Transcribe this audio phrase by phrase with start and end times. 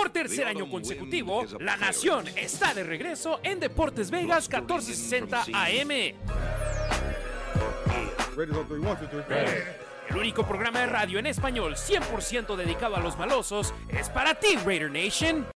[0.00, 5.90] Por tercer año consecutivo, la nación está de regreso en Deportes Vegas 1460 AM.
[10.08, 14.56] El único programa de radio en español 100% dedicado a los malosos es para ti,
[14.64, 15.46] Raider Nation.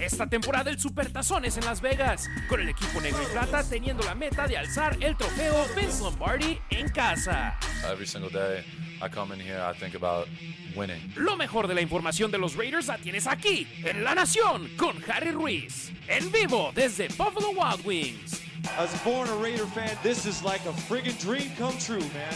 [0.00, 4.04] Esta temporada el Supertazón es en Las Vegas, con el equipo negro y plata teniendo
[4.04, 7.58] la meta de alzar el trofeo Vince Lombardi en casa.
[7.90, 8.64] Every single day
[9.02, 10.28] I come in here, I think about
[10.76, 11.12] winning.
[11.16, 14.96] Lo mejor de la información de los Raiders la tienes aquí, en La Nación, con
[15.10, 18.42] Harry Ruiz, en vivo desde Buffalo Wild Wings.
[18.78, 22.34] As a born a Raider fan, this is like a friggin' dream come true, man.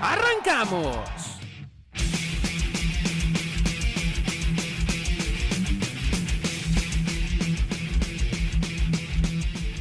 [0.00, 1.31] ¡Arrancamos!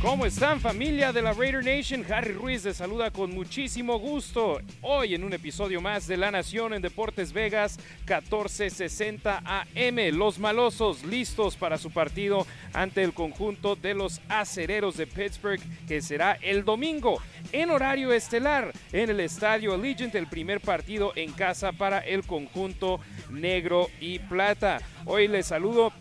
[0.02, 2.04] ¿Cómo están familia de la Raider Nation?
[2.12, 4.60] Harry Ruiz les saluda con muchísimo gusto.
[4.82, 10.18] Hoy en un episodio más de La Nación en Deportes Vegas 1460 AM.
[10.18, 16.02] Los malosos listos para su partido ante el conjunto de los acereros de Pittsburgh que
[16.02, 21.74] será el domingo en horario estelar en el estadio Allegiant, el primer partido en casa
[21.74, 24.82] para el conjunto negro y plata.
[25.06, 25.94] Hoy les saludo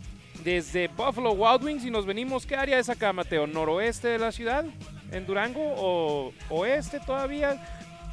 [0.45, 3.47] desde Buffalo Wild Wings y nos venimos, ¿qué área es acá, Mateo?
[3.47, 4.65] ¿Noroeste de la ciudad?
[5.13, 5.61] ¿En Durango?
[5.77, 7.61] ¿O oeste todavía?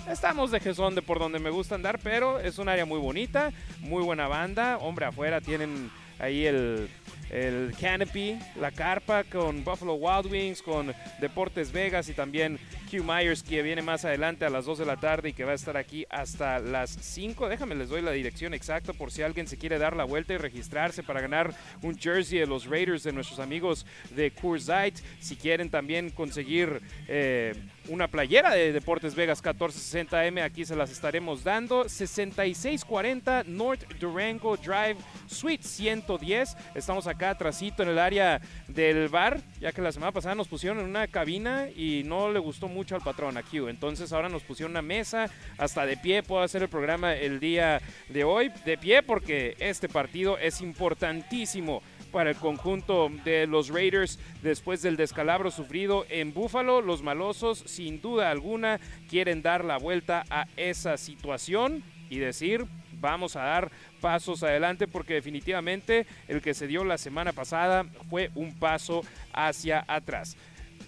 [0.10, 3.52] Estamos de Gesón, de por donde me gusta andar, pero es un área muy bonita,
[3.80, 4.78] muy buena banda.
[4.78, 6.90] Hombre, afuera tienen ahí el,
[7.30, 12.58] el Canopy, la carpa con Buffalo Wild Wings, con Deportes Vegas y también
[12.90, 15.52] Q Myers que viene más adelante a las 2 de la tarde y que va
[15.52, 17.50] a estar aquí hasta las 5.
[17.50, 20.38] Déjame les doy la dirección exacta por si alguien se quiere dar la vuelta y
[20.38, 25.00] registrarse para ganar un jersey de los Raiders de nuestros amigos de Coors Light.
[25.20, 27.54] Si quieren también conseguir eh,
[27.90, 31.90] una playera de Deportes Vegas 1460M, aquí se las estaremos dando.
[31.90, 36.56] 6640 North Durango Drive, Suite 110.
[36.74, 40.80] Estamos acá atrásito en el área del bar, ya que la semana pasada nos pusieron
[40.80, 43.58] en una cabina y no le gustó mucho al patrón aquí.
[43.58, 47.82] Entonces ahora nos pusieron una mesa, hasta de pie puedo hacer el programa el día
[48.10, 48.52] de hoy.
[48.66, 54.96] De pie porque este partido es importantísimo para el conjunto de los Raiders después del
[54.96, 56.82] descalabro sufrido en Buffalo.
[56.82, 62.66] Los malosos, sin duda alguna, quieren dar la vuelta a esa situación y decir,
[63.00, 63.72] vamos a dar
[64.02, 69.02] pasos adelante porque definitivamente el que se dio la semana pasada fue un paso
[69.34, 70.38] hacia atrás.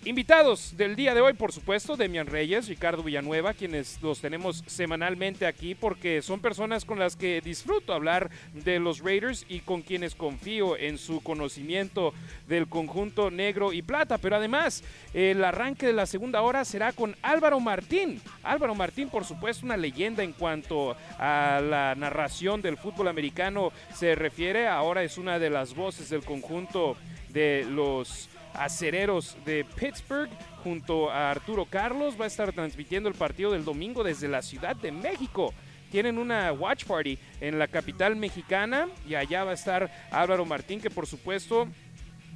[0.06, 5.46] Invitados del día de hoy, por supuesto, Demian Reyes, Ricardo Villanueva, quienes los tenemos semanalmente
[5.46, 10.16] aquí porque son personas con las que disfruto hablar de los Raiders y con quienes
[10.16, 12.14] confío en su conocimiento
[12.48, 14.18] del conjunto negro y plata.
[14.18, 18.22] Pero además, el arranque de la segunda hora será con Álvaro Martín.
[18.42, 24.16] Álvaro Martín, por supuesto, una leyenda en cuanto a la narración del fútbol americano se
[24.16, 24.70] refiere.
[24.70, 26.96] Ahora es una de las voces del conjunto
[27.34, 30.30] de los acereros de Pittsburgh
[30.64, 32.20] junto a Arturo Carlos.
[32.20, 35.54] Va a estar transmitiendo el partido del domingo desde la Ciudad de México.
[35.92, 40.80] Tienen una watch party en la capital mexicana y allá va a estar Álvaro Martín,
[40.80, 41.68] que por supuesto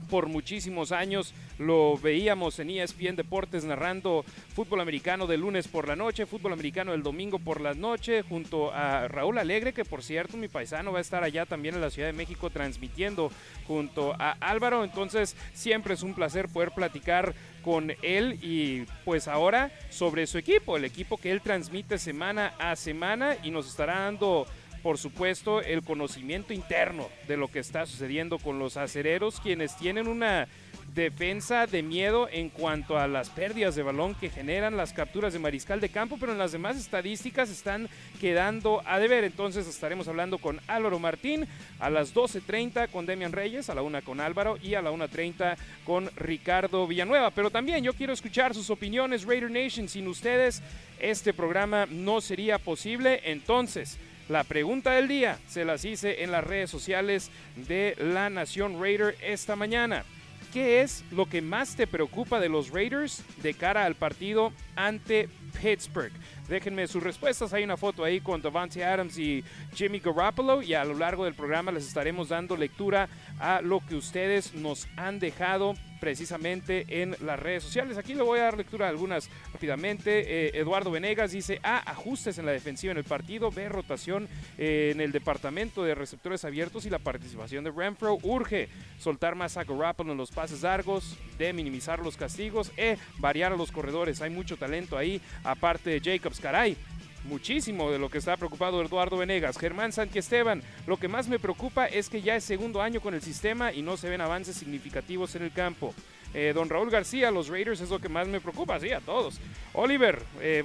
[0.03, 5.95] por muchísimos años lo veíamos en ESPN Deportes narrando fútbol americano de lunes por la
[5.95, 10.37] noche, fútbol americano del domingo por la noche, junto a Raúl Alegre, que por cierto
[10.37, 13.31] mi paisano va a estar allá también en la Ciudad de México transmitiendo
[13.67, 14.83] junto a Álvaro.
[14.83, 17.33] Entonces siempre es un placer poder platicar
[17.63, 22.75] con él y pues ahora sobre su equipo, el equipo que él transmite semana a
[22.75, 24.45] semana y nos estará dando
[24.83, 30.09] por supuesto, el conocimiento interno de lo que está sucediendo con los acereros, quienes tienen
[30.09, 30.49] una
[30.93, 35.39] defensa de miedo en cuanto a las pérdidas de balón que generan las capturas de
[35.39, 37.89] mariscal de campo, pero en las demás estadísticas están
[38.19, 39.23] quedando a deber.
[39.23, 41.47] Entonces estaremos hablando con Álvaro Martín
[41.79, 45.55] a las 12.30 con Demian Reyes, a la 1 con Álvaro y a la 1.30
[45.85, 47.31] con Ricardo Villanueva.
[47.31, 49.87] Pero también yo quiero escuchar sus opiniones, Raider Nation.
[49.87, 50.61] Sin ustedes
[50.99, 53.21] este programa no sería posible.
[53.25, 53.97] Entonces,
[54.33, 59.15] la pregunta del día se las hice en las redes sociales de la Nación Raider
[59.21, 60.05] esta mañana.
[60.51, 65.29] ¿Qué es lo que más te preocupa de los Raiders de cara al partido ante
[65.61, 66.11] Pittsburgh?
[66.47, 67.53] Déjenme sus respuestas.
[67.53, 69.43] Hay una foto ahí con Davante Adams y
[69.75, 73.09] Jimmy Garoppolo y a lo largo del programa les estaremos dando lectura
[73.39, 77.97] a lo que ustedes nos han dejado precisamente en las redes sociales.
[77.97, 80.47] Aquí le voy a dar lectura a algunas rápidamente.
[80.47, 83.51] Eh, Eduardo Venegas dice A, ajustes en la defensiva en el partido.
[83.51, 84.27] B, rotación
[84.57, 88.17] eh, en el departamento de receptores abiertos y la participación de Renfro.
[88.21, 88.67] Urge
[88.99, 91.17] soltar más a Garoppolo en los pases largos.
[91.37, 92.73] D, minimizar los castigos.
[92.75, 94.21] E, variar a los corredores.
[94.21, 96.41] Hay mucho talento ahí, aparte de Jacobs.
[96.41, 96.75] Caray,
[97.23, 99.57] muchísimo de lo que está preocupado Eduardo Venegas.
[99.57, 103.21] Germán Esteban, lo que más me preocupa es que ya es segundo año con el
[103.21, 105.93] sistema y no se ven avances significativos en el campo.
[106.33, 109.39] Eh, don Raúl García, los Raiders es lo que más me preocupa, sí, a todos.
[109.73, 110.63] Oliver eh,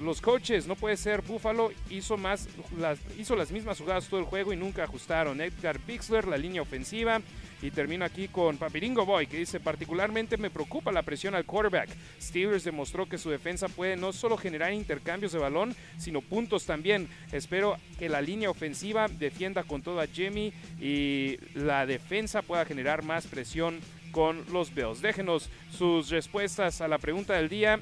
[0.00, 4.26] los coaches, no puede ser, Buffalo hizo, más, las, hizo las mismas jugadas todo el
[4.26, 5.40] juego y nunca ajustaron.
[5.40, 7.20] Edgar Pixler, la línea ofensiva.
[7.62, 11.88] Y termino aquí con Papiringo Boy, que dice, particularmente me preocupa la presión al quarterback.
[12.20, 17.08] Steelers demostró que su defensa puede no solo generar intercambios de balón, sino puntos también.
[17.30, 23.04] Espero que la línea ofensiva defienda con todo a Jimmy y la defensa pueda generar
[23.04, 23.78] más presión
[24.10, 25.00] con los Bills.
[25.00, 27.80] Déjenos sus respuestas a la pregunta del día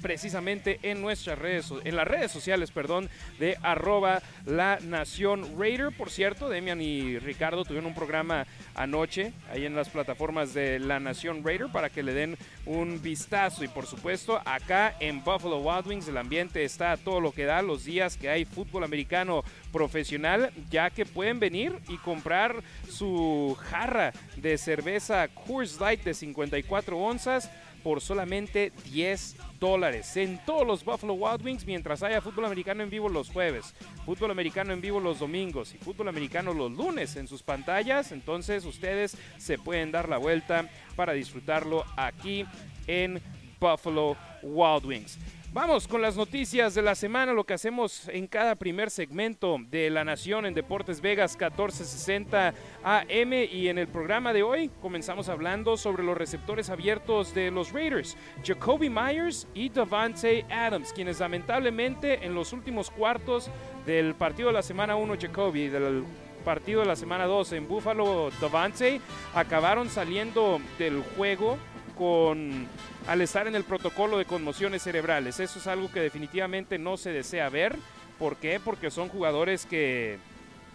[0.00, 3.08] precisamente en nuestras redes, en las redes sociales, perdón,
[3.38, 5.90] de arroba la Nación Raider.
[5.92, 11.00] Por cierto, Demian y Ricardo tuvieron un programa anoche ahí en las plataformas de la
[11.00, 12.36] Nación Raider para que le den
[12.66, 13.64] un vistazo.
[13.64, 17.44] Y por supuesto, acá en Buffalo Wild Wings el ambiente está a todo lo que
[17.44, 23.56] da los días que hay fútbol americano profesional, ya que pueden venir y comprar su
[23.70, 27.50] jarra de cerveza Coors Light de 54 onzas
[27.82, 32.90] por solamente 10 dólares en todos los Buffalo Wild Wings mientras haya fútbol americano en
[32.90, 33.74] vivo los jueves,
[34.04, 38.12] fútbol americano en vivo los domingos y fútbol americano los lunes en sus pantallas.
[38.12, 42.44] Entonces ustedes se pueden dar la vuelta para disfrutarlo aquí
[42.86, 43.20] en
[43.60, 45.18] Buffalo Wild Wings.
[45.54, 49.90] Vamos con las noticias de la semana, lo que hacemos en cada primer segmento de
[49.90, 55.76] La Nación en Deportes Vegas 1460 AM y en el programa de hoy comenzamos hablando
[55.76, 62.34] sobre los receptores abiertos de los Raiders, Jacoby Myers y Davante Adams, quienes lamentablemente en
[62.34, 63.50] los últimos cuartos
[63.84, 66.04] del partido de la semana 1 Jacoby del
[66.46, 69.02] partido de la semana 2 en Buffalo Davante
[69.34, 71.58] acabaron saliendo del juego
[71.96, 72.66] con
[73.06, 75.40] al estar en el protocolo de conmociones cerebrales.
[75.40, 77.76] Eso es algo que definitivamente no se desea ver.
[78.18, 78.60] ¿Por qué?
[78.60, 80.18] Porque son jugadores que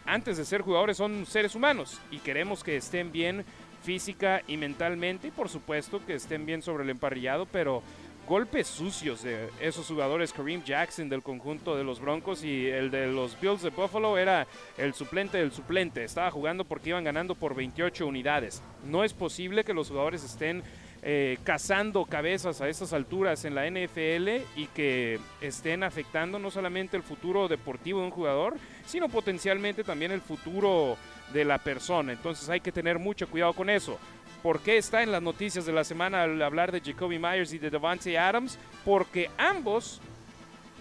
[0.06, 3.46] antes de ser jugadores son seres humanos y queremos que estén bien
[3.84, 7.84] física y mentalmente y por supuesto que estén bien sobre el emparrillado, pero
[8.28, 13.08] golpes sucios de esos jugadores, Kareem Jackson del conjunto de los Broncos y el de
[13.08, 14.48] los Bills de Buffalo era
[14.78, 18.62] el suplente del suplente, estaba jugando porque iban ganando por 28 unidades.
[18.86, 20.64] No es posible que los jugadores estén
[21.04, 26.98] eh, cazando cabezas a estas alturas en la NFL y que estén afectando no solamente
[26.98, 28.56] el futuro deportivo de un jugador,
[28.86, 30.98] sino potencialmente también el futuro
[31.34, 32.14] de la persona.
[32.14, 33.98] Entonces hay que tener mucho cuidado con eso.
[34.42, 37.58] ¿Por qué está en las noticias de la semana al hablar de Jacoby Myers y
[37.58, 38.58] de Devante Adams?
[38.86, 40.00] Porque ambos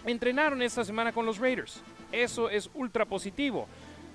[0.05, 1.83] entrenaron esta semana con los Raiders.
[2.12, 3.67] Eso es ultra positivo.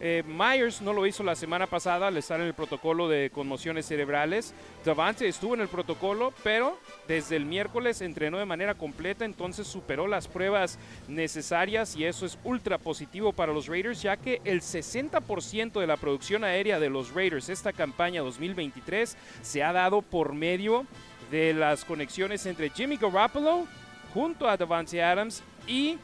[0.03, 3.85] Eh, Myers no lo hizo la semana pasada al estar en el protocolo de conmociones
[3.85, 4.51] cerebrales.
[4.83, 10.07] Davante estuvo en el protocolo, pero desde el miércoles entrenó de manera completa, entonces superó
[10.07, 15.79] las pruebas necesarias y eso es ultra positivo para los Raiders, ya que el 60%
[15.79, 20.87] de la producción aérea de los Raiders esta campaña 2023 se ha dado por medio
[21.29, 23.67] de las conexiones entre Jimmy Garoppolo
[24.15, 25.99] junto a Davante Adams y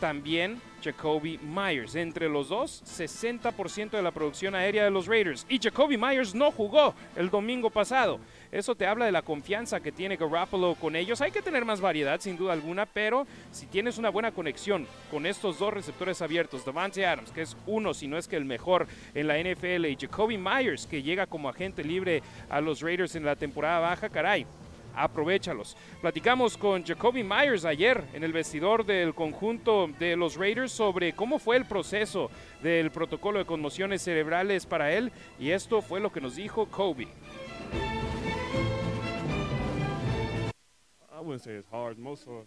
[0.00, 1.94] también Jacoby Myers.
[1.94, 5.46] Entre los dos, 60% de la producción aérea de los Raiders.
[5.48, 8.18] Y Jacoby Myers no jugó el domingo pasado.
[8.50, 11.20] Eso te habla de la confianza que tiene Garoppolo con ellos.
[11.22, 15.24] Hay que tener más variedad, sin duda alguna, pero si tienes una buena conexión con
[15.24, 18.86] estos dos receptores abiertos, Davante Adams, que es uno, si no es que el mejor
[19.14, 23.24] en la NFL, y Jacoby Myers, que llega como agente libre a los Raiders en
[23.24, 24.46] la temporada baja, caray,
[24.94, 25.76] aprovechalos.
[26.00, 31.38] Platicamos con Jacoby Myers ayer en el vestidor del conjunto de los Raiders sobre cómo
[31.38, 32.30] fue el proceso
[32.62, 37.08] del protocolo de conmociones cerebrales para él y esto fue lo que nos dijo Kobe.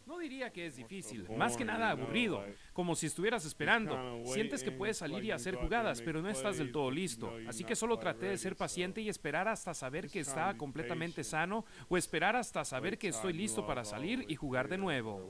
[0.06, 3.98] No diría que es difícil, más que nada aburrido, como si estuvieras esperando.
[4.26, 7.34] Sientes que puedes salir y hacer jugadas, pero no estás del todo listo.
[7.48, 11.66] Así que solo traté de ser paciente y esperar hasta saber que estaba completamente sano
[11.90, 15.28] o esperar hasta saber que estoy listo para salir y jugar de nuevo.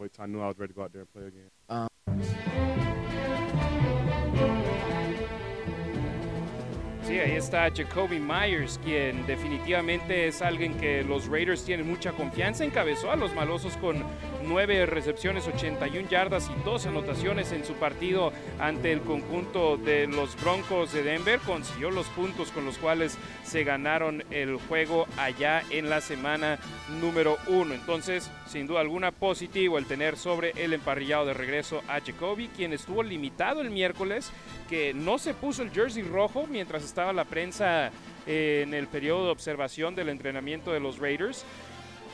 [7.05, 12.65] Sí, ahí está Jacoby Myers, quien definitivamente es alguien que los Raiders tienen mucha confianza.
[12.65, 14.03] Encabezó a los malosos con
[14.47, 20.35] nueve recepciones, 81 yardas y dos anotaciones en su partido ante el conjunto de los
[20.41, 21.39] Broncos de Denver.
[21.41, 26.57] Consiguió los puntos con los cuales se ganaron el juego allá en la semana
[26.99, 27.75] número uno.
[27.75, 32.73] Entonces, sin duda alguna, positivo el tener sobre el emparrillado de regreso a Jacoby, quien
[32.73, 34.31] estuvo limitado el miércoles,
[34.67, 37.91] que no se puso el jersey rojo mientras estaba la prensa
[38.25, 41.45] en el periodo de observación del entrenamiento de los Raiders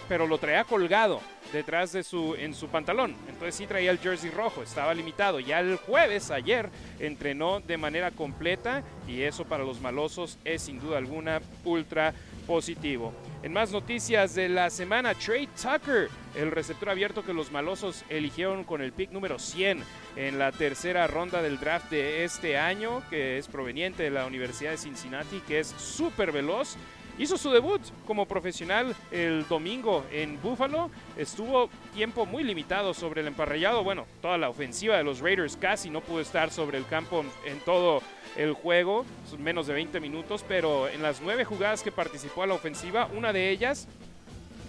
[0.10, 1.22] pero lo traía colgado
[1.54, 3.16] detrás de su en su pantalón.
[3.30, 5.40] Entonces sí traía el jersey rojo, estaba limitado.
[5.40, 6.70] Ya el jueves ayer
[7.00, 12.14] entrenó de manera completa y eso para los malosos es sin duda alguna ultra
[12.46, 13.14] positivo.
[13.44, 18.64] En más noticias de la semana, Trey Tucker, el receptor abierto que los malosos eligieron
[18.64, 19.84] con el pick número 100
[20.16, 24.72] en la tercera ronda del draft de este año, que es proveniente de la Universidad
[24.72, 26.78] de Cincinnati, que es súper veloz.
[27.22, 30.90] Hizo su debut como profesional el domingo en Buffalo.
[31.16, 33.84] Estuvo tiempo muy limitado sobre el emparrillado.
[33.84, 37.60] Bueno, toda la ofensiva de los Raiders casi no pudo estar sobre el campo en
[37.60, 38.02] todo
[38.38, 39.06] el juego,
[39.38, 43.32] menos de 20 minutos, pero en las nueve jugadas que participó a la ofensiva, una
[43.32, 43.88] de ellas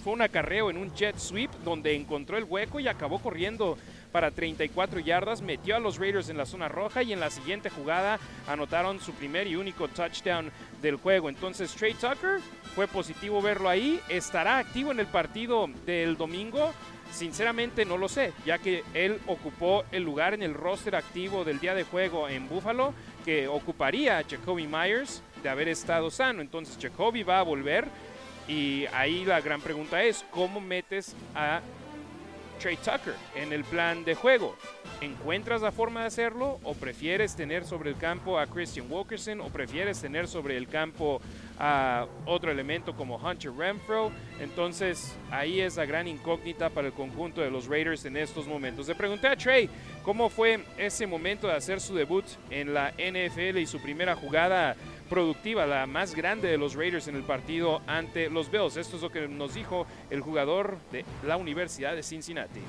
[0.05, 3.79] fue un acarreo en un jet sweep donde encontró el hueco y acabó corriendo
[4.13, 7.71] para 34 yardas, metió a los Raiders en la zona roja y en la siguiente
[7.71, 11.29] jugada anotaron su primer y único touchdown del juego.
[11.29, 12.41] Entonces Trey Tucker
[12.75, 16.73] fue positivo verlo ahí, estará activo en el partido del domingo.
[17.11, 21.61] Sinceramente no lo sé, ya que él ocupó el lugar en el roster activo del
[21.61, 26.41] día de juego en Buffalo, que ocuparía a Jacoby Myers de haber estado sano.
[26.41, 27.87] Entonces Jacoby va a volver
[28.49, 31.61] y ahí la gran pregunta es, ¿cómo metes a
[32.63, 34.57] Trey Tucker en el plan de juego?
[35.01, 39.49] ¿Encuentras la forma de hacerlo o prefieres tener sobre el campo a Christian Wilkerson o
[39.49, 41.21] prefieres tener sobre el campo
[41.59, 44.13] a otro elemento como Hunter Renfro?
[44.39, 48.87] Entonces ahí es la gran incógnita para el conjunto de los Raiders en estos momentos.
[48.87, 49.69] Le pregunté a Trey
[50.05, 54.77] cómo fue ese momento de hacer su debut en la NFL y su primera jugada
[55.13, 58.79] productiva, la más grande de los Raiders en el partido ante los Bills.
[58.79, 62.61] Esto es lo que nos dijo el jugador de la Universidad de Cincinnati.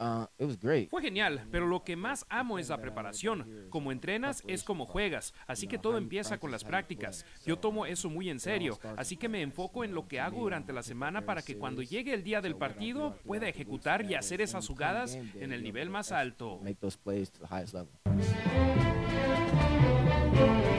[0.00, 0.88] Uh, it was great.
[0.88, 3.66] Fue genial, pero lo que más amo es la preparación.
[3.68, 7.26] Como entrenas es como juegas, así que todo empieza con las prácticas.
[7.44, 10.72] Yo tomo eso muy en serio, así que me enfoco en lo que hago durante
[10.72, 14.66] la semana para que cuando llegue el día del partido pueda ejecutar y hacer esas
[14.66, 16.60] jugadas en el nivel más alto.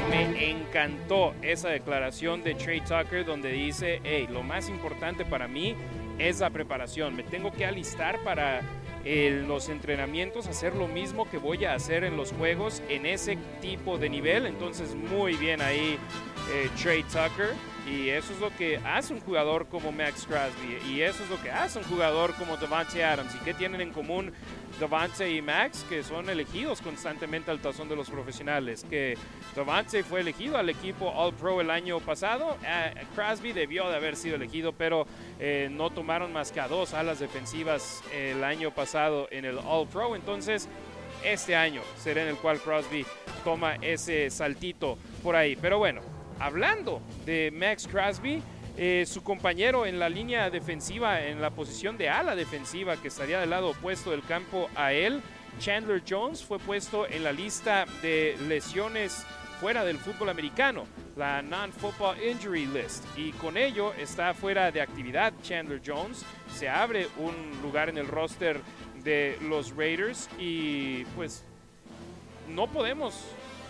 [0.09, 5.75] Me encantó esa declaración de Trey Tucker donde dice, hey, lo más importante para mí
[6.17, 7.15] es la preparación.
[7.15, 8.61] Me tengo que alistar para
[9.05, 13.37] en los entrenamientos, hacer lo mismo que voy a hacer en los juegos en ese
[13.61, 14.45] tipo de nivel.
[14.45, 15.97] Entonces, muy bien ahí
[16.51, 17.53] eh, Trey Tucker.
[17.87, 20.91] Y eso es lo que hace un jugador como Max Crosby.
[20.91, 23.33] Y eso es lo que hace un jugador como Devante Adams.
[23.35, 24.31] ¿Y qué tienen en común
[24.79, 25.83] Devante y Max?
[25.89, 28.85] Que son elegidos constantemente al tazón de los profesionales.
[28.89, 29.17] Que
[29.55, 32.57] Devante fue elegido al equipo All Pro el año pasado.
[32.65, 35.07] Eh, Crosby debió de haber sido elegido, pero
[35.39, 39.87] eh, no tomaron más que a dos alas defensivas el año pasado en el All
[39.87, 40.15] Pro.
[40.15, 40.69] Entonces,
[41.23, 43.05] este año será en el cual Crosby
[43.43, 45.55] toma ese saltito por ahí.
[45.55, 46.01] Pero bueno,
[46.41, 48.41] hablando de Max Crosby,
[48.77, 53.39] eh, su compañero en la línea defensiva, en la posición de ala defensiva que estaría
[53.39, 55.21] del lado opuesto del campo a él,
[55.59, 59.25] Chandler Jones fue puesto en la lista de lesiones
[59.59, 65.33] fuera del fútbol americano, la Non-Football Injury List, y con ello está fuera de actividad
[65.43, 66.25] Chandler Jones.
[66.51, 68.59] Se abre un lugar en el roster
[69.03, 71.43] de los Raiders y pues
[72.47, 73.23] no podemos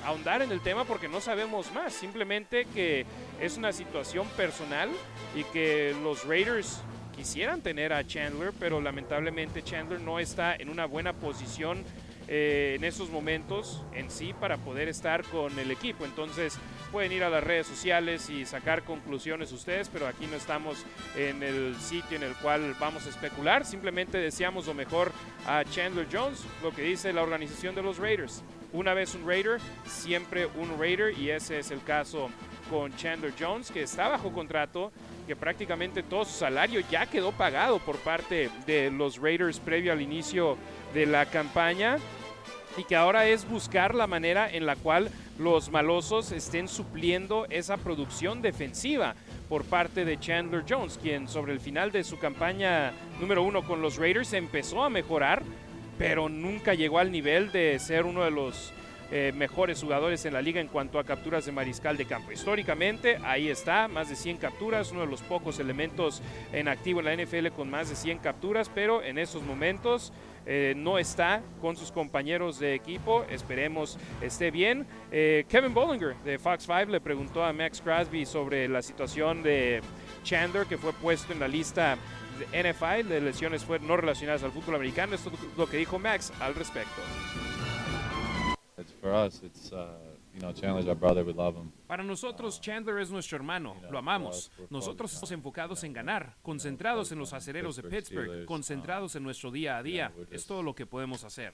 [0.05, 3.05] ahondar en el tema porque no sabemos más, simplemente que
[3.39, 4.89] es una situación personal
[5.35, 6.81] y que los Raiders
[7.15, 11.83] quisieran tener a Chandler, pero lamentablemente Chandler no está en una buena posición
[12.27, 16.05] eh, en esos momentos en sí para poder estar con el equipo.
[16.05, 16.57] Entonces
[16.91, 20.85] pueden ir a las redes sociales y sacar conclusiones ustedes, pero aquí no estamos
[21.17, 23.65] en el sitio en el cual vamos a especular.
[23.65, 25.11] Simplemente deseamos lo mejor
[25.45, 28.43] a Chandler Jones, lo que dice la organización de los Raiders.
[28.73, 32.29] Una vez un Raider, siempre un Raider y ese es el caso
[32.69, 34.93] con Chandler Jones, que está bajo contrato,
[35.27, 40.01] que prácticamente todo su salario ya quedó pagado por parte de los Raiders previo al
[40.01, 40.57] inicio
[40.93, 41.97] de la campaña
[42.77, 47.75] y que ahora es buscar la manera en la cual los malosos estén supliendo esa
[47.75, 49.15] producción defensiva
[49.49, 53.81] por parte de Chandler Jones, quien sobre el final de su campaña número uno con
[53.81, 55.43] los Raiders empezó a mejorar,
[56.01, 58.73] pero nunca llegó al nivel de ser uno de los
[59.11, 62.31] eh, mejores jugadores en la liga en cuanto a capturas de mariscal de campo.
[62.31, 67.05] Históricamente, ahí está, más de 100 capturas, uno de los pocos elementos en activo en
[67.05, 70.11] la NFL con más de 100 capturas, pero en esos momentos
[70.47, 73.23] eh, no está con sus compañeros de equipo.
[73.29, 74.87] Esperemos esté bien.
[75.11, 79.81] Eh, Kevin Bollinger de Fox 5 le preguntó a Max Crosby sobre la situación de
[80.23, 81.95] Chandler, que fue puesto en la lista
[82.47, 85.15] NFL de lesiones no relacionadas al fútbol americano.
[85.15, 87.01] Esto es lo que dijo Max al respecto.
[88.77, 89.43] It's for us.
[89.43, 89.97] It's uh,
[90.33, 91.23] you know, Chandler's our brother.
[91.23, 91.71] We love him.
[91.87, 94.51] Para nosotros, Chandler es nuestro hermano, lo amamos.
[94.69, 99.77] Nosotros estamos enfocados en ganar, concentrados en los acereros de Pittsburgh, concentrados en nuestro día
[99.77, 100.11] a día.
[100.31, 101.53] Es todo lo que podemos hacer.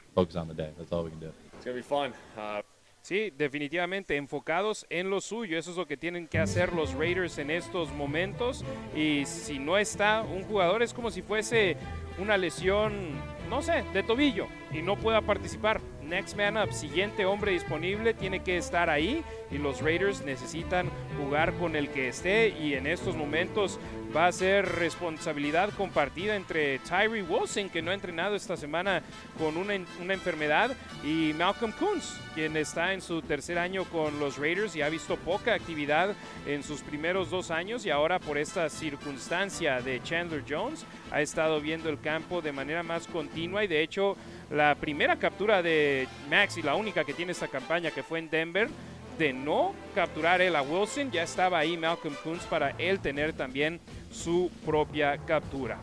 [3.07, 5.57] Sí, definitivamente enfocados en lo suyo.
[5.57, 8.65] Eso es lo que tienen que hacer los Raiders en estos momentos.
[8.93, 11.77] Y si no está un jugador es como si fuese
[12.19, 13.11] una lesión,
[13.49, 15.79] no sé, de tobillo y no pueda participar.
[16.07, 21.53] Next man up, siguiente hombre disponible, tiene que estar ahí y los Raiders necesitan jugar
[21.55, 23.77] con el que esté y en estos momentos
[24.15, 29.03] va a ser responsabilidad compartida entre Tyree Wilson, que no ha entrenado esta semana
[29.37, 30.71] con una, una enfermedad,
[31.03, 35.17] y Malcolm Coons, quien está en su tercer año con los Raiders y ha visto
[35.17, 40.85] poca actividad en sus primeros dos años y ahora por esta circunstancia de Chandler Jones
[41.11, 44.15] ha estado viendo el campo de manera más continua y de hecho
[44.49, 48.29] la primera captura de Max y la única que tiene esta campaña que fue en
[48.29, 48.69] Denver
[49.17, 53.79] de no capturar él a Wilson, ya estaba ahí Malcolm Coons para él tener también
[54.11, 55.79] su propia captura.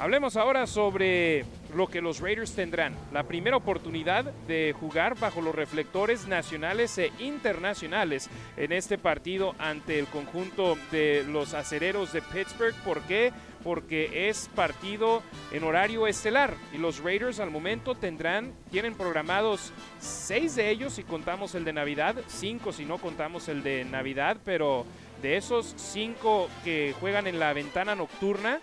[0.00, 2.94] Hablemos ahora sobre lo que los Raiders tendrán.
[3.12, 9.98] La primera oportunidad de jugar bajo los reflectores nacionales e internacionales en este partido ante
[9.98, 12.76] el conjunto de los acereros de Pittsburgh.
[12.84, 13.32] ¿Por qué?
[13.64, 20.54] Porque es partido en horario estelar y los Raiders al momento tendrán, tienen programados seis
[20.54, 24.86] de ellos si contamos el de Navidad, cinco si no contamos el de Navidad, pero
[25.22, 28.60] de esos cinco que juegan en la ventana nocturna,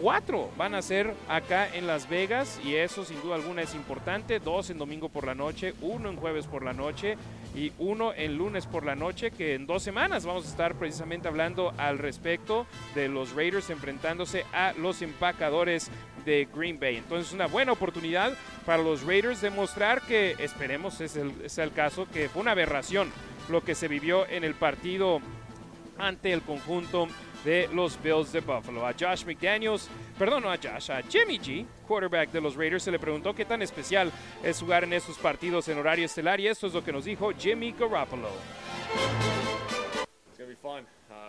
[0.00, 4.40] Cuatro van a ser acá en Las Vegas y eso sin duda alguna es importante.
[4.40, 7.16] Dos en domingo por la noche, uno en jueves por la noche
[7.54, 11.28] y uno en lunes por la noche, que en dos semanas vamos a estar precisamente
[11.28, 15.90] hablando al respecto de los Raiders enfrentándose a los empacadores
[16.24, 16.96] de Green Bay.
[16.96, 18.32] Entonces una buena oportunidad
[18.66, 22.50] para los Raiders de mostrar que esperemos es el, es el caso, que fue una
[22.50, 23.12] aberración
[23.48, 25.20] lo que se vivió en el partido
[25.98, 27.06] ante el conjunto
[27.44, 28.86] de los Bills de Buffalo.
[28.86, 32.90] A Josh McDaniels, perdón, no a Josh, a Jimmy G, quarterback de los Raiders, se
[32.90, 34.10] le preguntó qué tan especial
[34.42, 37.30] es jugar en estos partidos en horario estelar y esto es lo que nos dijo
[37.32, 38.30] Jimmy Garoppolo.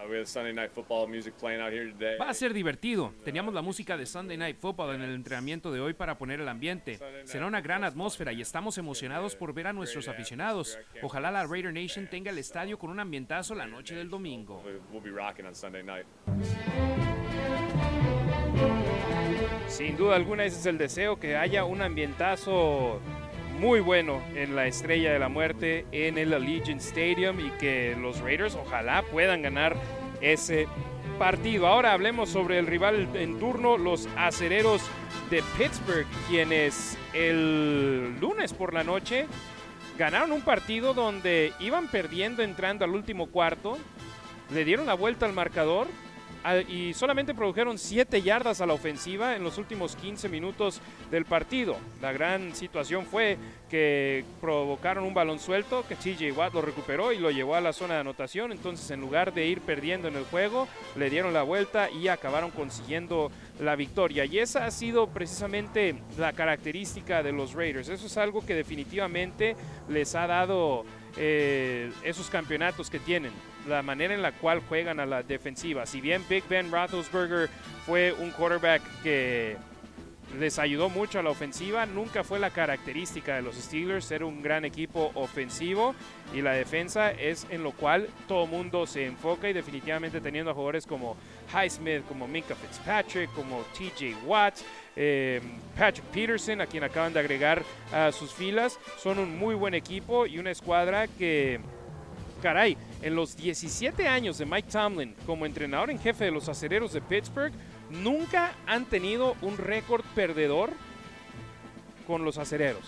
[0.06, 2.18] Uh, we have Sunday night football music playing out here today.
[2.20, 3.14] Va a ser divertido.
[3.24, 6.48] Teníamos la música de Sunday Night Football en el entrenamiento de hoy para poner el
[6.48, 7.00] ambiente.
[7.24, 10.78] Será una gran atmósfera y estamos emocionados por ver a nuestros aficionados.
[11.02, 14.62] Ojalá la Raider Nation tenga el estadio con un ambientazo la noche del domingo.
[14.66, 16.06] We'll- We'll be rocking on Sunday night.
[19.68, 23.02] Sin duda alguna ese es el deseo, que haya un ambientazo
[23.60, 28.20] muy bueno en la Estrella de la Muerte, en el Allegiant Stadium y que los
[28.20, 29.76] Raiders ojalá puedan ganar
[30.22, 30.68] ese
[31.18, 31.68] partido.
[31.68, 34.82] Ahora hablemos sobre el rival en turno, los acereros
[35.30, 39.26] de Pittsburgh, quienes el lunes por la noche
[39.98, 43.78] ganaron un partido donde iban perdiendo entrando al último cuarto,
[44.54, 45.88] le dieron la vuelta al marcador
[46.68, 51.76] y solamente produjeron 7 yardas a la ofensiva en los últimos 15 minutos del partido.
[52.02, 53.38] La gran situación fue
[53.70, 57.74] que provocaron un balón suelto, que TJ Watt lo recuperó y lo llevó a la
[57.74, 58.52] zona de anotación.
[58.52, 62.52] Entonces, en lugar de ir perdiendo en el juego, le dieron la vuelta y acabaron
[62.52, 64.26] consiguiendo la victoria.
[64.26, 67.90] Y esa ha sido precisamente la característica de los Raiders.
[67.90, 69.56] Eso es algo que definitivamente
[69.90, 70.86] les ha dado
[71.18, 73.32] eh, esos campeonatos que tienen,
[73.68, 75.86] la manera en la cual juegan a la defensiva.
[75.86, 77.50] Si bien Big Ben Roethlisberger
[77.86, 79.58] fue un quarterback que
[80.40, 84.42] les ayudó mucho a la ofensiva, nunca fue la característica de los Steelers ser un
[84.42, 85.96] gran equipo ofensivo
[86.34, 90.54] y la defensa es en lo cual todo mundo se enfoca y definitivamente teniendo a
[90.54, 91.16] jugadores como
[91.54, 94.58] Highsmith, como Minka Fitzpatrick, como TJ Watt,
[94.96, 95.42] eh,
[95.78, 100.26] Patrick Peterson, a quien acaban de agregar a sus filas, son un muy buen equipo
[100.26, 101.60] y una escuadra que
[102.46, 106.94] caray, en los 17 años de Mike Tomlin como entrenador en jefe de los acereros
[106.94, 107.52] de Pittsburgh,
[107.90, 110.70] nunca han tenido un récord perdedor
[112.06, 112.84] con los acereros.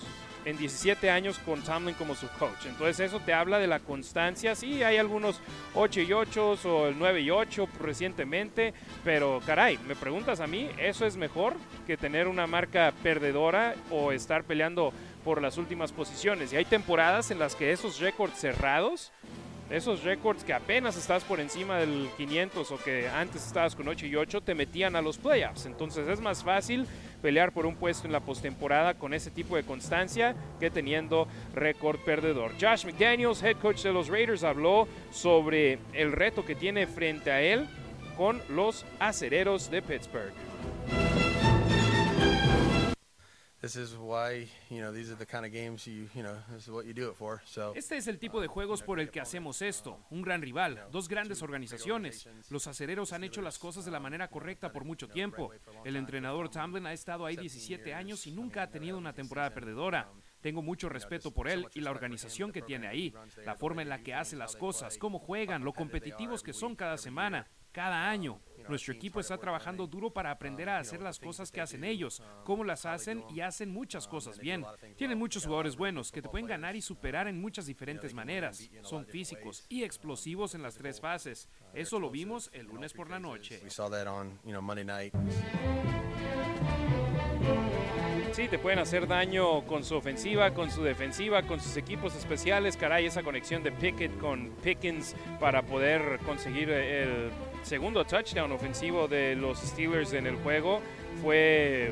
[0.46, 2.68] En 17 años con Tomlin como su coach.
[2.68, 4.54] Entonces eso te habla de la constancia.
[4.54, 5.42] Sí, hay algunos
[5.74, 8.76] 8 y 8 o el 9 y 8 recientemente.
[9.04, 11.56] Pero caray, me preguntas a mí, ¿eso es mejor
[11.88, 14.94] que tener una marca perdedora o estar peleando
[15.26, 16.54] por las últimas posiciones?
[16.54, 19.12] Y hay temporadas en las que esos récords cerrados
[19.70, 24.06] esos récords que apenas estás por encima del 500 o que antes estabas con 8
[24.06, 25.66] y 8 te metían a los playoffs.
[25.66, 26.86] Entonces es más fácil
[27.22, 32.00] pelear por un puesto en la postemporada con ese tipo de constancia que teniendo récord
[32.00, 32.52] perdedor.
[32.62, 37.42] Josh McDaniels, head coach de los Raiders, habló sobre el reto que tiene frente a
[37.42, 37.68] él
[38.16, 40.34] con los acereros de Pittsburgh.
[47.74, 50.00] Este es el tipo de juegos por el que hacemos esto.
[50.12, 52.30] Un gran rival, dos grandes organizaciones.
[52.52, 55.52] Los acereros han hecho las cosas de la manera correcta por mucho tiempo.
[55.84, 60.12] El entrenador Tamlin ha estado ahí 17 años y nunca ha tenido una temporada perdedora.
[60.42, 63.12] Tengo mucho respeto por él y la organización que tiene ahí,
[63.44, 66.98] la forma en la que hace las cosas, cómo juegan, lo competitivos que son cada
[66.98, 68.40] semana, cada año.
[68.70, 72.64] Nuestro equipo está trabajando duro para aprender a hacer las cosas que hacen ellos, cómo
[72.64, 74.66] las hacen y hacen muchas cosas bien.
[74.98, 78.70] Tienen muchos jugadores buenos que te pueden ganar y superar en muchas diferentes maneras.
[78.82, 81.50] Son físicos y explosivos en las tres fases.
[81.74, 83.62] Eso lo vimos el lunes por la noche.
[88.34, 92.78] Sí, te pueden hacer daño con su ofensiva, con su defensiva, con sus equipos especiales.
[92.78, 97.32] Caray, esa conexión de Pickett con Pickens para poder conseguir el
[97.68, 100.82] segundo touchdown ofensivo de los Steelers en el juego
[101.22, 101.92] fue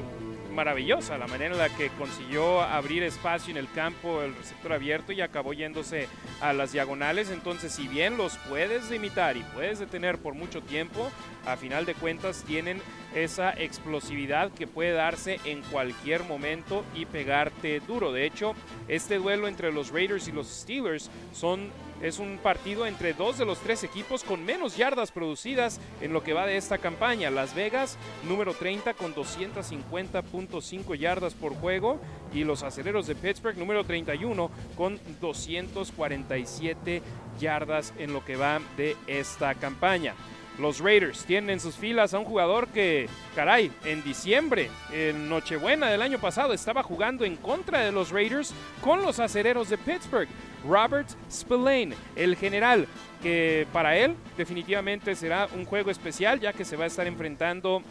[0.54, 5.12] maravillosa la manera en la que consiguió abrir espacio en el campo, el receptor abierto
[5.12, 6.08] y acabó yéndose
[6.40, 7.30] a las diagonales.
[7.30, 11.12] Entonces, si bien los puedes limitar y puedes detener por mucho tiempo,
[11.46, 12.82] a final de cuentas tienen
[13.14, 18.14] esa explosividad que puede darse en cualquier momento y pegarte duro.
[18.14, 18.56] De hecho,
[18.88, 21.70] este duelo entre los Raiders y los Steelers son
[22.06, 26.22] es un partido entre dos de los tres equipos con menos yardas producidas en lo
[26.22, 27.32] que va de esta campaña.
[27.32, 32.00] Las Vegas, número 30 con 250.5 yardas por juego
[32.32, 37.02] y los aceleros de Pittsburgh, número 31 con 247
[37.40, 40.14] yardas en lo que va de esta campaña.
[40.60, 45.90] Los Raiders tienen en sus filas a un jugador que, caray, en diciembre, en Nochebuena
[45.90, 50.30] del año pasado, estaba jugando en contra de los Raiders con los acereros de Pittsburgh.
[50.68, 52.88] Robert Spillane, el general,
[53.22, 57.84] que para él definitivamente será un juego especial ya que se va a estar enfrentando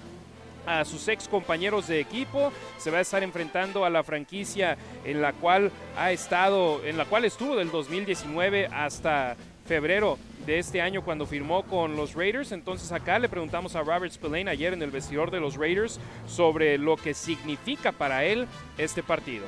[0.66, 5.20] a sus ex compañeros de equipo, se va a estar enfrentando a la franquicia en
[5.20, 11.04] la cual ha estado, en la cual estuvo del 2019 hasta febrero de este año
[11.04, 12.52] cuando firmó con los Raiders.
[12.52, 16.78] Entonces acá le preguntamos a Robert Spillane ayer en el vestidor de los Raiders sobre
[16.78, 18.46] lo que significa para él
[18.78, 19.44] este partido.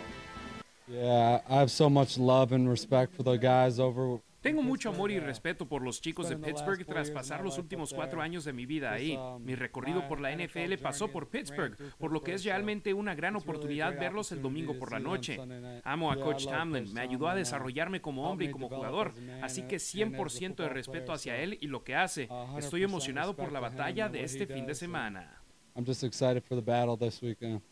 [0.89, 5.11] Yeah, I have so much love and respect for the guys over tengo mucho amor
[5.11, 8.65] y respeto por los chicos de Pittsburgh tras pasar los últimos cuatro años de mi
[8.65, 9.19] vida ahí.
[9.41, 13.35] Mi recorrido por la NFL pasó por Pittsburgh, por lo que es realmente una gran
[13.35, 15.41] oportunidad verlos el domingo por la noche.
[15.83, 19.79] Amo a Coach Tamlin, me ayudó a desarrollarme como hombre y como jugador, así que
[19.79, 22.29] 100% de respeto hacia él y lo que hace.
[22.57, 25.43] Estoy emocionado por la batalla de este fin de semana.
[25.75, 27.63] I'm just excited for the battle this weekend.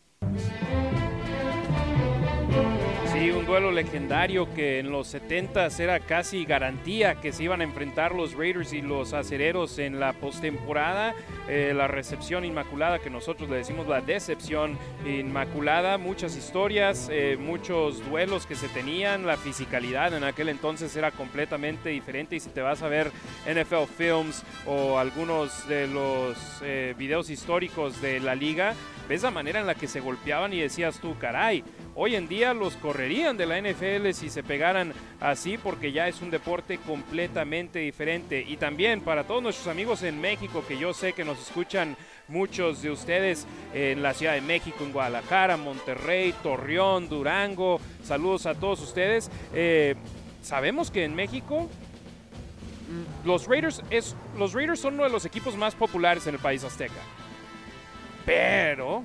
[3.25, 7.65] Sí, un duelo legendario que en los 70 era casi garantía que se iban a
[7.65, 11.15] enfrentar los Raiders y los acereros en la postemporada.
[11.49, 15.97] Eh, la recepción inmaculada, que nosotros le decimos la decepción inmaculada.
[15.97, 19.25] Muchas historias, eh, muchos duelos que se tenían.
[19.25, 22.37] La fisicalidad en aquel entonces era completamente diferente.
[22.37, 23.11] Y si te vas a ver
[23.47, 28.75] NFL Films o algunos de los eh, videos históricos de la liga,
[29.09, 32.55] ves la manera en la que se golpeaban y decías tú, caray, hoy en día
[32.55, 37.79] los correrían de la NFL si se pegaran así porque ya es un deporte completamente
[37.81, 38.45] diferente.
[38.47, 41.97] Y también para todos nuestros amigos en México, que yo sé que nos escuchan
[42.29, 48.55] muchos de ustedes en la Ciudad de México, en Guadalajara, Monterrey, Torreón, Durango, saludos a
[48.55, 49.31] todos ustedes.
[49.53, 49.95] Eh,
[50.43, 51.69] sabemos que en México
[53.25, 56.65] los Raiders, es, los Raiders son uno de los equipos más populares en el país
[56.65, 57.01] azteca.
[58.27, 59.05] Pero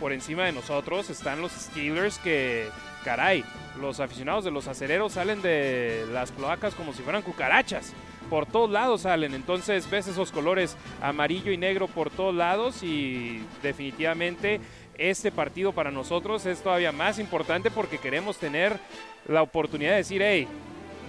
[0.00, 2.68] por encima de nosotros están los Steelers que,
[3.04, 3.44] caray,
[3.80, 7.92] los aficionados de los acereros salen de las cloacas como si fueran cucarachas.
[8.28, 13.44] Por todos lados salen, entonces ves esos colores amarillo y negro por todos lados y
[13.62, 14.60] definitivamente
[14.96, 18.78] este partido para nosotros es todavía más importante porque queremos tener
[19.26, 20.48] la oportunidad de decir, hey,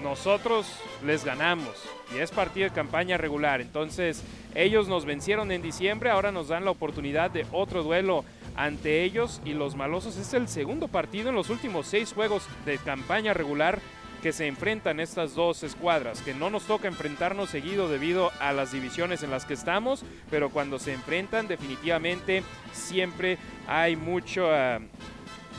[0.04, 0.68] nosotros
[1.06, 1.74] les ganamos
[2.14, 3.62] y es partido de campaña regular.
[3.62, 9.04] Entonces ellos nos vencieron en diciembre, ahora nos dan la oportunidad de otro duelo ante
[9.04, 10.18] ellos y los malosos.
[10.18, 13.80] Es el segundo partido en los últimos seis juegos de campaña regular
[14.24, 18.72] que se enfrentan estas dos escuadras, que no nos toca enfrentarnos seguido debido a las
[18.72, 23.38] divisiones en las que estamos, pero cuando se enfrentan definitivamente siempre
[23.68, 24.80] hay mucho, ah,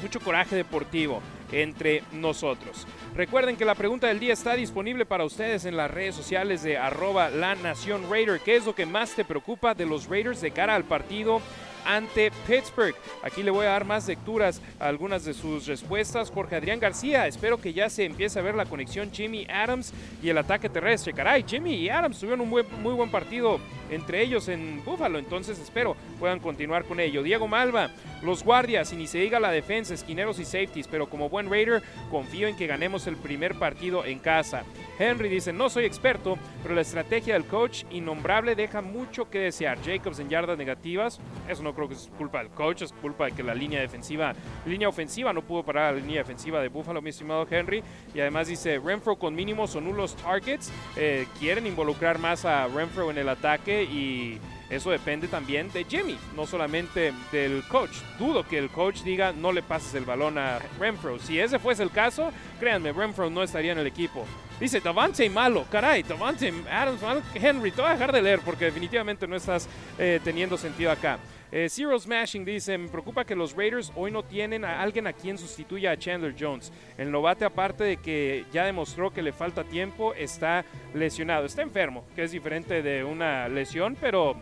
[0.01, 1.21] mucho coraje deportivo
[1.53, 2.87] entre nosotros.
[3.15, 6.79] Recuerden que la pregunta del día está disponible para ustedes en las redes sociales de
[6.79, 8.41] arroba la Nación Raider.
[8.41, 11.41] ¿Qué es lo que más te preocupa de los Raiders de cara al partido
[11.85, 12.95] ante Pittsburgh.
[13.23, 16.31] Aquí le voy a dar más lecturas a algunas de sus respuestas.
[16.31, 19.93] Jorge Adrián García, espero que ya se empiece a ver la conexión Jimmy Adams
[20.23, 21.13] y el ataque terrestre.
[21.13, 23.59] Caray, Jimmy y Adams tuvieron un muy buen partido
[23.91, 27.23] entre ellos en Buffalo, entonces espero puedan continuar con ello.
[27.23, 27.91] Diego Malva,
[28.23, 31.83] los guardias, y ni se diga la defensa, esquineros y safeties, pero como buen Raider
[32.11, 34.65] confío en que ganemos el primer partido en casa.
[34.99, 39.79] Henry dice, no soy experto, pero la estrategia del coach innombrable deja mucho que desear.
[39.85, 43.33] Jacobs en yardas negativas, eso no creo que es culpa del coach, es culpa de
[43.33, 44.35] que la línea defensiva,
[44.67, 47.83] línea ofensiva no pudo parar la línea defensiva de Buffalo, mi estimado Henry.
[48.15, 53.11] Y además dice, Renfro con mínimos o nulos targets, eh, quieren involucrar más a Renfro
[53.11, 54.39] en el ataque y
[54.75, 57.97] eso depende también de Jimmy, no solamente del coach.
[58.19, 61.19] Dudo que el coach diga no le pases el balón a Renfro.
[61.19, 64.27] Si ese fuese el caso, créanme, Renfro no estaría en el equipo.
[64.61, 67.23] Dice Davante malo, caray, Davante Adams malo.
[67.35, 71.19] Henry, te voy a dejar de leer porque definitivamente no estás eh, teniendo sentido acá.
[71.57, 75.13] Eh, Zero Smashing dice, me preocupa que los Raiders hoy no tienen a alguien a
[75.13, 76.73] quien sustituya a Chandler Jones.
[76.99, 81.47] El novate, aparte de que ya demostró que le falta tiempo, está lesionado.
[81.47, 84.37] Está enfermo, que es diferente de una lesión, pero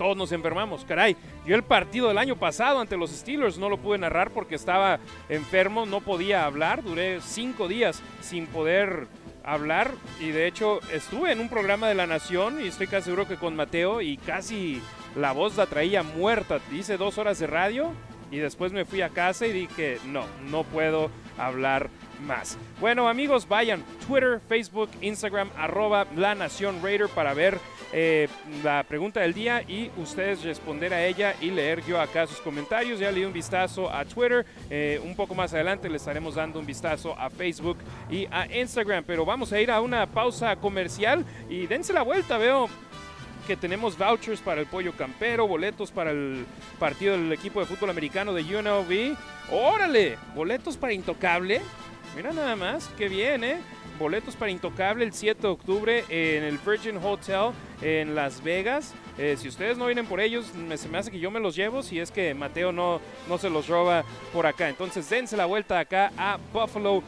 [0.00, 1.14] todos nos enfermamos, caray.
[1.44, 4.98] Yo el partido del año pasado ante los Steelers no lo pude narrar porque estaba
[5.28, 9.08] enfermo, no podía hablar, duré cinco días sin poder
[9.44, 13.28] hablar y de hecho estuve en un programa de La Nación y estoy casi seguro
[13.28, 14.80] que con Mateo y casi
[15.16, 16.60] la voz la traía muerta.
[16.72, 17.92] Hice dos horas de radio
[18.30, 21.90] y después me fui a casa y dije, no, no puedo hablar
[22.26, 22.56] más.
[22.80, 27.58] Bueno amigos, vayan Twitter, Facebook, Instagram, arroba La Nación Raider para ver
[27.92, 28.28] eh,
[28.62, 33.00] la pregunta del día y ustedes responder a ella y leer yo acá sus comentarios.
[33.00, 36.60] Ya le di un vistazo a Twitter, eh, un poco más adelante le estaremos dando
[36.60, 37.78] un vistazo a Facebook
[38.10, 42.38] y a Instagram, pero vamos a ir a una pausa comercial y dense la vuelta,
[42.38, 42.68] veo
[43.46, 46.46] que tenemos vouchers para el pollo campero, boletos para el
[46.78, 49.16] partido del equipo de fútbol americano de UNLV.
[49.50, 50.16] ¡Órale!
[50.34, 51.60] Boletos para Intocable.
[52.14, 53.60] Mira nada más, qué bien, ¿eh?
[54.00, 58.94] Boletos para Intocable el 7 de octubre en el Virgin Hotel en Las Vegas.
[59.18, 61.54] Eh, si ustedes no vienen por ellos, me, se me hace que yo me los
[61.54, 64.70] llevo si es que Mateo no, no se los roba por acá.
[64.70, 67.02] Entonces dense la vuelta acá a Buffalo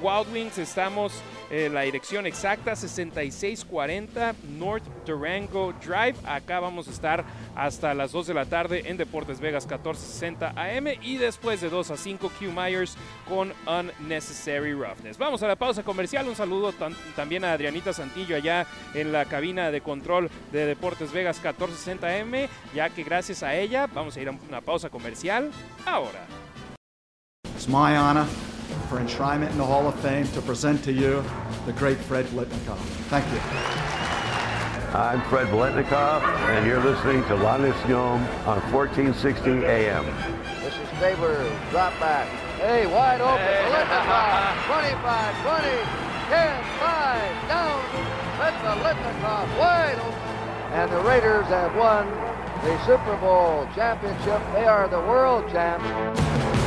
[0.00, 0.56] Wild Wings.
[0.56, 1.12] Estamos
[1.50, 6.16] en la dirección exacta 6640 North Durango Drive.
[6.26, 7.24] Acá vamos a estar
[7.56, 11.90] hasta las 2 de la tarde en Deportes Vegas 1460 AM y después de 2
[11.90, 12.96] a 5 Q Myers
[13.28, 15.18] con Unnecessary Roughness.
[15.18, 16.28] Vamos a la pausa comercial.
[16.28, 16.72] Un saludo
[17.16, 22.48] también a Adrianita Santillo allá en la cabina de control de Deportes Vegas 1460 AM,
[22.74, 25.50] ya que gracias a ella vamos a ir a una pausa comercial
[25.86, 26.26] ahora.
[27.68, 28.26] Honor
[28.88, 31.22] for enshrinement in the Hall of Fame to present to you
[31.66, 32.78] the great Fred Blitnikoff.
[33.10, 33.38] Thank you.
[34.96, 40.06] I'm Fred Blitnikoff, and you're listening to La Nacion on 1460 AM.
[40.64, 41.36] This is Stabler,
[41.70, 42.26] drop back.
[42.56, 43.68] Hey, wide open, hey.
[43.68, 45.68] Blitnikoff, 25, 20,
[46.32, 47.84] 10, 5, down,
[48.40, 50.38] let the Blitnikoff wide open.
[50.72, 52.08] And the Raiders have won
[52.64, 54.40] the Super Bowl championship.
[54.54, 56.57] They are the world champs.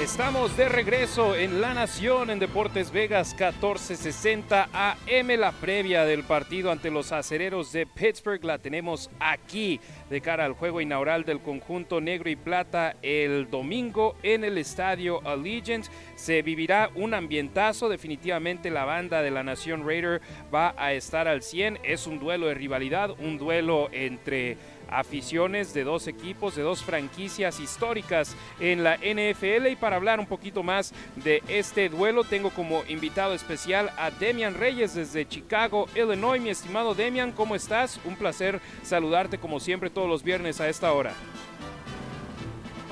[0.00, 5.28] Estamos de regreso en La Nación en Deportes Vegas 1460 AM.
[5.38, 10.54] La previa del partido ante los acereros de Pittsburgh la tenemos aquí de cara al
[10.54, 15.84] juego inaugural del conjunto negro y plata el domingo en el estadio Allegiant.
[16.16, 17.90] Se vivirá un ambientazo.
[17.90, 21.78] Definitivamente la banda de la Nación Raider va a estar al 100.
[21.84, 24.56] Es un duelo de rivalidad, un duelo entre
[24.90, 29.68] aficiones de dos equipos, de dos franquicias históricas en la NFL.
[29.70, 34.54] Y para hablar un poquito más de este duelo, tengo como invitado especial a Demian
[34.54, 36.40] Reyes desde Chicago, Illinois.
[36.40, 38.00] Mi estimado Demian, ¿cómo estás?
[38.04, 41.12] Un placer saludarte como siempre todos los viernes a esta hora.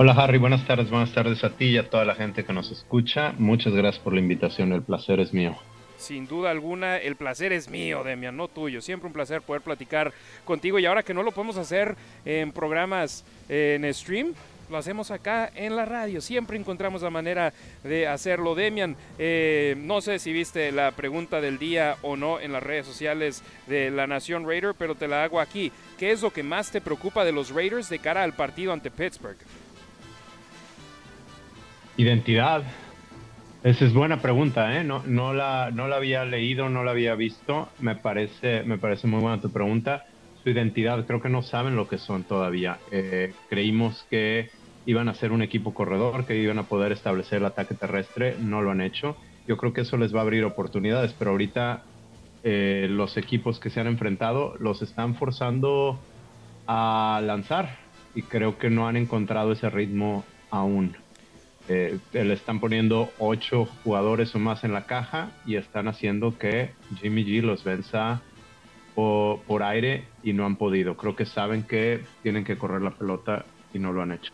[0.01, 2.71] Hola Harry, buenas tardes, buenas tardes a ti y a toda la gente que nos
[2.71, 3.35] escucha.
[3.37, 5.57] Muchas gracias por la invitación, el placer es mío.
[5.99, 8.81] Sin duda alguna, el placer es mío, Demian, no tuyo.
[8.81, 10.13] Siempre un placer poder platicar
[10.45, 10.79] contigo.
[10.79, 14.35] Y ahora que no lo podemos hacer en programas en stream,
[14.71, 16.21] lo hacemos acá en la radio.
[16.21, 18.55] Siempre encontramos la manera de hacerlo.
[18.55, 22.87] Demian, eh, no sé si viste la pregunta del día o no en las redes
[22.87, 25.73] sociales de la Nación Raider, pero te la hago aquí.
[25.99, 28.91] ¿Qué es lo que más te preocupa de los Raiders de cara al partido ante
[28.91, 29.39] Pittsburgh?
[31.97, 32.63] Identidad.
[33.63, 34.85] Esa es buena pregunta, ¿eh?
[34.85, 37.75] No, no, la, no la había leído, no la había visto.
[37.79, 40.05] Me parece, me parece muy buena tu pregunta.
[40.35, 42.83] Su identidad, creo que no saben lo que son todavía.
[42.91, 44.51] Eh, creímos que
[44.85, 48.63] iban a ser un equipo corredor, que iban a poder establecer el ataque terrestre, no
[48.63, 49.19] lo han hecho.
[49.47, 51.85] Yo creo que eso les va a abrir oportunidades, pero ahorita
[52.43, 56.07] eh, los equipos que se han enfrentado los están forzando
[56.67, 57.79] a lanzar
[58.15, 60.97] y creo que no han encontrado ese ritmo aún.
[61.69, 66.71] Eh, le están poniendo ocho jugadores o más en la caja y están haciendo que
[67.01, 68.23] Jimmy G los venza
[68.95, 70.97] por, por aire y no han podido.
[70.97, 74.33] Creo que saben que tienen que correr la pelota y no lo han hecho.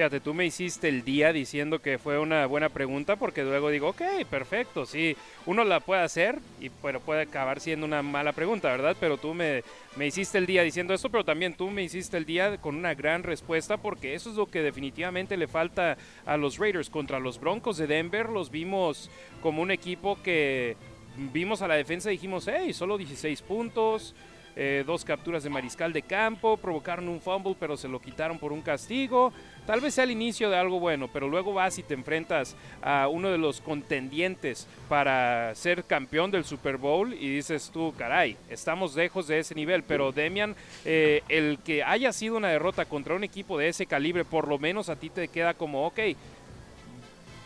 [0.00, 3.88] Fíjate, tú me hiciste el día diciendo que fue una buena pregunta porque luego digo,
[3.88, 8.68] ok, perfecto, sí, uno la puede hacer, y, pero puede acabar siendo una mala pregunta,
[8.68, 8.96] ¿verdad?
[8.98, 9.62] Pero tú me,
[9.96, 12.94] me hiciste el día diciendo eso, pero también tú me hiciste el día con una
[12.94, 17.38] gran respuesta porque eso es lo que definitivamente le falta a los Raiders contra los
[17.38, 18.30] Broncos de Denver.
[18.30, 19.10] Los vimos
[19.42, 20.78] como un equipo que
[21.30, 24.14] vimos a la defensa y dijimos, hey, solo 16 puntos.
[24.56, 28.52] Eh, dos capturas de mariscal de campo, provocaron un fumble pero se lo quitaron por
[28.52, 29.32] un castigo.
[29.66, 33.08] Tal vez sea el inicio de algo bueno, pero luego vas y te enfrentas a
[33.08, 38.96] uno de los contendientes para ser campeón del Super Bowl y dices tú, caray, estamos
[38.96, 39.82] lejos de ese nivel.
[39.84, 44.24] Pero Demian, eh, el que haya sido una derrota contra un equipo de ese calibre,
[44.24, 46.00] por lo menos a ti te queda como, ok,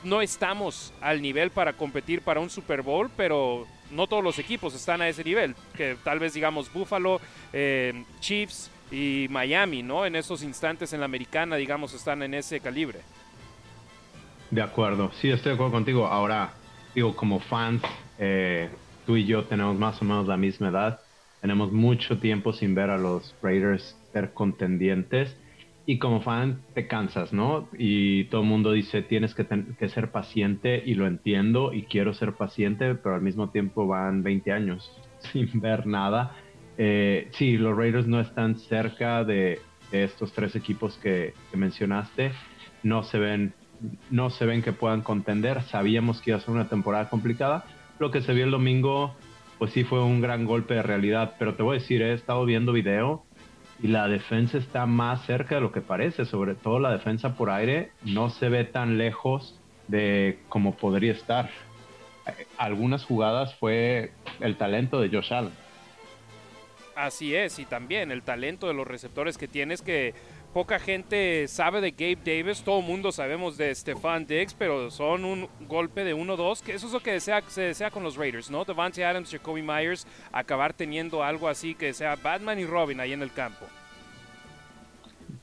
[0.04, 4.74] no estamos al nivel para competir para un Super Bowl, pero no todos los equipos
[4.74, 5.54] están a ese nivel.
[5.76, 7.20] Que tal vez digamos Buffalo,
[7.52, 10.06] eh, Chiefs, y Miami, ¿no?
[10.06, 13.00] En esos instantes en la americana, digamos, están en ese calibre.
[14.50, 16.06] De acuerdo, sí, estoy de acuerdo contigo.
[16.06, 16.52] Ahora,
[16.94, 17.82] digo, como fans,
[18.18, 18.68] eh,
[19.06, 21.00] tú y yo tenemos más o menos la misma edad.
[21.40, 25.36] Tenemos mucho tiempo sin ver a los Raiders ser contendientes.
[25.86, 27.68] Y como fan te cansas, ¿no?
[27.76, 29.46] Y todo el mundo dice, tienes que,
[29.78, 34.22] que, ser paciente y lo entiendo y quiero ser paciente, pero al mismo tiempo van
[34.22, 34.90] 20 años
[35.32, 36.36] sin ver nada
[36.76, 39.60] eh, sí, los Raiders no están cerca de,
[39.92, 42.32] estos tres equipos que, mencionaste.
[42.82, 43.54] No se ven,
[44.10, 45.62] no se ven que puedan contender.
[45.62, 47.64] Sabíamos que iba a ser una temporada complicada.
[47.98, 49.14] Lo que se vio el domingo,
[49.58, 51.36] pues sí fue un gran golpe de realidad.
[51.38, 53.23] Pero te voy a decir, he estado viendo video
[53.84, 56.24] y la defensa está más cerca de lo que parece.
[56.24, 61.50] Sobre todo la defensa por aire no se ve tan lejos de como podría estar.
[62.56, 65.52] Algunas jugadas fue el talento de Josh Allen
[66.96, 70.14] Así es, y también el talento de los receptores que tienes que
[70.54, 75.24] poca gente sabe de Gabe Davis, todo el mundo sabemos de Stefan Diggs, pero son
[75.24, 78.64] un golpe de 1-2, que eso es lo que se desea con los Raiders, ¿no?
[78.64, 83.22] Devante Adams, Jacoby Myers, acabar teniendo algo así que sea Batman y Robin ahí en
[83.22, 83.66] el campo.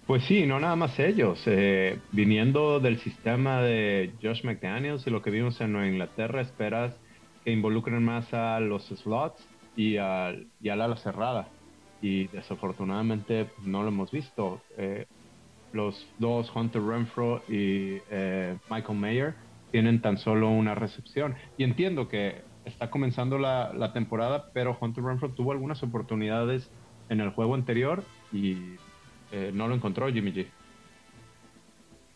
[0.08, 1.44] Pues sí, no nada más ellos.
[1.46, 6.94] Eh, viniendo del sistema de Josh McDaniels y lo que vimos en Nueva Inglaterra, esperas
[7.44, 9.46] que involucren más a los slots
[9.76, 11.50] y, al, y al ala cerrada.
[12.02, 14.62] Y desafortunadamente no lo hemos visto.
[14.78, 15.06] Eh,
[15.74, 19.36] los dos, Hunter Renfro y eh, Michael Mayer,
[19.72, 21.36] tienen tan solo una recepción.
[21.58, 26.70] Y entiendo que está comenzando la, la, temporada, pero Hunter Renfro tuvo algunas oportunidades
[27.10, 28.76] en el juego anterior y
[29.32, 30.48] eh, no lo encontró Jimmy G.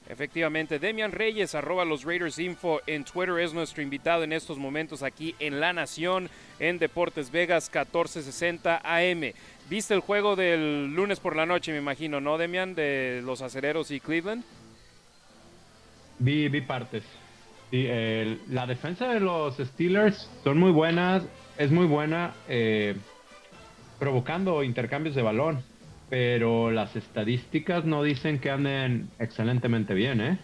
[0.08, 5.02] Efectivamente, Demian Reyes, arroba los Raiders Info en Twitter, es nuestro invitado en estos momentos
[5.02, 9.34] aquí en La Nación, en Deportes Vegas 1460 AM.
[9.68, 13.90] ¿Viste el juego del lunes por la noche, me imagino, no, Demian, de los acereros
[13.90, 14.44] y Cleveland?
[16.20, 17.04] Vi, vi partes.
[17.72, 21.24] la defensa de los Steelers son muy buenas,
[21.58, 22.96] es muy buena eh,
[23.98, 25.64] provocando intercambios de balón
[26.10, 30.38] pero las estadísticas no dicen que anden excelentemente bien, ¿eh?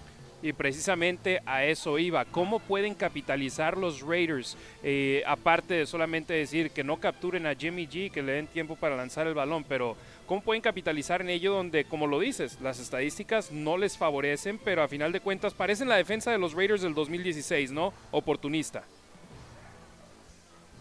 [0.44, 2.26] Y precisamente a eso iba.
[2.26, 4.58] ¿Cómo pueden capitalizar los Raiders?
[4.82, 8.76] Eh, aparte de solamente decir que no capturen a Jimmy G, que le den tiempo
[8.76, 9.96] para lanzar el balón, pero
[10.26, 14.82] ¿cómo pueden capitalizar en ello donde, como lo dices, las estadísticas no les favorecen, pero
[14.82, 17.94] a final de cuentas parecen la defensa de los Raiders del 2016, ¿no?
[18.10, 18.84] Oportunista.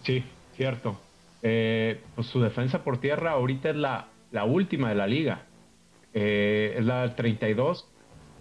[0.04, 0.24] Sí,
[0.56, 0.98] cierto.
[1.42, 5.46] Eh, pues su defensa por tierra ahorita es la la última de la liga.
[6.12, 7.88] Eh, es la 32,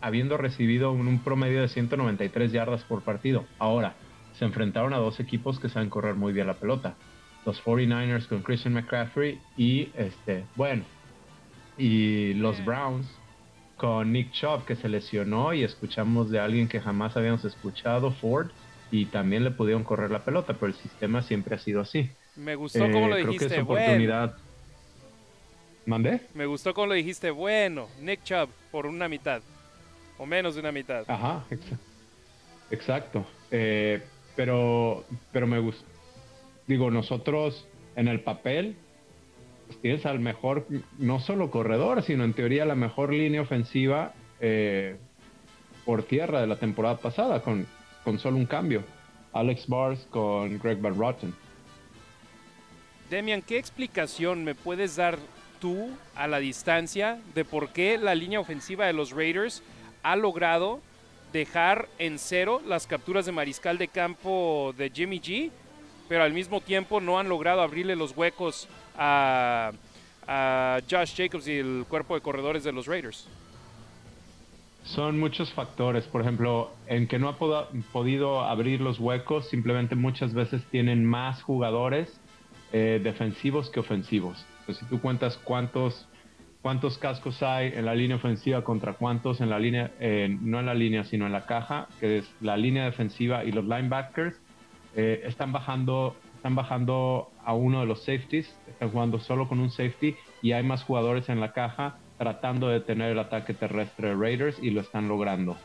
[0.01, 3.45] habiendo recibido un, promedio de 193 yardas por partido.
[3.59, 3.95] Ahora,
[4.37, 6.95] se enfrentaron a dos equipos que saben correr muy bien la pelota.
[7.45, 10.83] Los 49ers con Christian McCaffrey y, este, bueno,
[11.77, 13.07] y los Browns
[13.77, 18.49] con Nick Chubb que se lesionó y escuchamos de alguien que jamás habíamos escuchado, Ford,
[18.91, 22.09] y también le pudieron correr la pelota, pero el sistema siempre ha sido así.
[22.35, 23.45] Me gustó cómo lo dijiste.
[23.45, 24.35] Eh, creo que es oportunidad.
[25.89, 26.21] ¿Mandé?
[26.35, 29.41] Me gustó como lo dijiste, bueno, Nick Chubb por una mitad,
[30.19, 31.03] o menos de una mitad.
[31.07, 31.43] Ajá,
[32.69, 33.25] exacto.
[33.49, 33.99] Eh,
[34.35, 35.83] pero, pero me gusta.
[36.67, 38.75] Digo, nosotros en el papel
[39.81, 40.67] tienes al mejor,
[40.99, 44.95] no solo corredor, sino en teoría la mejor línea ofensiva eh,
[45.85, 47.65] por tierra de la temporada pasada, con,
[48.03, 48.83] con solo un cambio.
[49.33, 51.33] Alex Bars con Greg Van Rotten.
[53.09, 55.17] Demian, ¿qué explicación me puedes dar
[55.59, 59.61] tú a la distancia de por qué la línea ofensiva de los Raiders
[60.03, 60.79] ha logrado
[61.31, 65.51] dejar en cero las capturas de mariscal de campo de Jimmy G,
[66.07, 69.71] pero al mismo tiempo no han logrado abrirle los huecos a,
[70.89, 73.27] Josh Jacobs y el cuerpo de corredores de los Raiders.
[74.83, 80.33] Son muchos factores, por ejemplo, en que no ha podido abrir los huecos, simplemente muchas
[80.35, 82.19] veces tienen más jugadores
[82.71, 84.45] eh, defensivos que ofensivos.
[84.73, 86.07] Si tú cuentas cuántos,
[86.61, 90.65] cuántos cascos hay en la línea ofensiva contra cuántos en la línea, eh, no en
[90.65, 94.39] la línea, sino en la caja, que es la línea defensiva y los linebackers,
[94.95, 99.71] eh, están bajando están bajando a uno de los safeties, están jugando solo con un
[99.71, 104.15] safety y hay más jugadores en la caja tratando de detener el ataque terrestre de
[104.15, 105.57] Raiders y lo están logrando.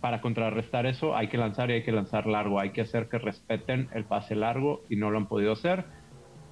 [0.00, 3.18] Para contrarrestar eso hay que lanzar y hay que lanzar largo, hay que hacer que
[3.18, 5.84] respeten el pase largo y no lo han podido hacer.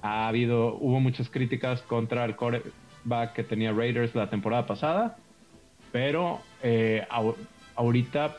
[0.01, 5.17] Ha habido, hubo muchas críticas contra el coreback que tenía Raiders la temporada pasada,
[5.91, 7.05] pero eh,
[7.75, 8.37] ahorita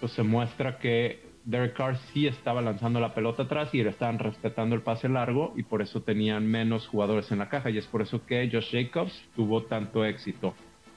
[0.00, 4.18] pues, se muestra que Derek Carr sí estaba lanzando la pelota atrás y le estaban
[4.18, 7.86] respetando el pase largo y por eso tenían menos jugadores en la caja y es
[7.86, 10.54] por eso que Josh Jacobs tuvo tanto éxito.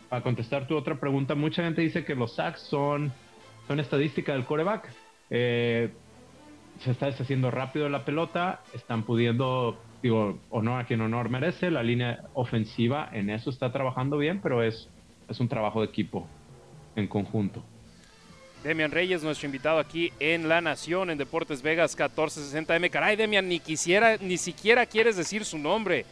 [0.09, 3.11] Para contestar tu otra pregunta, mucha gente dice que los sacks son,
[3.67, 4.89] son estadística del coreback.
[5.29, 5.91] Eh,
[6.79, 11.83] se está deshaciendo rápido la pelota, están pudiendo, digo, honor a quien honor merece, la
[11.83, 14.89] línea ofensiva en eso está trabajando bien, pero es,
[15.29, 16.27] es un trabajo de equipo
[16.95, 17.63] en conjunto.
[18.63, 22.89] Demian Reyes, nuestro invitado aquí en La Nación, en Deportes Vegas 1460M.
[22.89, 26.05] Caray, Demian, ni quisiera, ni siquiera quieres decir su nombre.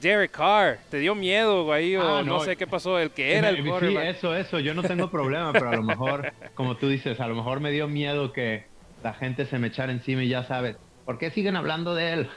[0.00, 1.96] Derek Carr, ¿te dio miedo, güey?
[1.96, 4.82] O ah, no, sé qué pasó, el que era el Sí, eso, eso, yo no
[4.82, 8.32] tengo problema, pero a lo mejor, como tú dices, a lo mejor me dio miedo
[8.32, 8.66] que
[9.02, 10.76] la gente se me echara encima y ya sabes,
[11.06, 12.30] ¿por qué siguen hablando de él?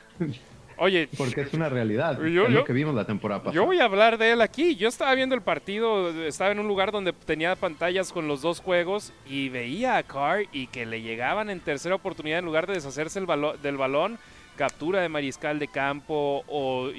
[0.78, 2.24] Oye, porque es una realidad.
[2.26, 3.56] es lo que vimos la temporada pasada.
[3.56, 4.76] Yo voy a hablar de él aquí.
[4.76, 8.60] Yo estaba viendo el partido, estaba en un lugar donde tenía pantallas con los dos
[8.60, 12.74] juegos y veía a Carr y que le llegaban en tercera oportunidad en lugar de
[12.74, 13.28] deshacerse el
[13.62, 14.20] del balón,
[14.56, 16.90] captura de mariscal de campo o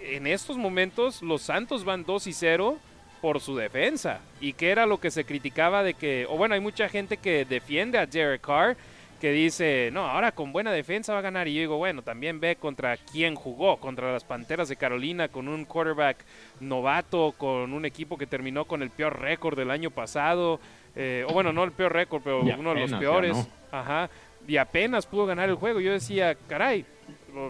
[0.00, 2.78] en estos momentos los Santos van 2 y 0
[3.20, 6.60] por su defensa y que era lo que se criticaba de que o bueno, hay
[6.60, 8.76] mucha gente que defiende a Derek Carr
[9.22, 11.46] que dice, no, ahora con buena defensa va a ganar.
[11.46, 15.46] Y yo digo, bueno, también ve contra quién jugó, contra las Panteras de Carolina, con
[15.46, 16.16] un quarterback
[16.58, 20.58] novato, con un equipo que terminó con el peor récord del año pasado.
[20.96, 23.48] Eh, o bueno, no el peor récord, pero uno de los peores.
[23.70, 24.10] Ajá.
[24.48, 25.78] Y apenas pudo ganar el juego.
[25.78, 26.84] Yo decía, caray,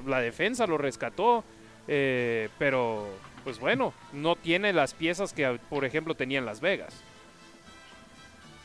[0.05, 1.43] la defensa lo rescató.
[1.89, 3.09] Eh, pero,
[3.45, 7.03] pues bueno, no tiene las piezas que, por ejemplo, tenía en Las Vegas.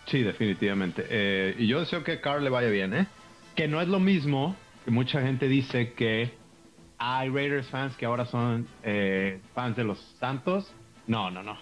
[0.08, 1.06] Sí, definitivamente.
[1.10, 3.08] Eh, y yo deseo que Carl le vaya bien, ¿eh?
[3.56, 4.56] Que no es lo mismo
[4.86, 6.32] que mucha gente dice que
[6.98, 10.72] hay Raiders fans que ahora son eh, fans de los Santos.
[11.08, 11.58] No, no, no.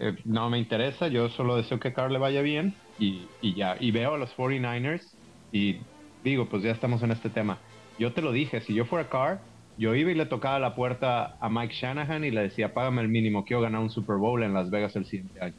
[0.00, 1.08] Eh, no me interesa.
[1.08, 3.76] Yo solo deseo que Carl le vaya bien y, y ya.
[3.78, 5.02] Y veo a los 49ers
[5.52, 5.76] y
[6.24, 7.58] digo, pues ya estamos en este tema.
[7.98, 9.40] Yo te lo dije, si yo fuera Carr,
[9.78, 13.08] yo iba y le tocaba la puerta a Mike Shanahan y le decía, págame el
[13.08, 15.54] mínimo, quiero ganar un Super Bowl en Las Vegas el siguiente año.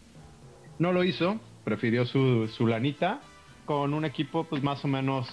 [0.80, 3.20] No lo hizo, prefirió su, su lanita
[3.66, 5.28] con un equipo pues más o menos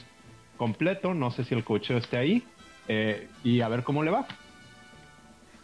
[0.57, 2.43] completo, no sé si el coche esté ahí,
[2.89, 4.27] eh, y a ver cómo le va.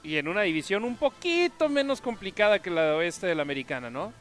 [0.05, 3.91] Y en una división un poquito menos complicada que la de oeste de la americana,
[3.91, 4.13] ¿no?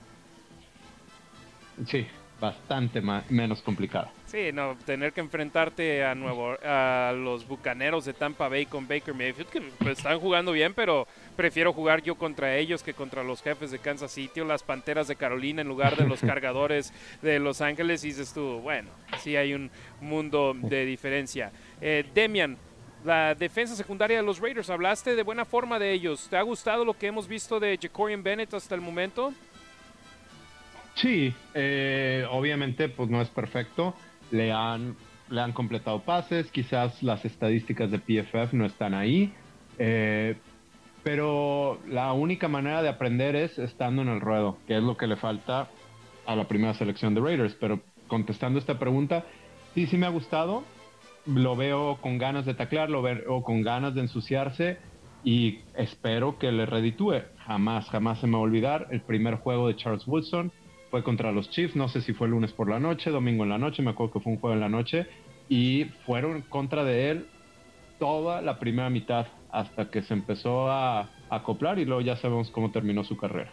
[1.86, 2.08] Sí,
[2.40, 4.12] bastante menos complicada.
[4.28, 9.14] Sí, no, tener que enfrentarte a nuevo a los bucaneros de Tampa Bay con Baker
[9.14, 13.42] Mayfield, que pues, están jugando bien, pero prefiero jugar yo contra ellos que contra los
[13.42, 17.40] jefes de Kansas City o las Panteras de Carolina en lugar de los cargadores de
[17.40, 18.04] Los Ángeles.
[18.04, 21.52] Y dices tú, bueno, sí hay un mundo de diferencia.
[21.82, 22.58] Eh, Demian,
[23.04, 26.28] la defensa secundaria de los Raiders, hablaste de buena forma de ellos.
[26.30, 29.34] ¿Te ha gustado lo que hemos visto de Jacorian Bennett hasta el momento?
[31.02, 33.96] Sí, eh, obviamente pues no es perfecto
[34.32, 34.96] le han,
[35.30, 39.34] le han completado pases, quizás las estadísticas de PFF no están ahí,
[39.78, 40.36] eh,
[41.04, 45.08] pero la única manera de aprender es estando en el ruedo, que es lo que
[45.08, 45.70] le falta
[46.26, 47.56] a la primera selección de Raiders.
[47.60, 49.26] Pero contestando esta pregunta,
[49.74, 50.64] sí, sí me ha gustado,
[51.26, 54.78] lo veo con ganas de taclear, lo veo con ganas de ensuciarse
[55.24, 57.22] y espero que le reditúe.
[57.46, 60.52] Jamás, jamás se me va a olvidar el primer juego de Charles Woodson
[60.90, 63.58] fue contra los Chiefs, no sé si fue lunes por la noche, domingo en la
[63.58, 65.08] noche, me acuerdo que fue un juego en la noche,
[65.48, 67.26] y fueron contra de él
[68.00, 72.72] toda la primera mitad hasta que se empezó a, acoplar y luego ya sabemos cómo
[72.72, 73.52] terminó su carrera.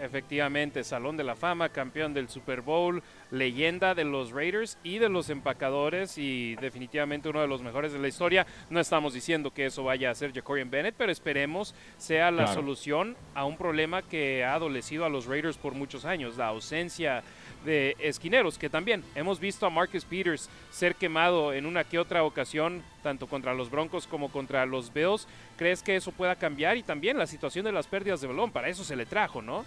[0.00, 5.08] Efectivamente, Salón de la Fama, campeón del Super Bowl, leyenda de los Raiders y de
[5.08, 8.46] los empacadores y definitivamente uno de los mejores de la historia.
[8.70, 13.16] No estamos diciendo que eso vaya a ser Jacorian Bennett, pero esperemos sea la solución
[13.34, 17.22] a un problema que ha adolecido a los Raiders por muchos años, la ausencia
[17.64, 22.22] de esquineros, que también hemos visto a Marcus Peters ser quemado en una que otra
[22.22, 25.26] ocasión, tanto contra los Broncos como contra los Bills.
[25.56, 26.76] ¿Crees que eso pueda cambiar?
[26.76, 29.64] Y también la situación de las pérdidas de balón, para eso se le trajo, ¿no?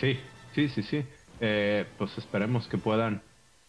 [0.00, 0.18] Sí,
[0.54, 1.04] sí, sí, sí.
[1.40, 3.22] Eh, pues esperemos que puedan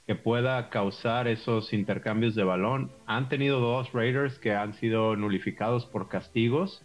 [0.07, 2.91] que pueda causar esos intercambios de balón.
[3.05, 6.82] Han tenido dos Raiders que han sido nulificados por castigos.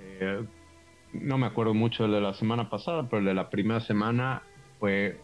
[0.00, 0.44] Eh,
[1.12, 4.42] no me acuerdo mucho el de la semana pasada, pero el de la primera semana
[4.80, 5.20] fue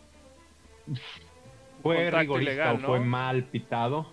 [1.82, 4.12] fue rigorista fue mal pitado,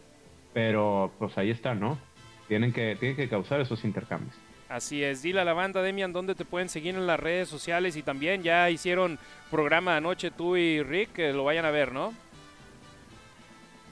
[0.54, 2.00] pero pues ahí está, ¿no?
[2.48, 4.36] Tienen que, tienen que causar esos intercambios.
[4.70, 7.96] Así es, dile a la banda Demian dónde te pueden seguir en las redes sociales
[7.96, 9.18] y también ya hicieron
[9.50, 12.14] programa anoche tú y Rick, que lo vayan a ver, ¿no?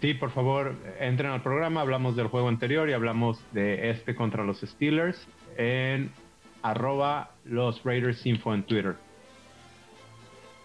[0.01, 4.43] Sí, por favor, entren al programa, hablamos del juego anterior y hablamos de este contra
[4.43, 5.25] los Steelers
[5.57, 6.11] en
[6.61, 8.95] arroba los Raiders Info en Twitter.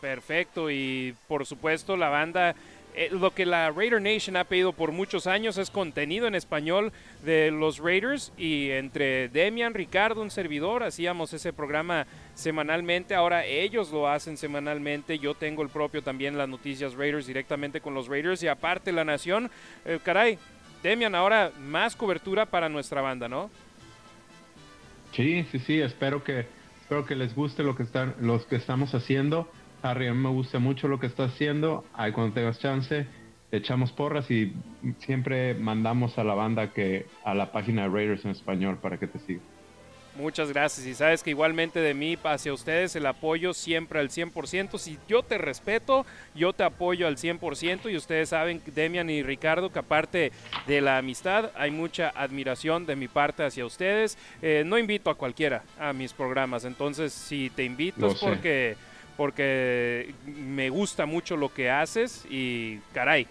[0.00, 2.56] Perfecto, y por supuesto la banda
[2.94, 6.92] eh, lo que la Raider Nation ha pedido por muchos años es contenido en español
[7.24, 13.92] de los Raiders y entre Demian, Ricardo, un servidor, hacíamos ese programa semanalmente, ahora ellos
[13.92, 18.42] lo hacen semanalmente, yo tengo el propio también las noticias Raiders directamente con los Raiders
[18.42, 19.50] y aparte la nación,
[19.84, 20.38] eh, caray,
[20.82, 23.50] Demian, ahora más cobertura para nuestra banda, ¿no?
[25.12, 26.46] Sí, sí, sí, espero que,
[26.80, 29.50] espero que les guste lo que, están, los que estamos haciendo
[29.82, 31.84] Harry, a mí me gusta mucho lo que estás haciendo.
[31.94, 33.06] Ahí cuando tengas chance,
[33.50, 34.54] echamos porras y
[34.98, 39.06] siempre mandamos a la banda que a la página de Raiders en español para que
[39.06, 39.40] te siga.
[40.16, 44.76] Muchas gracias y sabes que igualmente de mí hacia ustedes el apoyo siempre al 100%.
[44.76, 46.04] Si yo te respeto,
[46.34, 50.32] yo te apoyo al 100% y ustedes saben, Demian y Ricardo, que aparte
[50.66, 54.18] de la amistad hay mucha admiración de mi parte hacia ustedes.
[54.42, 58.76] Eh, no invito a cualquiera a mis programas, entonces si te invito es porque
[59.16, 63.26] porque me gusta mucho lo que haces y caray,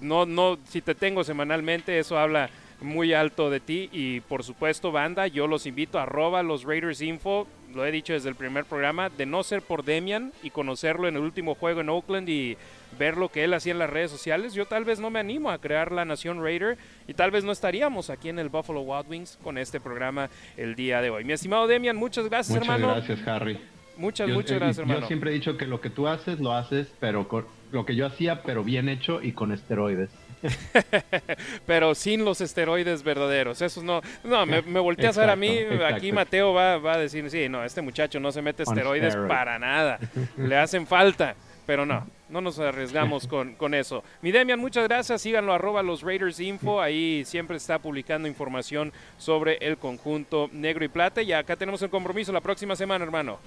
[0.00, 2.50] no, no, si te tengo semanalmente, eso habla
[2.80, 7.00] muy alto de ti y por supuesto banda, yo los invito a arroba los Raiders
[7.00, 11.08] Info, lo he dicho desde el primer programa, de no ser por Demian y conocerlo
[11.08, 12.56] en el último juego en Oakland y
[12.98, 15.50] ver lo que él hacía en las redes sociales, yo tal vez no me animo
[15.50, 16.78] a crear la Nación Raider
[17.08, 20.74] y tal vez no estaríamos aquí en el Buffalo Wild Wings con este programa el
[20.74, 21.24] día de hoy.
[21.24, 22.88] Mi estimado Demian, muchas gracias hermano.
[22.88, 23.58] Muchas gracias Harry.
[23.96, 25.00] Muchas, muchas gracias, hermano.
[25.00, 27.94] Yo siempre he dicho que lo que tú haces, lo haces, pero con, lo que
[27.96, 30.10] yo hacía, pero bien hecho y con esteroides.
[31.66, 33.62] pero sin los esteroides verdaderos.
[33.62, 34.00] Eso no.
[34.22, 35.58] No, me, me volteas a ver a mí.
[35.86, 39.58] Aquí Mateo va, va, a decir: Sí, no, este muchacho no se mete esteroides para
[39.58, 39.98] nada.
[40.36, 41.34] Le hacen falta.
[41.66, 44.04] Pero no, no nos arriesgamos con, con, eso.
[44.20, 45.22] Mi Demian, muchas gracias.
[45.22, 46.80] Síganlo, arroba los Raiders Info.
[46.80, 51.22] Ahí siempre está publicando información sobre el conjunto negro y plata.
[51.22, 53.38] Y acá tenemos el compromiso la próxima semana, hermano.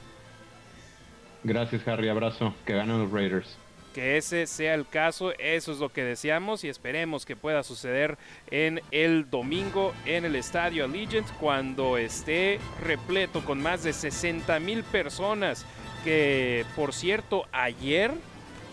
[1.47, 2.09] Gracias, Harry.
[2.09, 2.53] Abrazo.
[2.65, 3.57] Que ganen los Raiders.
[3.93, 8.17] Que ese sea el caso, eso es lo que deseamos y esperemos que pueda suceder
[8.51, 14.83] en el domingo en el estadio Allegiant cuando esté repleto con más de 60 mil
[14.83, 15.65] personas.
[16.03, 18.11] Que por cierto, ayer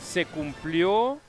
[0.02, 1.20] se cumplió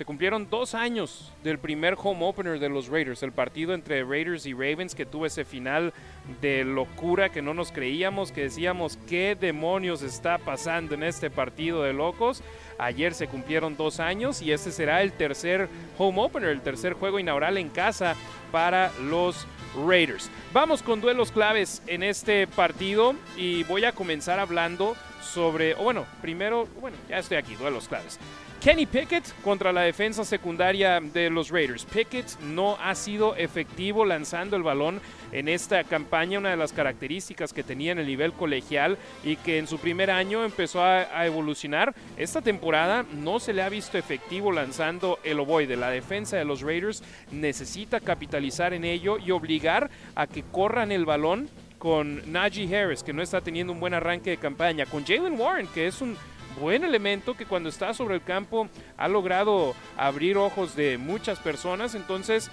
[0.00, 4.46] se cumplieron dos años del primer home opener de los Raiders, el partido entre Raiders
[4.46, 5.92] y Ravens que tuvo ese final
[6.40, 11.82] de locura que no nos creíamos, que decíamos qué demonios está pasando en este partido
[11.82, 12.42] de locos.
[12.78, 17.18] Ayer se cumplieron dos años y este será el tercer home opener, el tercer juego
[17.18, 18.16] inaugural en casa
[18.50, 19.46] para los
[19.86, 20.30] Raiders.
[20.54, 26.66] Vamos con duelos claves en este partido y voy a comenzar hablando sobre, bueno, primero,
[26.80, 28.18] bueno, ya estoy aquí, duelos claves.
[28.60, 31.86] Kenny Pickett contra la defensa secundaria de los Raiders.
[31.86, 35.00] Pickett no ha sido efectivo lanzando el balón
[35.32, 39.56] en esta campaña, una de las características que tenía en el nivel colegial y que
[39.56, 41.94] en su primer año empezó a, evolucionar.
[42.18, 45.76] Esta temporada no se le ha visto efectivo lanzando el ovoide.
[45.76, 51.06] La defensa de los Raiders necesita capitalizar en ello y obligar a que corran el
[51.06, 51.48] balón
[51.78, 55.66] con Najee Harris, que no está teniendo un buen arranque de campaña, con Jalen Warren,
[55.68, 56.14] que es un
[56.60, 61.94] buen elemento que cuando está sobre el campo ha logrado abrir ojos de muchas personas.
[61.94, 62.50] Entonces,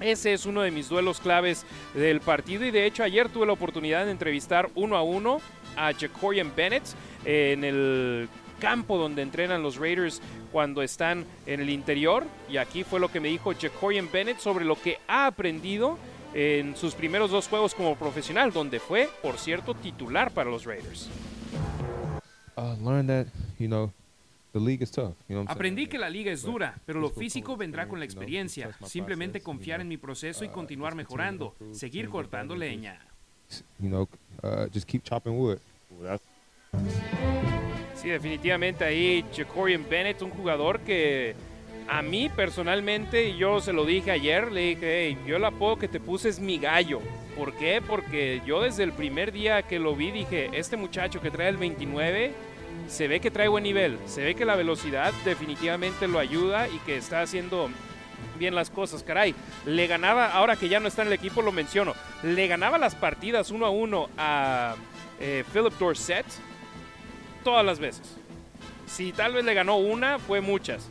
[0.00, 1.64] ese es uno de mis duelos claves
[1.94, 5.40] del partido y de hecho ayer tuve la oportunidad de entrevistar uno a uno
[5.76, 6.82] a Jacorian Bennett
[7.24, 8.28] en el
[8.58, 10.20] campo donde entrenan los Raiders
[10.52, 14.64] cuando están en el interior y aquí fue lo que me dijo Jacorian Bennett sobre
[14.64, 15.98] lo que ha aprendido
[16.34, 21.08] en sus primeros dos juegos como profesional, donde fue, por cierto, titular para los Raiders.
[25.48, 28.70] Aprendí que la liga es dura, pero lo físico vendrá con la experiencia.
[28.84, 33.00] Simplemente confiar en mi proceso y uh, continuar mejorando, seguir cortando leña.
[33.80, 34.68] Uh,
[37.94, 41.34] Sí, definitivamente ahí Jacorian Bennett, un jugador que
[41.86, 45.88] a mí personalmente, yo se lo dije ayer, le dije, hey, yo el apodo que
[45.88, 47.00] te puse es mi gallo.
[47.36, 47.82] ¿Por qué?
[47.86, 51.56] Porque yo desde el primer día que lo vi dije, este muchacho que trae el
[51.56, 52.32] 29
[52.90, 56.78] se ve que trae buen nivel, se ve que la velocidad definitivamente lo ayuda y
[56.80, 57.70] que está haciendo
[58.38, 59.34] bien las cosas, caray.
[59.64, 62.96] Le ganaba, ahora que ya no está en el equipo, lo menciono, le ganaba las
[62.96, 64.74] partidas uno a uno a
[65.20, 66.26] eh, Philip Dorset
[67.44, 68.16] todas las veces.
[68.86, 70.90] Si tal vez le ganó una, fue muchas.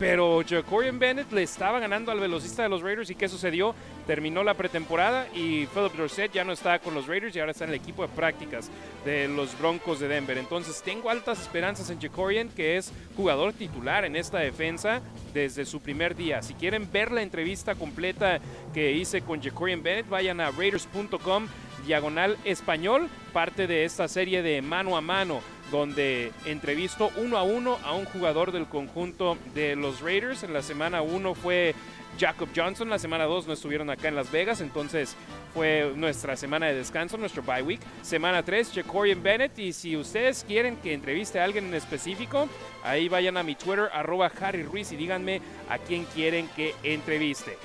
[0.00, 3.74] Pero Jacorian Bennett le estaba ganando al velocista de los Raiders y ¿qué sucedió?
[4.06, 7.64] Terminó la pretemporada y Philip Dorset ya no está con los Raiders y ahora está
[7.64, 8.70] en el equipo de prácticas
[9.04, 10.38] de los Broncos de Denver.
[10.38, 15.02] Entonces tengo altas esperanzas en Jacorian que es jugador titular en esta defensa
[15.34, 16.40] desde su primer día.
[16.40, 18.40] Si quieren ver la entrevista completa
[18.72, 21.46] que hice con Jacorian Bennett, vayan a raiders.com
[21.90, 25.40] diagonal español, parte de esta serie de mano a mano
[25.72, 30.44] donde entrevistó uno a uno a un jugador del conjunto de los Raiders.
[30.44, 31.74] En la semana 1 fue
[32.16, 35.16] Jacob Johnson, la semana 2 no estuvieron acá en Las Vegas, entonces
[35.52, 37.80] fue nuestra semana de descanso, nuestro bye week.
[38.02, 39.58] Semana 3, Jacorian Bennett.
[39.58, 42.48] Y si ustedes quieren que entreviste a alguien en específico,
[42.84, 47.58] ahí vayan a mi Twitter, arroba Harry Ruiz, y díganme a quién quieren que entreviste.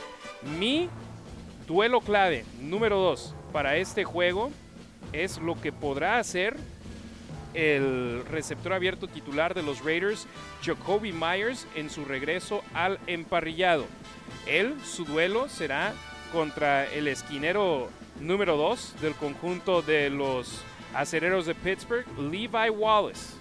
[0.57, 0.89] Mi
[1.67, 4.51] duelo clave número 2 para este juego
[5.13, 6.57] es lo que podrá hacer
[7.53, 10.27] el receptor abierto titular de los Raiders,
[10.61, 13.85] Jacoby Myers, en su regreso al emparrillado.
[14.45, 15.93] Él, su duelo será
[16.33, 17.87] contra el esquinero
[18.19, 20.61] número 2 del conjunto de los
[20.93, 23.35] acereros de Pittsburgh, Levi Wallace,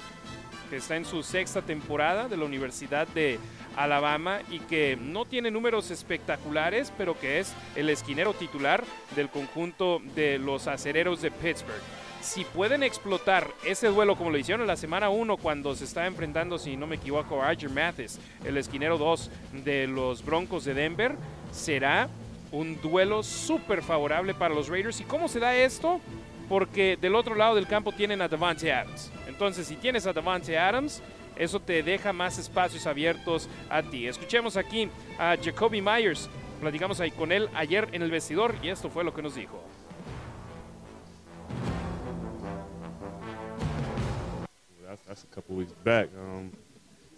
[0.65, 3.39] que está en su sexta temporada de la Universidad de
[3.77, 8.85] Alabama y que no tiene números espectaculares, pero que es el esquinero titular
[9.17, 11.83] del conjunto de los acereros de Pittsburgh
[12.25, 16.07] si pueden explotar ese duelo como lo hicieron en la semana 1 cuando se estaba
[16.07, 19.31] enfrentando, si no me equivoco, a Mathis, el esquinero 2
[19.65, 21.17] de los Broncos de Denver,
[21.53, 22.09] será
[22.51, 25.01] un duelo súper favorable para los Raiders.
[25.01, 26.01] ¿Y cómo se da esto?
[26.49, 29.11] Porque del otro lado del campo tienen a Davante Adams.
[29.27, 31.03] Entonces, si tienes a Davante Adams,
[31.37, 34.07] eso te deja más espacios abiertos a ti.
[34.07, 34.89] Escuchemos aquí
[35.19, 36.29] a Jacoby Myers.
[36.61, 39.63] Platicamos ahí con él ayer en el vestidor y esto fue lo que nos dijo.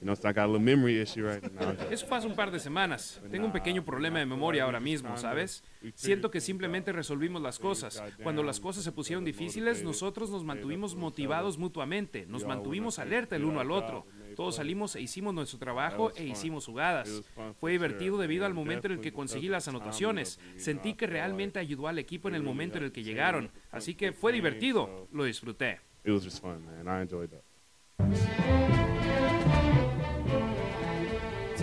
[0.01, 1.75] You know, so I got a little memory issue right now.
[1.91, 3.21] Eso fue hace un par de semanas.
[3.31, 5.63] Tengo un pequeño problema de memoria ahora mismo, ¿sabes?
[5.95, 8.03] Siento que simplemente resolvimos las cosas.
[8.23, 13.45] Cuando las cosas se pusieron difíciles, nosotros nos mantuvimos motivados mutuamente, nos mantuvimos alerta el
[13.45, 14.07] uno al otro.
[14.37, 17.23] Todos salimos e hicimos nuestro trabajo e hicimos jugadas.
[17.59, 20.39] Fue divertido debido al momento en el que conseguí las anotaciones.
[20.57, 23.51] Sentí que realmente ayudó al equipo en el momento en el que llegaron.
[23.71, 25.09] Así que fue divertido.
[25.13, 25.81] Lo disfruté.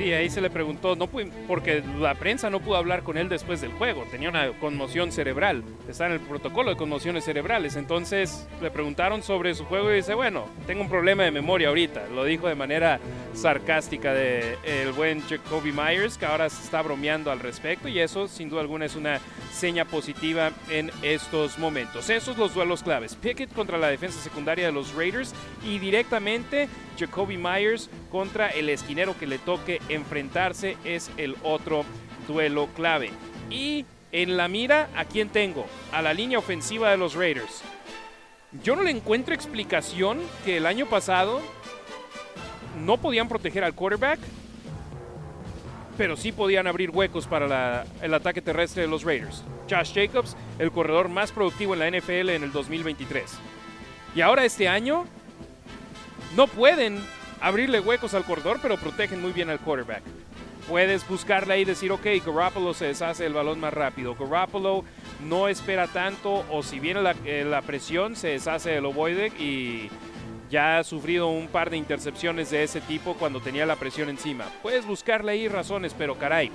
[0.03, 1.07] Sí, ahí se le preguntó, no
[1.47, 5.63] porque la prensa no pudo hablar con él después del juego, tenía una conmoción cerebral,
[5.87, 10.13] está en el protocolo de conmociones cerebrales, entonces le preguntaron sobre su juego y dice,
[10.13, 12.99] bueno, tengo un problema de memoria ahorita, lo dijo de manera
[13.33, 18.27] sarcástica de el buen Jacoby Myers, que ahora se está bromeando al respecto y eso
[18.27, 19.21] sin duda alguna es una
[19.53, 22.09] seña positiva en estos momentos.
[22.09, 25.33] Esos los duelos claves, Pickett contra la defensa secundaria de los Raiders
[25.65, 26.67] y directamente
[26.99, 31.85] Jacoby Myers contra el esquinero que le toque enfrentarse es el otro
[32.27, 33.11] duelo clave.
[33.49, 35.65] Y en la mira, ¿a quién tengo?
[35.91, 37.61] A la línea ofensiva de los Raiders.
[38.63, 41.41] Yo no le encuentro explicación que el año pasado
[42.85, 44.19] no podían proteger al quarterback,
[45.97, 49.43] pero sí podían abrir huecos para el ataque terrestre de los Raiders.
[49.69, 53.23] Josh Jacobs, el corredor más productivo en la NFL en el 2023.
[54.15, 55.05] Y ahora este año
[56.35, 56.99] no pueden
[57.43, 60.01] abrirle huecos al corredor, pero protegen muy bien al quarterback.
[60.67, 64.15] Puedes buscarle ahí y decir, ok, Garoppolo se deshace el balón más rápido.
[64.15, 64.85] Garoppolo
[65.25, 69.89] no espera tanto, o si viene la, eh, la presión, se deshace el ovoide y
[70.49, 74.45] ya ha sufrido un par de intercepciones de ese tipo cuando tenía la presión encima.
[74.61, 76.49] Puedes buscarle ahí razones, pero caray,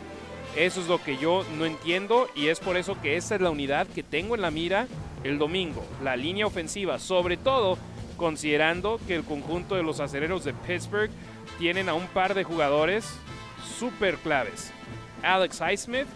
[0.56, 3.50] eso es lo que yo no entiendo y es por eso que esta es la
[3.50, 4.86] unidad que tengo en la mira
[5.22, 5.84] el domingo.
[6.02, 7.76] La línea ofensiva, sobre todo
[8.18, 11.10] considerando que el conjunto de los acereros de Pittsburgh
[11.58, 13.08] tienen a un par de jugadores
[13.78, 14.70] súper claves.
[15.22, 16.06] Alex Highsmith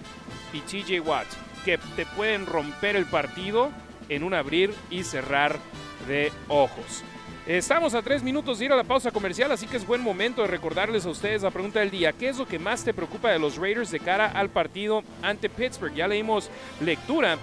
[0.53, 1.27] y TJ Watt,
[1.65, 3.71] que te pueden romper el partido
[4.11, 5.59] en un abrir y cerrar
[6.07, 7.03] de ojos.
[7.47, 10.43] Estamos a tres minutos de ir a la pausa comercial, así que es buen momento
[10.43, 12.13] de recordarles a ustedes la pregunta del día.
[12.13, 15.49] ¿Qué es lo que más te preocupa de los Raiders de cara al partido ante
[15.49, 15.95] Pittsburgh?
[15.95, 16.51] Ya leímos
[16.81, 17.39] lectura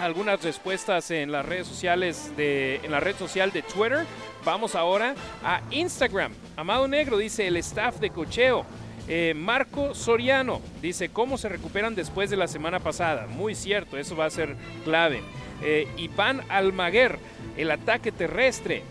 [0.00, 4.06] algunas respuestas en las redes sociales de en la red social de Twitter.
[4.44, 5.14] Vamos ahora
[5.44, 6.32] a Instagram.
[6.56, 8.64] Amado Negro dice el staff de cocheo.
[9.08, 13.26] Eh, Marco Soriano dice cómo se recuperan después de la semana pasada.
[13.26, 15.22] Muy cierto, eso va a ser clave.
[15.62, 17.18] Eh, Iván Almaguer,
[17.56, 18.82] el ataque terrestre.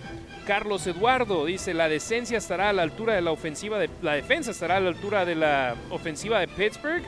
[0.46, 4.52] Carlos Eduardo dice la decencia estará a la altura de la ofensiva de la defensa
[4.52, 7.04] estará a la altura de la ofensiva de Pittsburgh.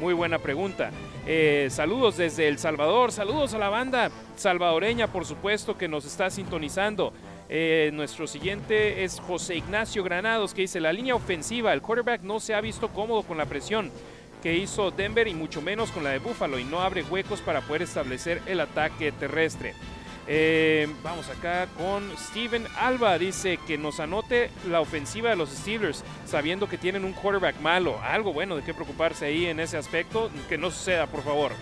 [0.00, 0.90] Muy buena pregunta.
[1.26, 6.30] Eh, saludos desde El Salvador, saludos a la banda salvadoreña, por supuesto, que nos está
[6.30, 7.12] sintonizando.
[7.50, 12.40] Eh, nuestro siguiente es José Ignacio Granados, que dice, la línea ofensiva, el quarterback no
[12.40, 13.90] se ha visto cómodo con la presión
[14.42, 17.60] que hizo Denver y mucho menos con la de Buffalo y no abre huecos para
[17.60, 19.74] poder establecer el ataque terrestre.
[20.26, 23.18] Eh, vamos acá con Steven Alba.
[23.18, 28.00] Dice que nos anote la ofensiva de los Steelers, sabiendo que tienen un quarterback malo.
[28.02, 30.30] Algo bueno de qué preocuparse ahí en ese aspecto.
[30.48, 31.52] Que no suceda, por favor.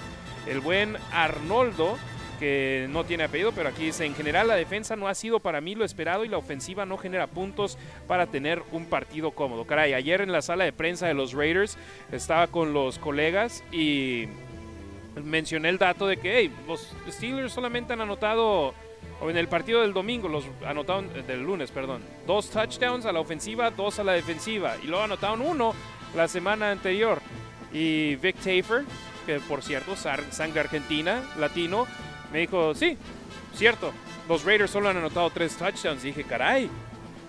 [0.46, 1.96] El buen Arnoldo,
[2.38, 5.60] que no tiene apellido, pero aquí dice: En general, la defensa no ha sido para
[5.60, 9.64] mí lo esperado y la ofensiva no genera puntos para tener un partido cómodo.
[9.66, 11.78] Caray, ayer en la sala de prensa de los Raiders
[12.12, 14.28] estaba con los colegas y
[15.16, 18.74] mencioné el dato de que los Steelers solamente han anotado,
[19.20, 23.12] o en el partido del domingo, los anotaron, eh, del lunes, perdón, dos touchdowns a
[23.12, 25.74] la ofensiva, dos a la defensiva, y luego anotaron uno
[26.14, 27.20] la semana anterior.
[27.72, 28.84] Y Vic Tafer,
[29.26, 31.86] que por cierto, sangre argentina, latino,
[32.32, 32.96] me dijo, sí,
[33.54, 33.92] cierto,
[34.28, 36.04] los Raiders solo han anotado tres touchdowns.
[36.04, 36.70] Y dije, caray,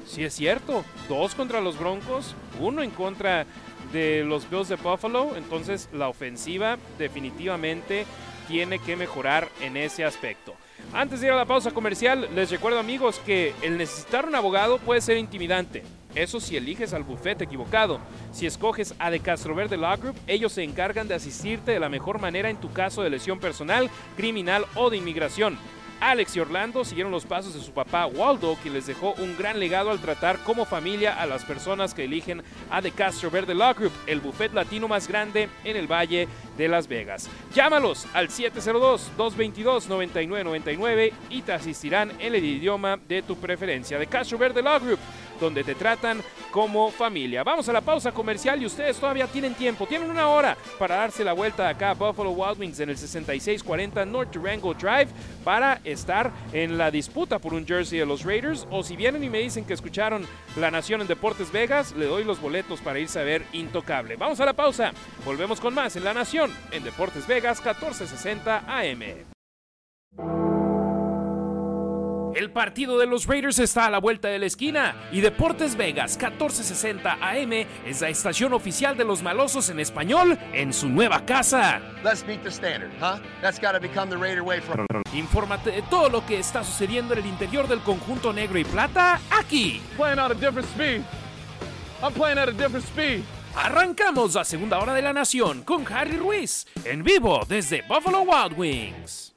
[0.05, 3.45] sí es cierto, dos contra los Broncos, uno en contra
[3.91, 8.05] de los Bills de Buffalo, entonces la ofensiva definitivamente
[8.47, 10.55] tiene que mejorar en ese aspecto.
[10.93, 14.79] Antes de ir a la pausa comercial, les recuerdo amigos que el necesitar un abogado
[14.79, 15.83] puede ser intimidante.
[16.15, 17.99] Eso si eliges al bufete equivocado.
[18.31, 21.89] Si escoges a De Castro Verde Law Group, ellos se encargan de asistirte de la
[21.89, 25.59] mejor manera en tu caso de lesión personal, criminal o de inmigración.
[25.99, 29.59] Alex y Orlando siguieron los pasos de su papá Waldo, quien les dejó un gran
[29.59, 33.73] legado al tratar como familia a las personas que eligen a The Castro Verde Law
[33.73, 36.27] Group, el buffet latino más grande en el Valle
[36.57, 37.29] de Las Vegas.
[37.53, 43.99] Llámalos al 702-222-9999 y te asistirán en el idioma de tu preferencia.
[43.99, 44.99] The Castro Verde Law Group,
[45.39, 46.21] donde te tratan
[46.51, 47.43] como familia.
[47.43, 51.23] Vamos a la pausa comercial y ustedes todavía tienen tiempo, tienen una hora para darse
[51.23, 55.07] la vuelta acá a Buffalo Wild Wings en el 6640 North Durango Drive
[55.43, 58.67] para estar en la disputa por un jersey de los Raiders.
[58.71, 60.25] O si vienen y me dicen que escucharon
[60.55, 64.15] La Nación en Deportes Vegas, le doy los boletos para irse a ver Intocable.
[64.15, 64.91] Vamos a la pausa,
[65.25, 69.38] volvemos con más en La Nación en Deportes Vegas 1460 AM.
[72.39, 76.17] El partido de los Raiders está a la vuelta de la esquina y Deportes Vegas
[76.17, 77.51] 1460 AM
[77.85, 81.81] es la estación oficial de los malosos en español en su nueva casa.
[82.01, 83.19] Let's beat the standard, huh?
[83.41, 87.13] That's got to become the Raider way from Infórmate de todo lo que está sucediendo
[87.13, 89.81] en el interior del conjunto negro y plata aquí.
[89.97, 91.03] Playing at a different speed.
[92.01, 93.25] I'm playing at a different speed.
[93.53, 98.57] Arrancamos la segunda hora de la nación con Harry Ruiz en vivo desde Buffalo Wild
[98.57, 99.33] Wings.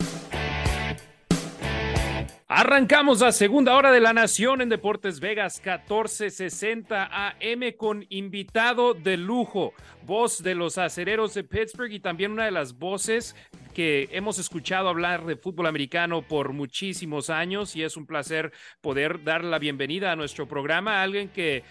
[2.55, 9.17] Arrancamos la segunda hora de la Nación en Deportes Vegas 1460 AM con invitado de
[9.17, 9.73] lujo,
[10.05, 13.35] voz de los acereros de Pittsburgh y también una de las voces
[13.73, 19.25] que hemos escuchado hablar de fútbol americano por muchísimos años y es un placer poder
[19.25, 21.65] dar la bienvenida a nuestro programa a alguien que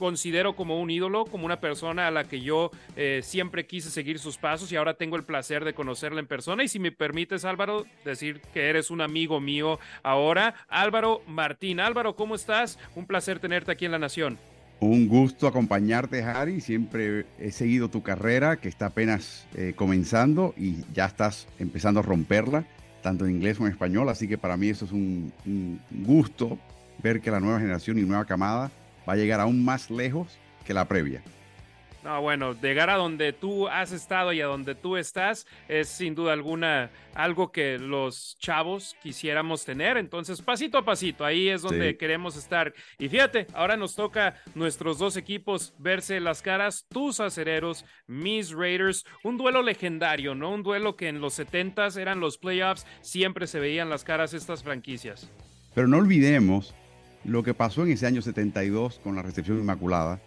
[0.00, 4.18] considero como un ídolo, como una persona a la que yo eh, siempre quise seguir
[4.18, 6.64] sus pasos y ahora tengo el placer de conocerla en persona.
[6.64, 10.54] Y si me permites, Álvaro, decir que eres un amigo mío ahora.
[10.68, 11.80] Álvaro Martín.
[11.80, 12.78] Álvaro, ¿cómo estás?
[12.96, 14.38] Un placer tenerte aquí en La Nación.
[14.80, 16.62] Un gusto acompañarte, Harry.
[16.62, 22.02] Siempre he seguido tu carrera, que está apenas eh, comenzando y ya estás empezando a
[22.02, 22.64] romperla,
[23.02, 24.08] tanto en inglés como en español.
[24.08, 26.58] Así que para mí eso es un, un gusto
[27.02, 28.70] ver que la nueva generación y nueva camada
[29.08, 31.22] va a llegar aún más lejos que la previa.
[32.02, 36.14] No, bueno, llegar a donde tú has estado y a donde tú estás es sin
[36.14, 39.98] duda alguna algo que los chavos quisiéramos tener.
[39.98, 42.72] Entonces, pasito a pasito, ahí es donde queremos estar.
[42.98, 49.04] Y fíjate, ahora nos toca nuestros dos equipos verse las caras, tus acereros, mis Raiders.
[49.22, 50.52] Un duelo legendario, ¿no?
[50.52, 54.62] Un duelo que en los 70s eran los playoffs, siempre se veían las caras estas
[54.62, 55.30] franquicias.
[55.74, 56.74] Pero no olvidemos
[57.24, 60.20] lo que pasó en ese año 72 con la recepción inmaculada.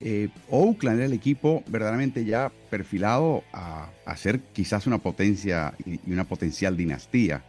[0.00, 6.24] Eh, Oakland era el equipo verdaderamente ya perfilado a, ser quizás una potencia y, una
[6.24, 7.44] potencial dinastía.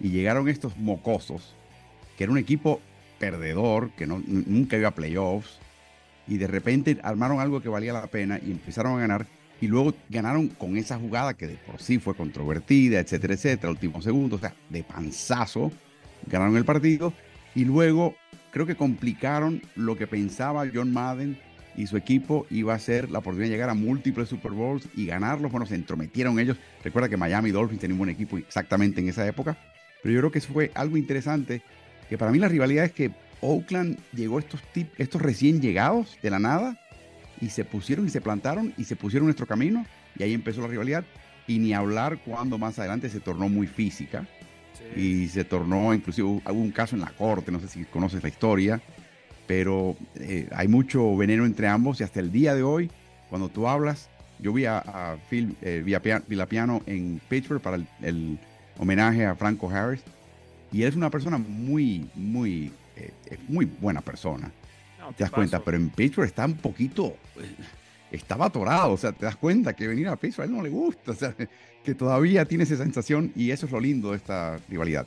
[0.00, 1.54] Y llegaron estos mocosos,
[2.16, 2.80] que era un equipo
[3.18, 5.58] perdedor, que no, nunca iba a playoffs,
[6.26, 9.26] y de repente armaron algo que valía la pena y empezaron a ganar
[9.60, 14.00] y luego ganaron con esa jugada que de por sí fue controvertida, etcétera, etcétera, último
[14.00, 15.72] segundo, o sea, de panzazo,
[16.26, 17.12] ganaron el partido
[17.58, 18.14] y luego
[18.52, 21.36] creo que complicaron lo que pensaba John Madden
[21.76, 25.06] y su equipo iba a ser la oportunidad de llegar a múltiples Super Bowls y
[25.06, 25.50] ganarlos.
[25.50, 26.56] Bueno, se entrometieron ellos.
[26.84, 29.58] Recuerda que Miami Dolphins tenía un buen equipo exactamente en esa época,
[30.04, 31.62] pero yo creo que fue algo interesante,
[32.08, 34.60] que para mí la rivalidad es que Oakland llegó estos,
[34.96, 36.78] estos recién llegados de la nada
[37.40, 39.84] y se pusieron y se plantaron y se pusieron nuestro camino
[40.16, 41.04] y ahí empezó la rivalidad.
[41.48, 44.28] Y ni hablar cuando más adelante se tornó muy física
[44.96, 48.28] y se tornó, inclusive hubo un caso en la corte, no sé si conoces la
[48.28, 48.80] historia,
[49.46, 52.90] pero eh, hay mucho veneno entre ambos y hasta el día de hoy,
[53.30, 54.08] cuando tú hablas,
[54.38, 55.82] yo vi a, Phil eh,
[56.26, 58.38] Villapiano en Pittsburgh para el,
[58.80, 60.00] homenaje a Franco Harris
[60.70, 63.10] y él es una persona muy, muy, eh,
[63.48, 64.52] muy buena persona.
[65.16, 67.16] te das cuenta, pero en Pittsburgh está un poquito,
[68.10, 70.70] estaba atorado, o sea, te das cuenta que venir a Pittsburgh a él no le
[70.70, 71.34] gusta, o sea,
[71.84, 75.06] que todavía tiene esa sensación y eso es lo lindo de esta rivalidad.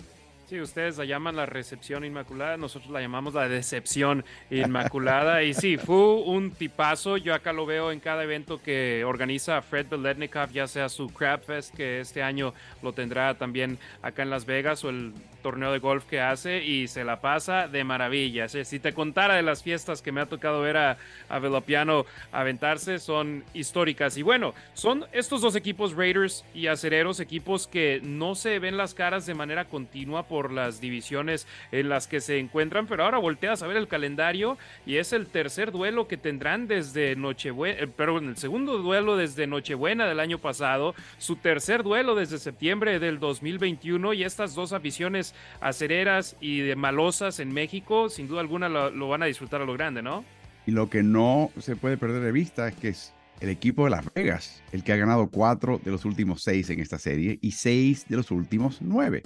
[0.52, 5.44] Sí, ustedes la llaman la recepción inmaculada, nosotros la llamamos la decepción inmaculada.
[5.44, 7.16] y sí, fue un tipazo.
[7.16, 11.42] Yo acá lo veo en cada evento que organiza Fred Beletnikov, ya sea su Crab
[11.42, 15.80] Fest, que este año lo tendrá también acá en Las Vegas, o el torneo de
[15.80, 18.50] golf que hace, y se la pasa de maravilla.
[18.50, 20.98] Si te contara de las fiestas que me ha tocado ver a,
[21.30, 24.18] a Velopiano aventarse, son históricas.
[24.18, 28.94] Y bueno, son estos dos equipos, Raiders y Acereros, equipos que no se ven las
[28.94, 33.62] caras de manera continua por las divisiones en las que se encuentran, pero ahora volteas
[33.62, 38.18] a ver el calendario y es el tercer duelo que tendrán desde Nochebuena, eh, pero
[38.20, 44.14] el segundo duelo desde Nochebuena del año pasado, su tercer duelo desde septiembre del 2021
[44.14, 49.10] y estas dos aficiones acereras y de malosas en México, sin duda alguna lo, lo
[49.10, 50.24] van a disfrutar a lo grande, ¿no?
[50.66, 53.90] Y lo que no se puede perder de vista es que es el equipo de
[53.90, 57.52] Las Vegas, el que ha ganado cuatro de los últimos seis en esta serie y
[57.52, 59.24] seis de los últimos nueve.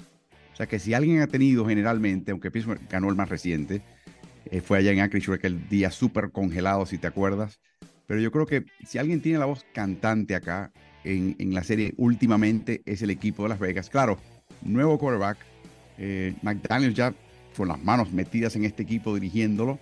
[0.56, 3.82] O sea que si alguien ha tenido generalmente, aunque Pittsburgh ganó el más reciente,
[4.46, 7.60] eh, fue allá en Anchorage aquel día súper congelado, si te acuerdas.
[8.06, 10.72] Pero yo creo que si alguien tiene la voz cantante acá
[11.04, 13.90] en, en la serie últimamente es el equipo de Las Vegas.
[13.90, 14.16] Claro,
[14.62, 15.36] nuevo quarterback.
[15.98, 17.12] Eh, McDaniels ya
[17.54, 19.78] con las manos metidas en este equipo dirigiéndolo.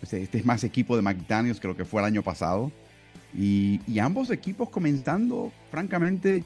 [0.00, 2.72] Este es más equipo de McDaniels que lo que fue el año pasado.
[3.36, 6.44] Y, y ambos equipos comenzando, francamente,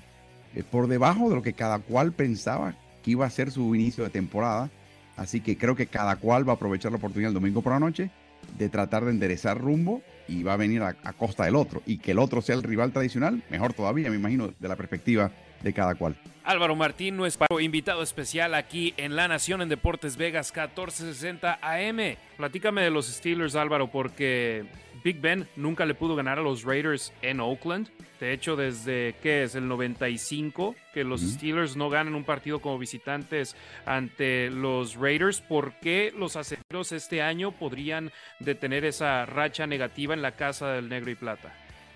[0.57, 4.05] eh, por debajo de lo que cada cual pensaba que iba a ser su inicio
[4.05, 4.71] de temporada.
[5.17, 7.81] Así que creo que cada cual va a aprovechar la oportunidad el domingo por la
[7.81, 8.11] noche
[8.57, 11.83] de tratar de enderezar rumbo y va a venir a, costa del otro.
[11.87, 15.33] Y que el otro sea el rival tradicional, mejor todavía, me imagino, de la perspectiva
[15.63, 16.17] de cada cual.
[16.45, 22.17] Álvaro Martín, nuestro invitado especial aquí en La Nación en Deportes Vegas 1460 AM.
[22.37, 24.67] Platícame de los Steelers, Álvaro, porque
[25.03, 27.89] Big Ben nunca le pudo ganar a los Raiders en Oakland.
[28.21, 32.79] De hecho, desde que es el 95 que los Steelers no ganan un partido como
[32.79, 33.55] visitantes
[33.87, 35.41] ante los Raiders.
[35.41, 40.89] ¿Por qué los acereros este año podrían detener esa racha negativa en la casa del
[40.89, 41.55] negro y plata?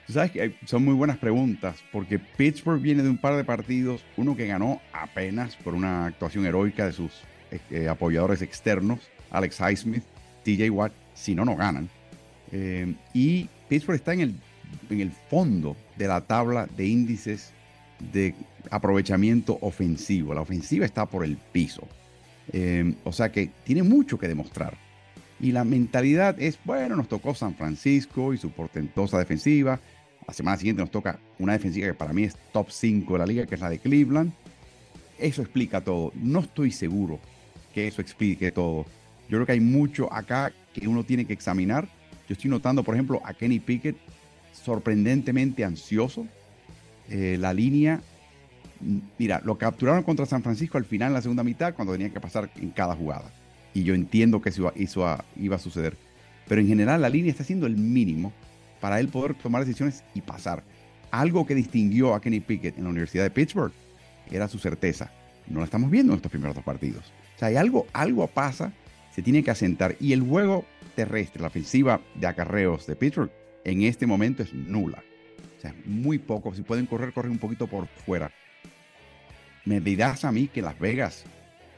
[0.08, 4.36] Sabes que son muy buenas preguntas, porque Pittsburgh viene de un par de partidos, uno
[4.36, 7.22] que ganó apenas por una actuación heroica de sus
[7.70, 9.00] eh, apoyadores externos,
[9.30, 10.04] Alex Highsmith,
[10.44, 11.88] TJ Watt, si no, no ganan.
[12.52, 14.34] Eh, y Pittsburgh está en el,
[14.90, 17.52] en el fondo de la tabla de índices
[18.12, 18.34] de
[18.70, 20.34] aprovechamiento ofensivo.
[20.34, 21.86] La ofensiva está por el piso.
[22.52, 24.76] Eh, o sea que tiene mucho que demostrar.
[25.40, 29.80] Y la mentalidad es, bueno, nos tocó San Francisco y su portentosa defensiva.
[30.26, 33.26] La semana siguiente nos toca una defensiva que para mí es top 5 de la
[33.26, 34.32] liga, que es la de Cleveland.
[35.18, 36.12] Eso explica todo.
[36.14, 37.18] No estoy seguro
[37.74, 38.84] que eso explique todo.
[39.28, 41.88] Yo creo que hay mucho acá que uno tiene que examinar
[42.32, 43.96] estoy notando, por ejemplo, a Kenny Pickett
[44.52, 46.26] sorprendentemente ansioso.
[47.08, 48.00] Eh, la línea,
[49.18, 52.20] mira, lo capturaron contra San Francisco al final en la segunda mitad cuando tenía que
[52.20, 53.30] pasar en cada jugada.
[53.74, 54.72] Y yo entiendo que eso,
[55.36, 55.96] iba a suceder.
[56.48, 58.32] Pero en general la línea está haciendo el mínimo
[58.80, 60.62] para él poder tomar decisiones y pasar.
[61.10, 63.72] Algo que distinguió a Kenny Pickett en la Universidad de Pittsburgh
[64.30, 65.10] era su certeza.
[65.46, 67.12] No la estamos viendo en estos primeros dos partidos.
[67.36, 68.72] O sea, hay algo, algo pasa,
[69.14, 69.96] se tiene que asentar.
[70.00, 73.30] Y el juego terrestre, la ofensiva de acarreos de Pittsburgh,
[73.64, 75.02] en este momento es nula.
[75.58, 76.54] O sea, muy poco.
[76.54, 78.32] Si pueden correr, corren un poquito por fuera.
[79.64, 81.24] Me dirás a mí que Las Vegas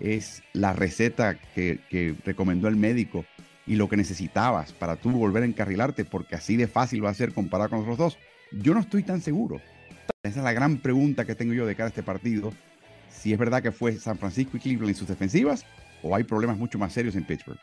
[0.00, 3.24] es la receta que, que recomendó el médico
[3.66, 7.14] y lo que necesitabas para tú volver a encarrilarte, porque así de fácil va a
[7.14, 8.18] ser comparado con los dos.
[8.52, 9.60] Yo no estoy tan seguro.
[10.22, 12.52] Esa es la gran pregunta que tengo yo de cara a este partido.
[13.10, 15.64] Si es verdad que fue San Francisco y Cleveland en sus defensivas,
[16.04, 17.58] o hay problemas mucho más serios en Pittsburgh.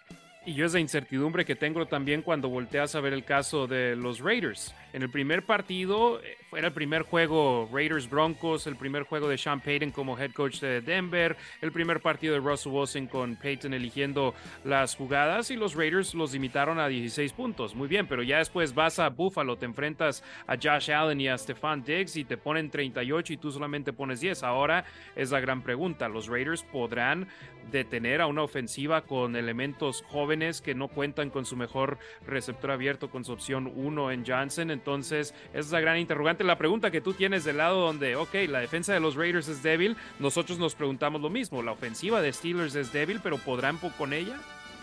[0.45, 4.19] Y yo esa incertidumbre que tengo también cuando volteas a ver el caso de los
[4.19, 4.73] Raiders.
[4.91, 6.19] En el primer partido
[6.53, 10.59] Era el primer juego Raiders Broncos, el primer juego de Sean Payton como head coach
[10.59, 14.35] de Denver, el primer partido de Russell Wilson con Payton eligiendo
[14.65, 17.73] las jugadas y los Raiders los limitaron a 16 puntos.
[17.73, 21.37] Muy bien, pero ya después vas a Buffalo, te enfrentas a Josh Allen y a
[21.37, 24.43] Stefan Diggs y te ponen 38 y tú solamente pones 10.
[24.43, 24.83] Ahora
[25.15, 27.29] es la gran pregunta, ¿los Raiders podrán
[27.71, 31.97] detener a una ofensiva con elementos jóvenes que no cuentan con su mejor
[32.27, 34.69] receptor abierto con su opción 1 en Johnson?
[34.69, 38.33] Entonces, esa es la gran interrogante la pregunta que tú tienes del lado donde, ok,
[38.47, 42.31] la defensa de los Raiders es débil, nosotros nos preguntamos lo mismo, la ofensiva de
[42.33, 44.37] Steelers es débil, pero ¿podrán con ella?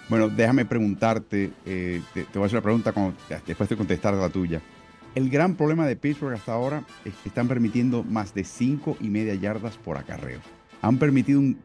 [0.09, 2.95] Bueno, déjame preguntarte, eh, te, voy a hacer la pregunta
[3.47, 4.61] después de contestar la tuya.
[5.15, 9.09] El gran problema de Pittsburgh hasta ahora es que están permitiendo más de 5 y
[9.09, 10.41] media yardas por acarreo.
[10.81, 11.61] Han permitido un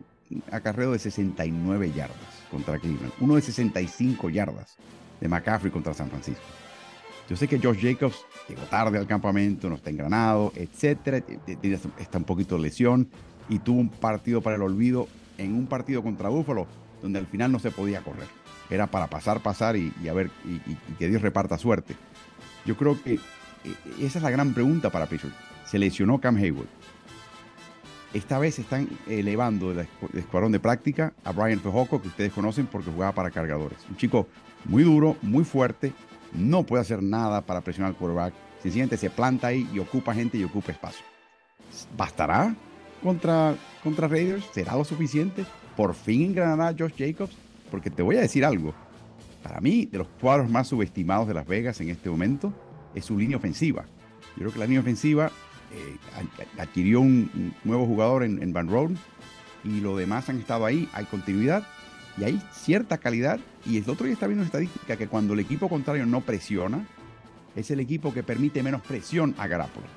[0.52, 4.76] acarreo de 69 yardas contra Cleveland, uno de 65 yardas
[5.22, 6.44] de McCaffrey contra San Francisco.
[7.30, 11.24] Yo sé que Josh Jacobs llegó tarde al campamento, no está engranado, etcétera,
[12.00, 13.10] está un poquito de lesión
[13.50, 16.68] y tuvo un partido para el olvido en un partido contra Buffalo
[17.02, 18.28] donde al final no se podía correr.
[18.70, 21.96] Era para pasar, pasar y, a ver, y, que Dios reparta suerte.
[22.66, 23.20] Yo creo que eh,
[24.00, 25.36] esa es la gran pregunta para Pittsburgh.
[25.66, 26.70] Se lesionó Cam Hayward.
[28.14, 32.92] Esta vez están elevando del escuadrón de práctica a Brian Fejoco, que ustedes conocen porque
[32.92, 33.80] jugaba para cargadores.
[33.90, 34.28] Un chico
[34.66, 35.94] muy duro, muy fuerte,
[36.34, 38.34] no puede hacer nada para presionar al quarterback.
[38.62, 41.06] Sencillamente se planta ahí y ocupa gente y ocupa espacio.
[41.98, 42.56] ¿Bastará
[43.02, 44.46] contra, contra Raiders?
[44.54, 45.46] ¿Será lo suficiente?
[45.76, 47.36] ¿Por fin engranará Josh Jacobs?
[47.70, 48.74] Porque te voy a decir algo.
[49.42, 52.54] Para mí, de los cuadros más subestimados de Las Vegas en este momento,
[52.96, 53.86] es su línea ofensiva.
[54.36, 55.32] Yo creo que la línea ofensiva
[55.72, 55.98] eh,
[56.58, 58.98] adquirió un, nuevo jugador en, en Van Roden
[59.64, 60.88] y lo demás han estado ahí.
[60.94, 61.68] Hay continuidad
[62.18, 63.40] y hay cierta calidad.
[63.66, 66.86] Y el otro día está viendo una estadística que cuando el equipo contrario no presiona,
[67.56, 69.88] es el equipo que permite menos presión a Garapolo.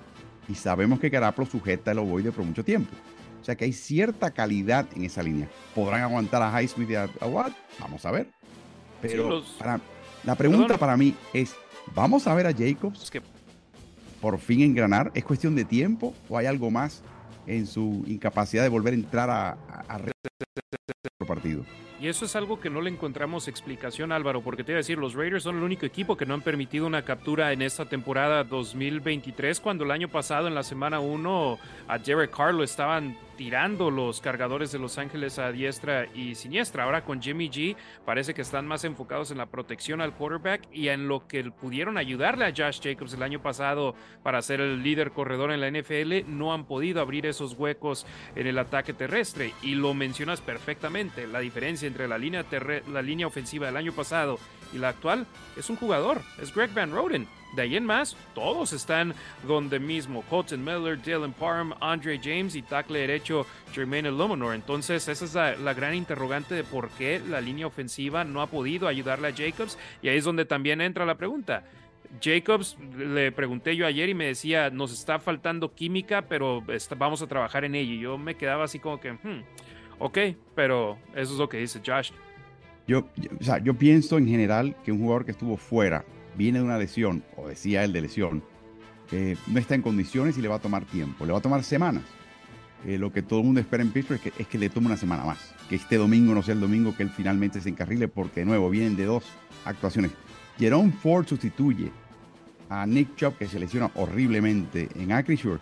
[0.48, 2.94] Y sabemos que Garapolo sujeta el ovoide por mucho tiempo.
[3.40, 5.48] O sea que hay cierta calidad en esa línea.
[5.74, 7.52] ¿Podrán aguantar a Highsmith y a, Watt?
[7.78, 8.28] Vamos a ver.
[9.00, 9.42] Pero
[10.24, 11.54] la pregunta para mí es,
[11.94, 13.22] ¿vamos a ver a Jacobs que...
[14.20, 15.12] por fin engranar?
[15.14, 17.02] ¿Es cuestión de tiempo o hay algo más
[17.46, 19.96] en su incapacidad de volver a entrar a, a,
[21.20, 21.64] a partido?
[21.98, 24.98] Y eso es algo que no le encontramos explicación, Álvaro, porque te voy a decir,
[24.98, 28.44] los Raiders son el único equipo que no han permitido una captura en esta temporada
[28.44, 34.20] 2023, cuando el año pasado, en la semana 1, a Jared Carlo estaban tirando los
[34.20, 36.84] cargadores de Los Ángeles a diestra y siniestra.
[36.84, 40.88] Ahora con Jimmy G parece que están más enfocados en la protección al quarterback y
[40.88, 45.12] en lo que pudieron ayudarle a Josh Jacobs el año pasado para ser el líder
[45.12, 46.28] corredor en la NFL.
[46.28, 51.26] No han podido abrir esos huecos en el ataque terrestre y lo mencionas perfectamente.
[51.26, 52.44] La diferencia entre la línea,
[52.90, 54.38] la línea ofensiva del año pasado
[54.72, 55.26] y la actual
[55.56, 57.28] es un jugador, es Greg Van Roden.
[57.54, 59.14] De ahí en más, todos están
[59.46, 60.22] donde mismo.
[60.28, 64.54] Colton Miller, Dylan Parham, Andre James y tackle derecho Jermaine Luminor.
[64.54, 68.88] Entonces, esa es la, gran interrogante de por qué la línea ofensiva no ha podido
[68.88, 69.78] ayudarle a Jacobs.
[70.02, 71.64] Y ahí es donde también entra la pregunta.
[72.22, 76.62] Jacobs, le pregunté yo ayer y me decía, nos está faltando química, pero
[76.96, 77.92] vamos a trabajar en ella.
[77.92, 79.42] Y yo me quedaba así como que, hmm,
[79.98, 80.18] ok,
[80.54, 82.10] pero eso es lo que dice Josh.
[82.86, 83.08] Yo,
[83.40, 86.04] o sea, yo pienso en general que un jugador que estuvo fuera
[86.36, 88.42] viene de una lesión, o decía él de lesión,
[89.46, 92.02] no está en condiciones y le va a tomar tiempo, le va a tomar semanas.
[92.84, 94.86] Eh, lo que todo el mundo espera en Pittsburgh es que, es que le tome
[94.86, 98.06] una semana más, que este domingo no sea el domingo que él finalmente se encarrile,
[98.06, 99.24] porque de nuevo vienen de dos
[99.64, 100.12] actuaciones.
[100.58, 101.90] Jerome Ford sustituye
[102.68, 105.60] a Nick Chubb, que se lesiona horriblemente en Acrisure,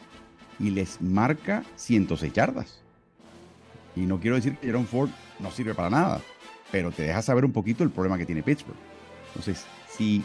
[0.59, 2.83] y les marca 106 yardas.
[3.97, 6.21] Y no quiero decir que Jerome Ford no sirve para nada,
[6.71, 8.77] pero te deja saber un poquito el problema que tiene Pittsburgh.
[9.29, 10.23] Entonces, si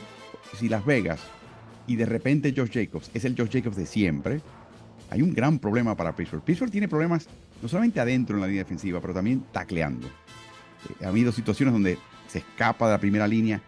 [0.58, 1.20] si Las Vegas
[1.88, 4.42] y de repente Josh Jacobs es el Josh Jacobs de siempre,
[5.10, 6.44] hay un gran problema para Pittsburgh.
[6.44, 7.28] Pittsburgh tiene problemas
[7.62, 10.08] no solamente adentro en la línea defensiva, pero también tacleando.
[10.08, 11.98] Eh, ha habido situaciones donde
[12.28, 13.62] se escapa de la primera línea,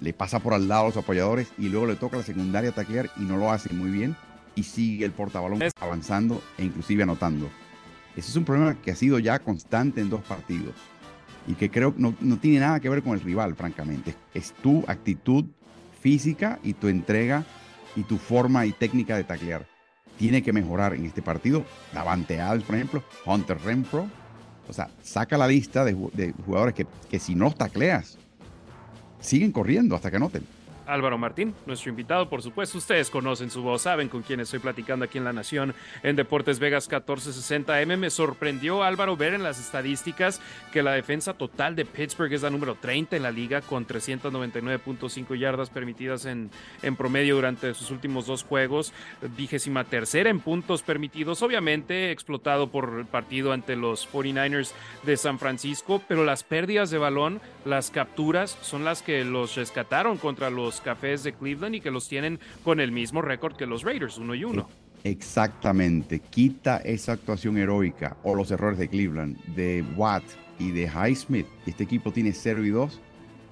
[0.00, 3.10] le pasa por al lado a los apoyadores y luego le toca la secundaria taclear
[3.16, 4.16] y no lo hace muy bien
[4.54, 7.48] y sigue el portabalón avanzando e inclusive anotando.
[8.16, 10.74] Ese es un problema que ha sido ya constante en dos partidos
[11.46, 14.14] y que creo no, no tiene nada que ver con el rival, francamente.
[14.32, 15.44] Es tu actitud
[16.06, 17.44] física y tu entrega
[17.96, 19.66] y tu forma y técnica de taclear.
[20.16, 21.64] Tiene que mejorar en este partido.
[21.92, 24.06] Davante Adams, por ejemplo, Hunter Renfro.
[24.68, 25.94] O sea, saca la lista de,
[26.44, 28.18] jugadores que, que, si no tacleas,
[29.18, 30.46] siguen corriendo hasta que anoten.
[30.86, 32.78] Álvaro Martín, nuestro invitado, por supuesto.
[32.78, 36.58] Ustedes conocen su voz, saben con quién estoy platicando aquí en La Nación en Deportes
[36.58, 37.96] Vegas 1460M.
[37.96, 40.40] Me sorprendió, Álvaro, ver en las estadísticas
[40.72, 45.38] que la defensa total de Pittsburgh es la número 30 en la liga con 399.5
[45.38, 46.50] yardas permitidas en,
[46.82, 48.92] en promedio durante sus últimos dos juegos.
[49.36, 54.72] Vigésima tercera en puntos permitidos, obviamente explotado por el partido ante los 49ers
[55.02, 60.18] de San Francisco, pero las pérdidas de balón, las capturas, son las que los rescataron
[60.18, 63.82] contra los Cafés de Cleveland y que los tienen con el mismo récord que los
[63.82, 64.68] Raiders, uno y uno.
[65.04, 70.24] Exactamente, quita esa actuación heroica o los errores de Cleveland, de Watt
[70.58, 71.46] y de Highsmith.
[71.66, 73.00] Este equipo tiene 0 y 2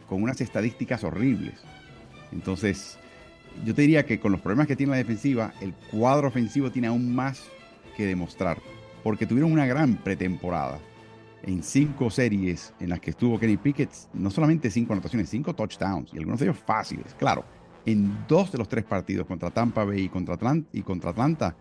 [0.08, 1.62] con unas estadísticas horribles.
[2.32, 2.98] Entonces,
[3.64, 6.88] yo te diría que con los problemas que tiene la defensiva, el cuadro ofensivo tiene
[6.88, 7.44] aún más
[7.96, 8.58] que demostrar,
[9.02, 10.80] porque tuvieron una gran pretemporada
[11.46, 16.12] en cinco series en las que estuvo Kenny Pickett, no solamente cinco anotaciones, cinco touchdowns,
[16.12, 17.14] y algunos de ellos fáciles.
[17.18, 17.44] Claro,
[17.86, 21.54] en dos de los tres partidos contra Tampa Bay y contra, Atlanta, y contra Atlanta,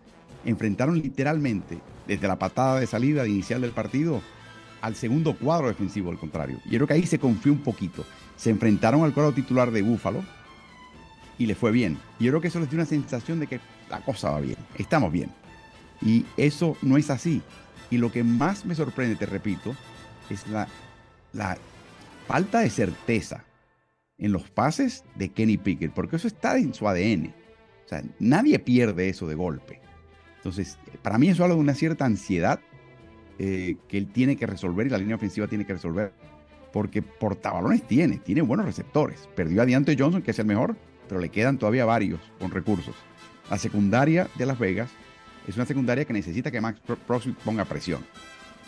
[0.44, 4.20] enfrentaron literalmente desde la patada de salida inicial del partido
[4.80, 6.58] al segundo cuadro defensivo, al contrario.
[6.66, 8.04] Y creo que ahí se confió un poquito.
[8.36, 10.22] Se enfrentaron al cuadro titular de Búfalo
[11.38, 11.96] y le fue bien.
[12.20, 15.10] Yo creo que eso les dio una sensación de que la cosa va bien, estamos
[15.10, 15.30] bien.
[16.02, 17.40] Y eso no es así.
[17.90, 19.74] Y lo que más me sorprende, te repito,
[20.30, 20.68] es la,
[21.32, 21.56] la
[22.26, 23.44] falta de certeza
[24.18, 27.34] en los pases de Kenny Pickett, porque eso está en su ADN.
[27.84, 29.80] O sea, nadie pierde eso de golpe.
[30.36, 32.60] Entonces, para mí eso habla de una cierta ansiedad
[33.38, 36.12] eh, que él tiene que resolver y la línea ofensiva tiene que resolver.
[36.72, 39.28] Porque portabalones tiene, tiene buenos receptores.
[39.34, 40.76] Perdió a Johnson, que es el mejor,
[41.08, 42.94] pero le quedan todavía varios con recursos.
[43.50, 44.90] La secundaria de Las Vegas
[45.46, 48.00] es una secundaria que necesita que Max Crosby ponga presión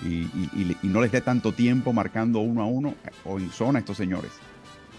[0.04, 3.96] y, no les dé tanto tiempo marcando uno a uno o en zona a estos
[3.96, 4.32] señores.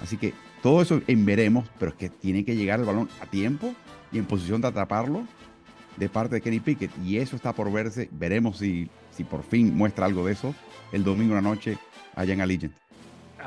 [0.02, 3.26] Así que todo eso en veremos, pero es que tiene que llegar el balón a
[3.26, 3.74] tiempo
[4.12, 5.26] y en posición de atraparlo
[5.98, 6.92] de parte de Kenny Pickett.
[7.04, 8.10] Y eso está por verse.
[8.12, 10.54] Veremos si, si por fin muestra algo de eso
[10.92, 11.78] el domingo en la noche
[12.16, 12.87] allá en Allegiant.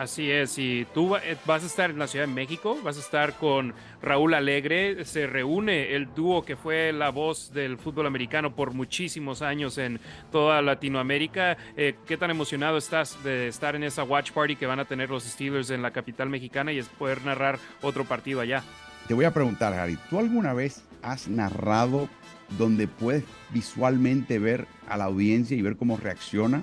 [0.01, 3.01] Así es, y tú eh, vas a estar en la Ciudad de México, vas a
[3.01, 8.57] estar con Raúl Alegre, se reúne el dúo que fue la voz del fútbol americano
[8.57, 10.01] por muchísimos años en
[10.33, 11.59] toda Latinoamérica.
[11.77, 15.11] Eh, ¿Qué tan emocionado estás de estar en esa watch party que van a tener
[15.11, 18.65] los Steelers en la capital mexicana y poder narrar otro partido allá?
[19.07, 22.09] Te voy a preguntar, Harry, ¿tú alguna vez has narrado
[22.57, 26.63] donde puedes visualmente ver a la audiencia y ver cómo reacciona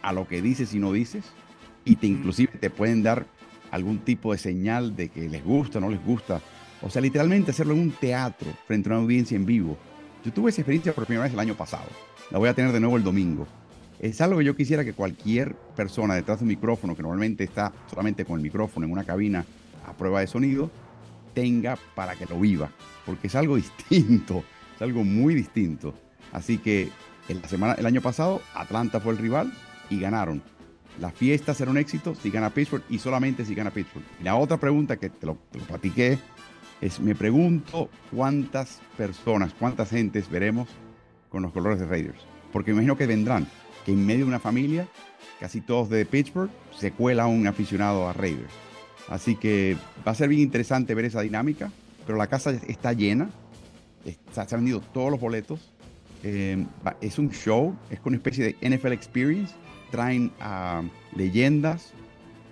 [0.00, 1.30] a lo que dices y no dices?
[1.88, 3.26] Y te inclusive te pueden dar
[3.70, 6.40] algún tipo de señal de que les gusta o no les gusta.
[6.82, 9.76] O sea, literalmente hacerlo en un teatro frente a una audiencia en vivo.
[10.24, 11.88] Yo tuve esa experiencia por primera vez el año pasado.
[12.30, 13.46] La voy a tener de nuevo el domingo.
[13.98, 17.72] Es algo que yo quisiera que cualquier persona detrás de un micrófono, que normalmente está
[17.88, 19.44] solamente con el micrófono en una cabina
[19.86, 20.70] a prueba de sonido,
[21.34, 22.70] tenga para que lo viva.
[23.06, 24.44] Porque es algo distinto,
[24.76, 25.94] es algo muy distinto.
[26.32, 26.90] Así que
[27.28, 29.52] en la semana, el año pasado, Atlanta fue el rival
[29.88, 30.42] y ganaron.
[31.00, 34.04] La fiesta será un éxito si gana Pittsburgh y solamente si gana Pittsburgh.
[34.20, 35.36] Y la otra pregunta que te lo,
[35.68, 36.18] platiqué
[36.80, 40.68] es, me pregunto cuántas personas, cuántas gentes veremos
[41.28, 42.18] con los colores de Raiders.
[42.52, 43.46] Porque imagino que vendrán,
[43.84, 44.88] que en medio de una familia,
[45.38, 48.52] casi todos de Pittsburgh, se cuela un aficionado a Raiders.
[49.08, 49.76] Así que
[50.06, 51.70] va a ser bien interesante ver esa dinámica,
[52.06, 53.30] pero la casa está llena,
[54.32, 55.72] se han vendido todos los boletos.
[56.24, 56.66] Eh,
[57.00, 59.54] es un show, es una especie de NFL Experience
[59.90, 60.82] traen a
[61.14, 61.92] leyendas,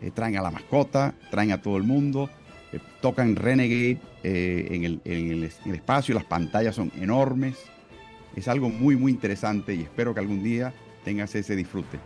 [0.01, 2.31] eh, traen a la mascota, traen a todo el mundo,
[2.73, 7.57] eh, tocan Renegade eh, en el, en, el, en, el, espacio, las pantallas son enormes.
[8.35, 10.75] Es algo muy, muy interesante y espero que algún día
[11.05, 11.99] tengas ese disfrute.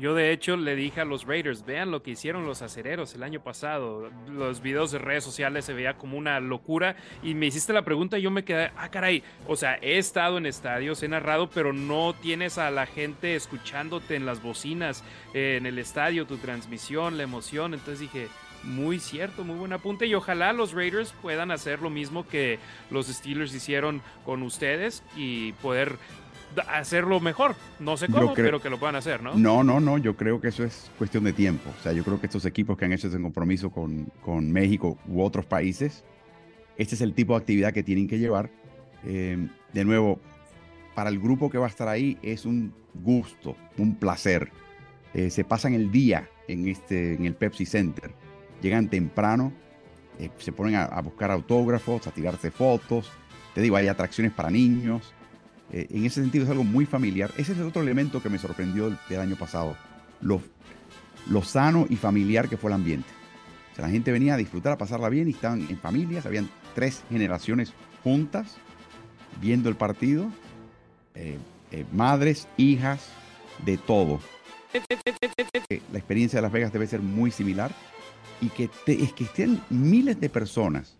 [0.00, 3.22] Yo de hecho le dije a los Raiders, vean lo que hicieron los acereros el
[3.22, 4.10] año pasado.
[4.30, 8.18] Los videos de redes sociales se veía como una locura y me hiciste la pregunta
[8.18, 11.74] y yo me quedé, ah caray, o sea, he estado en estadios, he narrado, pero
[11.74, 15.04] no tienes a la gente escuchándote en las bocinas,
[15.34, 17.74] eh, en el estadio, tu transmisión, la emoción.
[17.74, 18.28] Entonces dije,
[18.62, 22.58] muy cierto, muy buen apunte y ojalá los Raiders puedan hacer lo mismo que
[22.90, 25.98] los Steelers hicieron con ustedes y poder
[26.68, 27.54] hacerlo mejor.
[27.78, 29.34] No sé cómo, pero que lo puedan hacer, ¿no?
[29.34, 29.98] No, no, no.
[29.98, 31.70] Yo creo que eso es cuestión de tiempo.
[31.78, 34.98] O sea, yo creo que estos equipos que han hecho ese compromiso con, con México
[35.06, 36.04] u otros países,
[36.76, 38.50] este es el tipo de actividad que tienen que llevar.
[39.04, 40.20] Eh, de nuevo,
[40.94, 44.50] para el grupo que va a estar ahí es un gusto, un placer.
[45.14, 48.12] Eh, se pasan el día en, este, en el Pepsi Center.
[48.60, 49.52] Llegan temprano,
[50.18, 53.10] eh, se ponen a, a buscar autógrafos, a tirarse fotos.
[53.54, 55.14] Te digo, hay atracciones para niños
[55.72, 57.30] eh, en ese sentido es algo muy familiar.
[57.36, 59.76] Ese es el otro elemento que me sorprendió del, año pasado,
[60.20, 60.42] lo,
[61.28, 63.08] lo, sano y familiar que fue el ambiente.
[63.72, 66.48] O sea, la gente venía a disfrutar, a pasarla bien y estaban en familias, habían
[66.74, 67.72] tres generaciones
[68.02, 68.56] juntas
[69.40, 70.30] viendo el partido,
[71.14, 71.38] eh,
[71.70, 73.08] eh, madres, hijas,
[73.64, 74.20] de todo.
[75.92, 77.72] La experiencia de Las Vegas debe ser muy similar
[78.40, 80.96] y que, te- es que estén miles de personas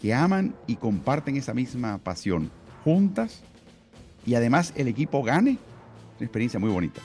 [0.00, 2.50] que aman y comparten esa misma pasión
[2.84, 3.42] juntas
[4.28, 5.52] y además el equipo gane,
[6.18, 7.00] una experiencia muy bonita.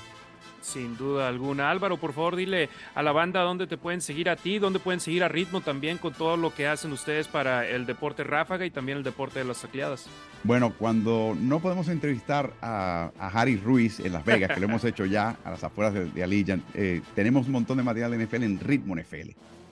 [0.59, 1.71] Sin duda alguna.
[1.71, 4.99] Álvaro, por favor, dile a la banda dónde te pueden seguir a ti, dónde pueden
[4.99, 8.71] seguir a Ritmo también con todo lo que hacen ustedes para el deporte ráfaga y
[8.71, 10.07] también el deporte de las tacleadas.
[10.43, 14.83] Bueno, cuando no podemos entrevistar a, a Harry Ruiz en Las Vegas, que lo hemos
[14.85, 18.25] hecho ya a las afueras de, de Allegiant, eh, tenemos un montón de material de
[18.25, 19.31] NFL en Ritmo NFL.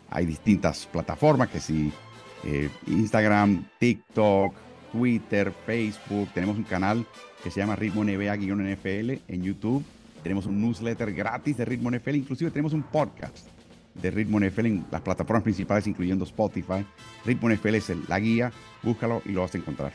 [0.09, 1.91] Hay distintas plataformas, que sí,
[2.45, 4.53] eh, Instagram, TikTok,
[4.91, 6.29] Twitter, Facebook.
[6.33, 7.05] Tenemos un canal
[7.43, 9.83] que se llama Ritmo NBA-NFL en YouTube.
[10.23, 12.15] Tenemos un newsletter gratis de Ritmo NFL.
[12.15, 13.47] Inclusive tenemos un podcast
[13.95, 16.85] de Ritmo NFL en las plataformas principales, incluyendo Spotify.
[17.25, 18.51] Ritmo NFL es la guía.
[18.83, 19.91] Búscalo y lo vas a encontrar.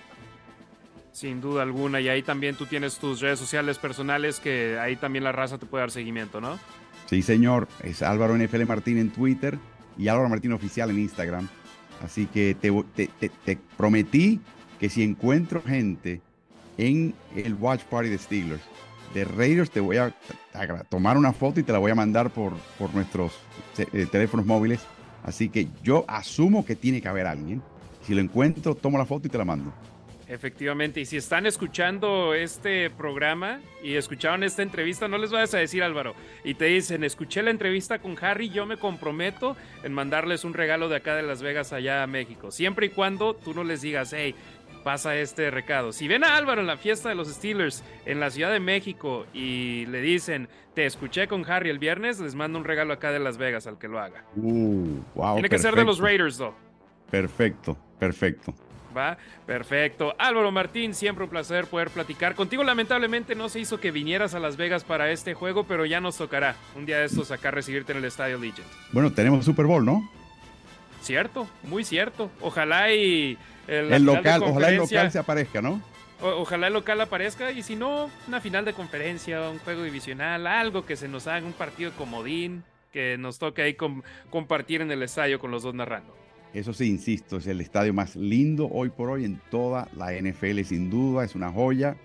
[1.13, 2.01] Sin duda alguna.
[2.01, 5.65] Y ahí también tú tienes tus redes sociales personales que ahí también la raza te
[5.67, 6.59] puede dar seguimiento, ¿no?
[7.07, 7.69] Sí, señor.
[7.83, 9.59] Es Álvaro NFL Martín en Twitter
[9.97, 11.49] y Álvaro Martín Oficial en Instagram.
[12.05, 14.41] Así que te, te- te- te prometí
[14.79, 16.21] que si encuentro gente
[16.79, 18.63] en el Watch Party de Steelers,
[19.15, 20.15] de Raiders, te voy a,
[20.53, 23.33] a tomar una foto y te la voy a mandar por, por nuestros
[23.79, 24.81] eh, teléfonos móviles.
[25.23, 27.63] Así que yo asumo que tiene que haber alguien.
[28.03, 29.73] Si lo encuentro, tomo la foto y te la mando.
[30.29, 35.59] Efectivamente, y si están escuchando este programa y escucharon esta entrevista, no les vayas a
[35.59, 40.45] decir Álvaro, y te dicen, escuché la entrevista con Harry, yo me comprometo en mandarles
[40.45, 43.63] un regalo de acá de Las Vegas allá a México, siempre y cuando tú no
[43.63, 44.35] les digas, hey,
[44.87, 45.91] pasa este recado.
[45.91, 49.27] Si ven a Álvaro en la fiesta de los Steelers en la Ciudad de México
[49.35, 53.19] y le dicen, te escuché con Harry el viernes, les mando un regalo acá de
[53.19, 54.23] Las Vegas al que lo haga.
[54.37, 56.05] Uh, wow, Tiene que ser de los perfecto.
[56.05, 56.55] Raiders, though.
[57.11, 58.55] Perfecto, perfecto.
[58.97, 60.15] Va, perfecto.
[60.21, 62.63] Álvaro Martín, siempre un placer poder platicar contigo.
[62.63, 66.17] Lamentablemente no se hizo que vinieras a Las Vegas para este juego, pero ya nos
[66.17, 68.69] tocará un día de estos acá recibirte en el Estadio Legend.
[68.93, 70.09] Bueno, tenemos Super Bowl, ¿no?
[71.07, 72.31] Cierto, muy cierto.
[72.41, 73.39] Ojalá y
[73.69, 75.81] El local, ojalá el local se aparezca, ¿no?
[76.21, 80.47] o- ojalá el local aparezca y si no, una final de conferencia, un juego divisional,
[80.47, 84.91] algo que se nos haga un partido comodín, que nos toque ahí com- compartir en
[84.91, 86.15] el estadio con los dos narrando.
[86.55, 90.63] Eso sí, insisto, es el estadio más lindo hoy por hoy en toda la NFL,
[90.65, 91.97] sin duda, es una joya,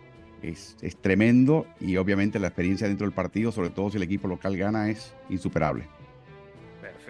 [0.43, 4.27] es, es tremendo y obviamente la experiencia dentro del partido, sobre todo si el equipo
[4.27, 5.85] local gana, es insuperable.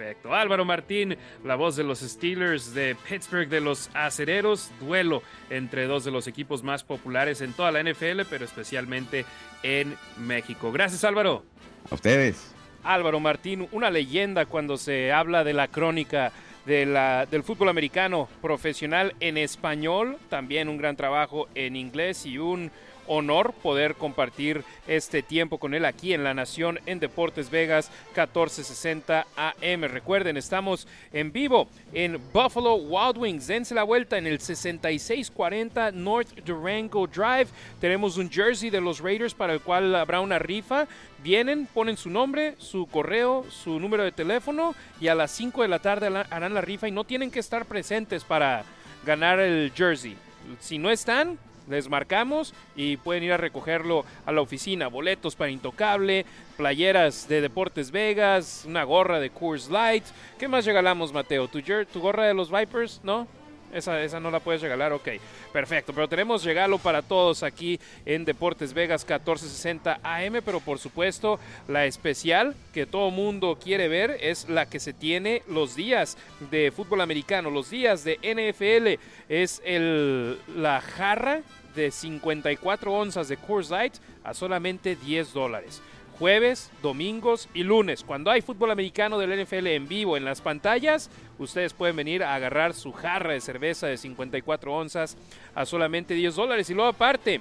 [0.02, 0.34] Perfecto.
[0.34, 4.72] Álvaro Martín, la voz de los Steelers de Pittsburgh, de los Acereros.
[4.80, 9.24] Duelo entre dos de los equipos más populares en toda la NFL, pero especialmente
[9.62, 10.72] en México.
[10.72, 11.44] Gracias, Álvaro.
[11.88, 12.52] A ustedes.
[12.82, 16.32] Álvaro Martín, una leyenda cuando se habla de la crónica
[16.66, 22.38] de la- del fútbol americano profesional en español, también un gran trabajo en inglés y
[22.38, 22.72] un
[23.06, 29.26] honor poder compartir este tiempo con él aquí en La Nación en Deportes Vegas 1460
[29.36, 29.82] AM.
[29.84, 33.46] Recuerden, estamos en vivo en Buffalo Wild Wings.
[33.46, 37.48] Dense la vuelta en el 6640 North Durango Drive.
[37.80, 40.86] Tenemos un jersey de los Raiders para el cual habrá una rifa.
[41.22, 45.68] Vienen, ponen su nombre, su correo, su número de teléfono y a las 5 de
[45.68, 48.64] la tarde harán la rifa y no tienen que estar presentes para
[49.04, 50.16] ganar el jersey.
[50.60, 51.38] Si no están,
[51.68, 54.88] les marcamos y pueden ir a recogerlo a la oficina.
[54.88, 56.26] Boletos para Intocable,
[56.56, 60.04] playeras de Deportes Vegas, una gorra de Coors Light.
[60.38, 61.48] ¿Qué más regalamos, Mateo?
[61.48, 63.00] ¿Tu, tu gorra de los Vipers?
[63.02, 63.26] ¿No?
[63.72, 65.08] Esa, esa no la puedes regalar, ok.
[65.52, 71.40] Perfecto, pero tenemos regalo para todos aquí en Deportes Vegas 1460 AM, pero por supuesto
[71.68, 76.18] la especial que todo mundo quiere ver es la que se tiene los días
[76.50, 79.02] de fútbol americano, los días de NFL.
[79.28, 81.40] Es el, la jarra
[81.74, 85.80] de 54 onzas de Coors a solamente 10 dólares
[86.18, 88.04] jueves, domingos y lunes.
[88.04, 92.34] Cuando hay fútbol americano del NFL en vivo en las pantallas, ustedes pueden venir a
[92.34, 95.16] agarrar su jarra de cerveza de 54 onzas
[95.54, 96.70] a solamente 10 dólares.
[96.70, 97.40] Y luego aparte,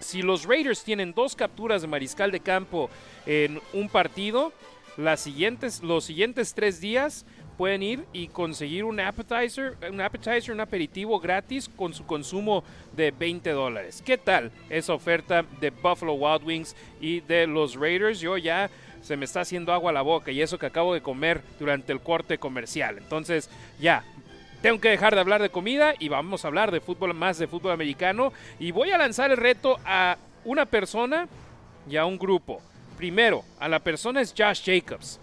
[0.00, 2.90] si los Raiders tienen dos capturas de mariscal de campo
[3.26, 4.52] en un partido,
[4.96, 7.24] los siguientes tres días
[7.62, 12.64] pueden ir y conseguir un appetizer, un appetizer, un aperitivo gratis con su consumo
[12.96, 14.02] de 20 dólares.
[14.04, 18.18] ¿Qué tal esa oferta de Buffalo Wild Wings y de los Raiders?
[18.18, 18.68] Yo ya
[19.00, 21.92] se me está haciendo agua a la boca y eso que acabo de comer durante
[21.92, 22.98] el corte comercial.
[22.98, 23.48] Entonces,
[23.78, 24.02] ya,
[24.60, 27.46] tengo que dejar de hablar de comida y vamos a hablar de fútbol más de
[27.46, 31.28] fútbol americano y voy a lanzar el reto a una persona
[31.88, 32.60] y a un grupo.
[32.98, 35.20] Primero, a la persona es Josh Jacobs.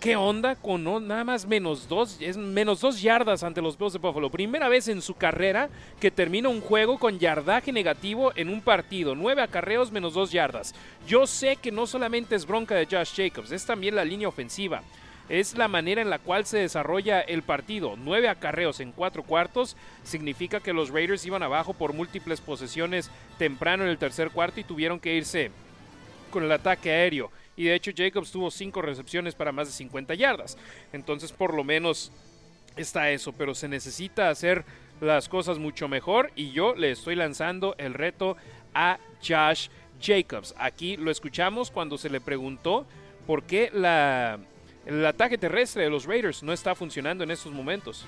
[0.00, 3.94] ¿Qué onda con no, nada más menos dos, es menos dos yardas ante los Bills
[3.94, 4.30] de Buffalo?
[4.30, 9.14] Primera vez en su carrera que termina un juego con yardaje negativo en un partido.
[9.14, 10.74] Nueve acarreos menos dos yardas.
[11.08, 14.82] Yo sé que no solamente es bronca de Josh Jacobs, es también la línea ofensiva.
[15.30, 17.96] Es la manera en la cual se desarrolla el partido.
[17.96, 23.82] Nueve acarreos en cuatro cuartos significa que los Raiders iban abajo por múltiples posesiones temprano
[23.82, 25.50] en el tercer cuarto y tuvieron que irse
[26.30, 30.14] con el ataque aéreo y de hecho Jacobs tuvo cinco recepciones para más de 50
[30.14, 30.56] yardas.
[30.92, 32.12] Entonces por lo menos
[32.76, 34.64] está eso, pero se necesita hacer
[35.00, 38.36] las cosas mucho mejor y yo le estoy lanzando el reto
[38.74, 39.68] a Josh
[40.00, 40.54] Jacobs.
[40.58, 42.86] Aquí lo escuchamos cuando se le preguntó
[43.26, 43.70] por qué
[44.86, 48.06] el ataque terrestre de los Raiders no está funcionando en estos momentos.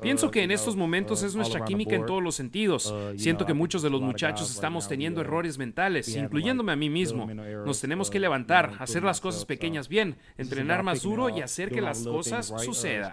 [0.00, 2.94] Pienso que en estos momentos es nuestra química en todos los sentidos.
[3.16, 7.28] Siento que muchos de los muchachos estamos teniendo errores mentales, incluyéndome a mí mismo.
[7.64, 11.80] Nos tenemos que levantar, hacer las cosas pequeñas bien, entrenar más duro y hacer que
[11.80, 13.10] las cosas sucedan.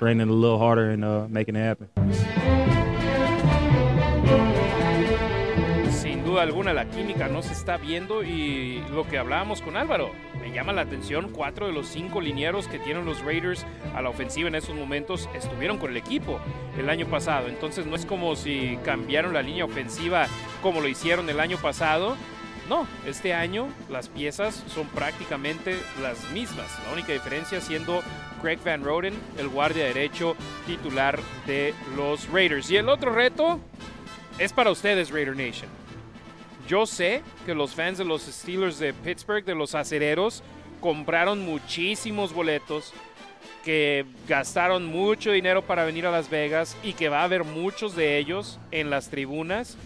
[6.40, 10.52] Duda alguna la química no se está viendo y lo que hablábamos con Álvaro, me
[10.52, 14.48] llama la atención, cuatro de los cinco linieros que tienen los Raiders a la ofensiva
[14.48, 16.40] en estos momentos estuvieron con el equipo
[16.78, 20.28] el año pasado, entonces no es como si cambiaron la línea ofensiva
[20.62, 22.16] como lo hicieron el año pasado,
[22.70, 26.68] no, este año las piezas son prácticamente las mismas.
[26.86, 28.02] La única diferencia siendo
[28.44, 30.36] Greg Van Roden, el guardia derecho
[30.68, 32.70] titular de los Raiders.
[32.70, 33.60] Y el otro reto
[34.38, 35.79] es para ustedes, Raider Nation.
[36.70, 40.44] Yo sé que los fans de los Steelers de Pittsburgh, de los acereros,
[40.80, 42.94] compraron muchísimos boletos,
[43.66, 47.96] que gastaron mucho dinero para venir a Las Vegas y que va a haber muchos
[47.96, 49.78] de ellos en las tribunas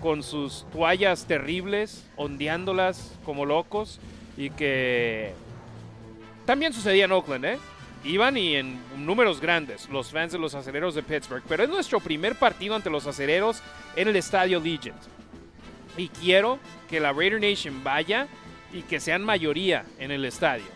[0.00, 4.00] con sus toallas terribles, ondeándolas como locos
[4.38, 5.34] y que
[6.46, 7.58] también sucedía en Oakland, ¿eh?
[8.02, 12.00] Iban y en números grandes los fans de los acereros de Pittsburgh, pero es nuestro
[12.00, 13.60] primer partido ante los acereros
[13.94, 15.19] en el estadio Legend.
[15.96, 16.58] Y quiero
[16.88, 18.28] que la Raider Nation vaya
[18.72, 20.66] y que sean mayoría en el estadio.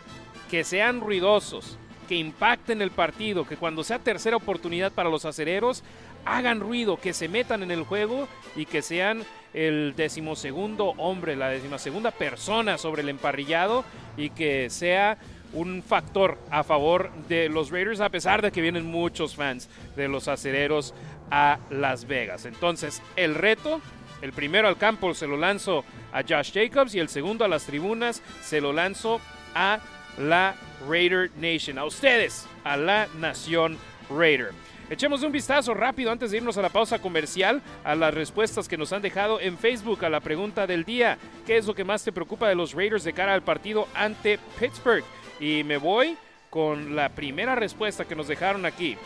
[0.50, 1.78] Que sean ruidosos,
[2.08, 5.82] que impacten el partido, que cuando sea tercera oportunidad para los acereros,
[6.24, 11.48] hagan ruido, que se metan en el juego y que sean el decimosegundo hombre, la
[11.48, 13.84] decimosegunda persona sobre el emparrillado
[14.16, 15.18] y que sea
[15.52, 20.08] un factor a favor de los Raiders a pesar de que vienen muchos fans de
[20.08, 20.94] los acereros
[21.30, 22.44] a Las Vegas.
[22.44, 23.80] Entonces, el reto
[24.24, 27.66] el primero al campo se lo lanzo a Josh Jacobs y el segundo a las
[27.66, 29.20] tribunas se lo lanzo
[29.54, 29.80] a
[30.16, 30.54] la
[30.88, 31.76] Raider Nation.
[31.76, 33.76] A ustedes, a la Nación
[34.08, 34.52] Raider.
[34.88, 38.78] Echemos un vistazo rápido antes de irnos a la pausa comercial a las respuestas que
[38.78, 41.18] nos han dejado en Facebook a la pregunta del día.
[41.46, 44.38] ¿Qué es lo que más te preocupa de los Raiders de cara al partido ante
[44.58, 45.04] Pittsburgh?
[45.38, 46.16] Y me voy
[46.48, 48.96] con la primera respuesta que nos dejaron aquí.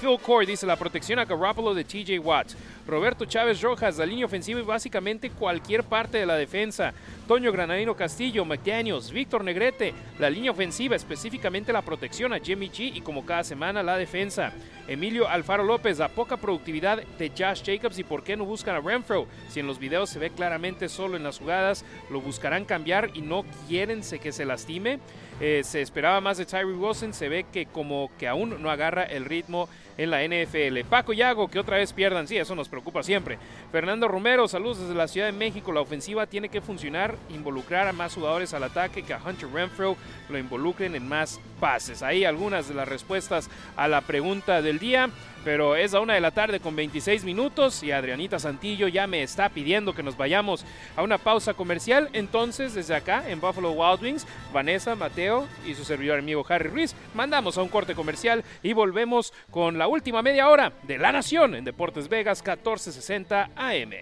[0.00, 2.52] Phil Core dice la protección a Garoppolo de TJ Watt.
[2.86, 6.92] Roberto Chávez Rojas, la línea ofensiva y básicamente cualquier parte de la defensa.
[7.26, 12.94] Toño Granadino Castillo, McDaniels, Víctor Negrete, la línea ofensiva, específicamente la protección a Jimmy G
[12.94, 14.52] y como cada semana la defensa.
[14.86, 18.80] Emilio Alfaro López, la poca productividad de Josh Jacobs y por qué no buscan a
[18.80, 19.26] Renfro.
[19.48, 23.22] Si en los videos se ve claramente solo en las jugadas, lo buscarán cambiar y
[23.22, 24.98] no quieren que se lastime.
[25.40, 29.04] Eh, se esperaba más de Tyree Wilson, se ve que como que aún no agarra
[29.04, 30.80] el ritmo en la NFL.
[30.88, 33.38] Paco Yago, que otra vez pierdan, sí, eso nos preocupa siempre.
[33.72, 35.72] Fernando Romero, saludos desde la Ciudad de México.
[35.72, 39.96] La ofensiva tiene que funcionar, involucrar a más jugadores al ataque, que a Hunter Renfro
[40.28, 42.02] lo involucren en más pases.
[42.02, 45.10] Ahí algunas de las respuestas a la pregunta del día
[45.44, 49.22] pero es a una de la tarde con 26 minutos y Adrianita Santillo ya me
[49.22, 50.64] está pidiendo que nos vayamos
[50.96, 52.08] a una pausa comercial.
[52.14, 56.96] Entonces, desde acá en Buffalo Wild Wings, Vanessa, Mateo y su servidor amigo Harry Ruiz,
[57.12, 61.54] mandamos a un corte comercial y volvemos con la última media hora de La Nación
[61.54, 63.92] en Deportes Vegas 1460 AM.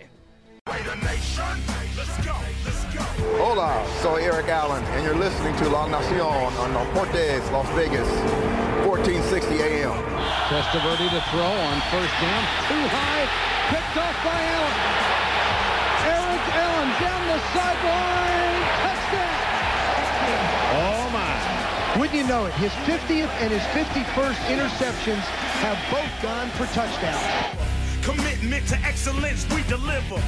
[3.41, 8.07] Hola, soy Eric Allen, and you're listening to La Nacion on Deportes Las Vegas,
[8.87, 9.97] 1460 AM.
[10.49, 13.27] Testaverde to throw on first down, too high,
[13.73, 14.77] picked off by Allen.
[16.07, 19.41] Eric Allen down the sideline, touchdown!
[20.79, 21.99] Oh my!
[21.99, 28.05] Wouldn't you know it, his 50th and his 51st interceptions have both gone for touchdowns.
[28.05, 30.21] Commitment to excellence we deliver,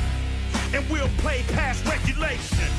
[0.73, 2.71] and we'll play past regulation.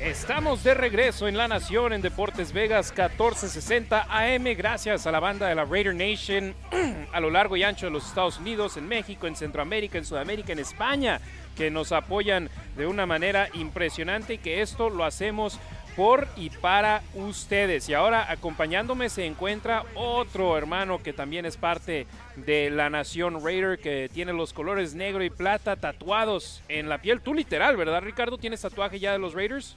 [0.00, 5.46] Estamos de regreso en La Nación en Deportes Vegas 1460 AM gracias a la banda
[5.46, 6.54] de la Raider Nation
[7.12, 10.52] a lo largo y ancho de los Estados Unidos, en México, en Centroamérica, en Sudamérica,
[10.52, 11.20] en España,
[11.56, 15.60] que nos apoyan de una manera impresionante y que esto lo hacemos
[15.96, 17.88] por y para ustedes.
[17.88, 22.06] Y ahora acompañándome se encuentra otro hermano que también es parte
[22.36, 27.20] de la Nación Raider, que tiene los colores negro y plata tatuados en la piel.
[27.20, 28.38] Tú literal, ¿verdad Ricardo?
[28.38, 29.76] ¿Tienes tatuaje ya de los Raiders?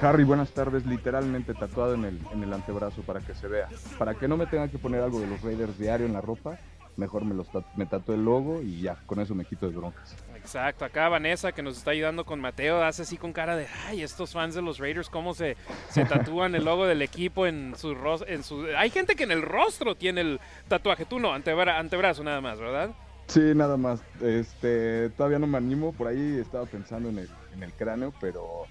[0.00, 0.86] Harry, buenas tardes.
[0.86, 3.68] Literalmente tatuado en el, en el antebrazo para que se vea.
[3.98, 6.58] Para que no me tenga que poner algo de los Raiders diario en la ropa,
[6.96, 10.16] mejor me, los me tatuo el logo y ya, con eso me quito de broncas.
[10.48, 14.02] Exacto, acá Vanessa que nos está ayudando con Mateo hace así con cara de, ay,
[14.02, 15.58] estos fans de los Raiders, cómo se,
[15.90, 18.26] se tatúan el logo del equipo en su rostro.
[18.30, 18.64] En su...
[18.74, 22.58] Hay gente que en el rostro tiene el tatuaje, tú no, antebra antebrazo nada más,
[22.58, 22.92] ¿verdad?
[23.26, 24.00] Sí, nada más.
[24.22, 28.64] Este, todavía no me animo, por ahí estaba pensando en el, en el cráneo, pero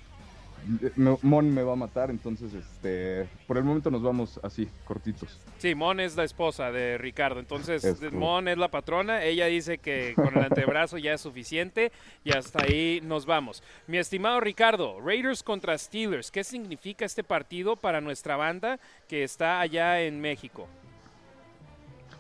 [0.95, 5.39] Mon me va a matar, entonces este, por el momento nos vamos así, cortitos.
[5.57, 10.14] Sí, Mon es la esposa de Ricardo, entonces Mon es la patrona, ella dice que
[10.15, 11.91] con el antebrazo ya es suficiente
[12.23, 13.64] y hasta ahí nos vamos.
[13.88, 19.60] Mi estimado Ricardo, Raiders contra Steelers, ¿qué significa este partido para nuestra banda que está
[19.60, 20.68] allá en México?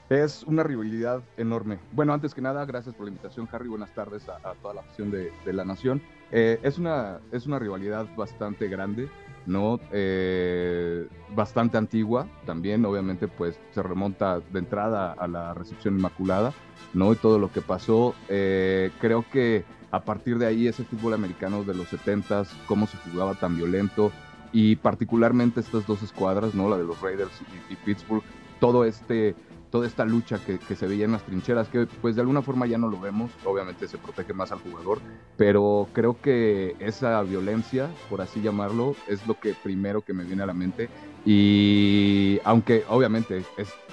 [0.09, 1.79] Es una rivalidad enorme.
[1.91, 3.67] Bueno, antes que nada, gracias por la invitación, Harry.
[3.67, 6.01] Buenas tardes a, toda la afición de, la Nación.
[6.31, 9.09] Eh, es, una, es una rivalidad bastante grande,
[9.45, 9.79] ¿no?
[9.91, 16.53] Eh, bastante antigua también, obviamente, pues se remonta de entrada a la recepción inmaculada,
[16.93, 17.13] ¿no?
[17.13, 18.13] Y todo lo que pasó.
[18.27, 22.97] Eh, creo que a partir de ahí, ese fútbol americano de los 70s, cómo se
[22.97, 24.11] jugaba tan violento,
[24.51, 26.69] y particularmente estas dos escuadras, ¿no?
[26.69, 27.31] La de los Raiders
[27.69, 28.23] y Pittsburgh,
[28.59, 29.35] todo este
[29.77, 32.79] toda esta lucha que, se veía en las trincheras, que pues de alguna forma ya
[32.79, 34.97] no lo vemos, obviamente se protege más al jugador,
[35.37, 40.41] pero creo que esa violencia, por así llamarlo, es lo que primero que me viene
[40.41, 40.89] a la mente
[41.25, 43.43] y aunque obviamente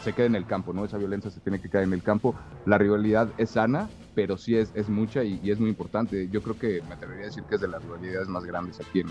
[0.03, 0.87] se queda en el campo, ¿no?
[0.87, 2.35] Esa violencia se tiene que quedar en el campo,
[2.65, 6.31] la rivalidad es sana, pero sí es, es mucha y, es muy importante.
[6.31, 9.01] Yo creo que me atrevería a decir que es de las rivalidades más grandes aquí
[9.01, 9.09] en,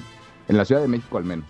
[0.48, 1.46] en la Ciudad de México al menos.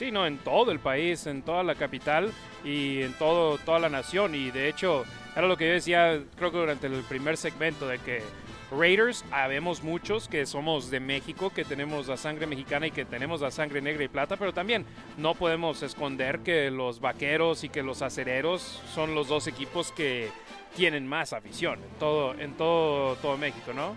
[0.00, 2.32] Sí, no, en todo el país, en toda la capital
[2.64, 4.34] y en todo, toda la nación.
[4.34, 5.04] Y de hecho,
[5.36, 8.22] era lo que yo decía, creo que durante el primer segmento, de que
[8.70, 13.42] Raiders, habemos muchos que somos de México, que tenemos la sangre mexicana y que tenemos
[13.42, 14.86] la sangre negra y plata, pero también
[15.18, 20.30] no podemos esconder que los vaqueros y que los acereros son los dos equipos que
[20.74, 23.96] tienen más afición en todo, en todo, todo México, ¿no?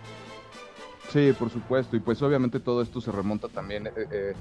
[1.13, 1.95] Sí, por supuesto.
[1.95, 4.33] Y pues obviamente todo esto se remonta también, eh, eh,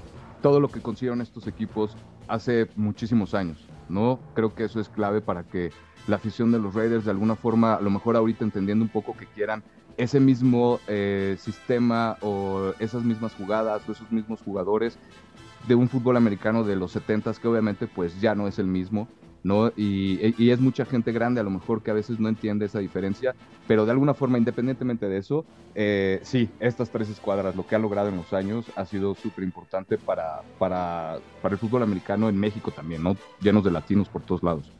[0.43, 1.95] todo lo que consiguieron estos equipos
[2.27, 4.19] hace muchísimos años, ¿no?
[4.35, 5.71] Creo que eso es clave para que
[6.05, 9.15] la afición de los Raiders de alguna forma, a lo mejor ahorita entendiendo un poco
[9.15, 9.63] que quieran
[9.95, 14.99] ese mismo eh, sistema o esas mismas jugadas o esos mismos jugadores
[15.67, 19.07] de un fútbol americano de los 70s que obviamente pues ya no es el mismo
[19.43, 19.71] ¿no?
[19.75, 23.35] Y, es mucha gente grande a lo mejor que a veces no entiende esa diferencia,
[23.67, 25.45] pero de alguna forma, independientemente de eso,
[25.75, 29.43] eh, sí, estas tres escuadras, lo que han logrado en los años, ha sido súper
[29.43, 33.17] importante para, para, para el fútbol americano en México también, ¿no?
[33.41, 34.71] Llenos de latinos por todos lados.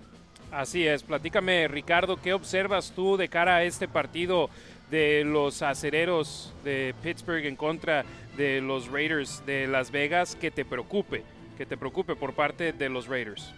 [0.51, 4.51] Así es, platícame Ricardo, ¿qué observas tú de cara a este partido
[4.91, 8.05] de los acereros de Pittsburgh en contra
[8.37, 11.23] de los Raiders de Las Vegas que te preocupe,
[11.57, 13.51] que te preocupe por parte de los Raiders?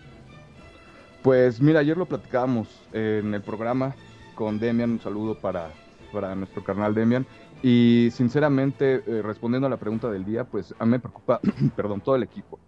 [1.25, 3.95] Pues mira, ayer lo platicábamos en el programa
[4.35, 5.71] con Demian, un saludo para,
[6.13, 7.25] para nuestro carnal Demian.
[7.63, 11.39] Y sinceramente, eh, respondiendo a la pregunta del día, pues a mí me preocupa,
[11.75, 12.59] perdón, todo el equipo.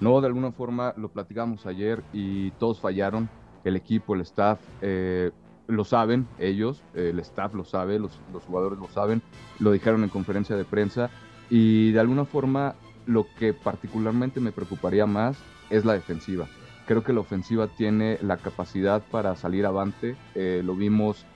[0.00, 3.28] No, de alguna forma lo platicamos ayer y todos fallaron.
[3.64, 5.30] El equipo, el staff, eh,
[5.66, 9.20] lo saben ellos, el staff lo sabe, los, los jugadores lo saben,
[9.58, 11.10] lo dijeron en conferencia de prensa.
[11.50, 15.36] Y de alguna forma, lo que particularmente me preocuparía más
[15.68, 16.46] es la defensiva
[16.86, 20.16] Creo que la ofensiva tiene la capacidad para salir avante.
[20.34, 21.26] Eh, lo vimos,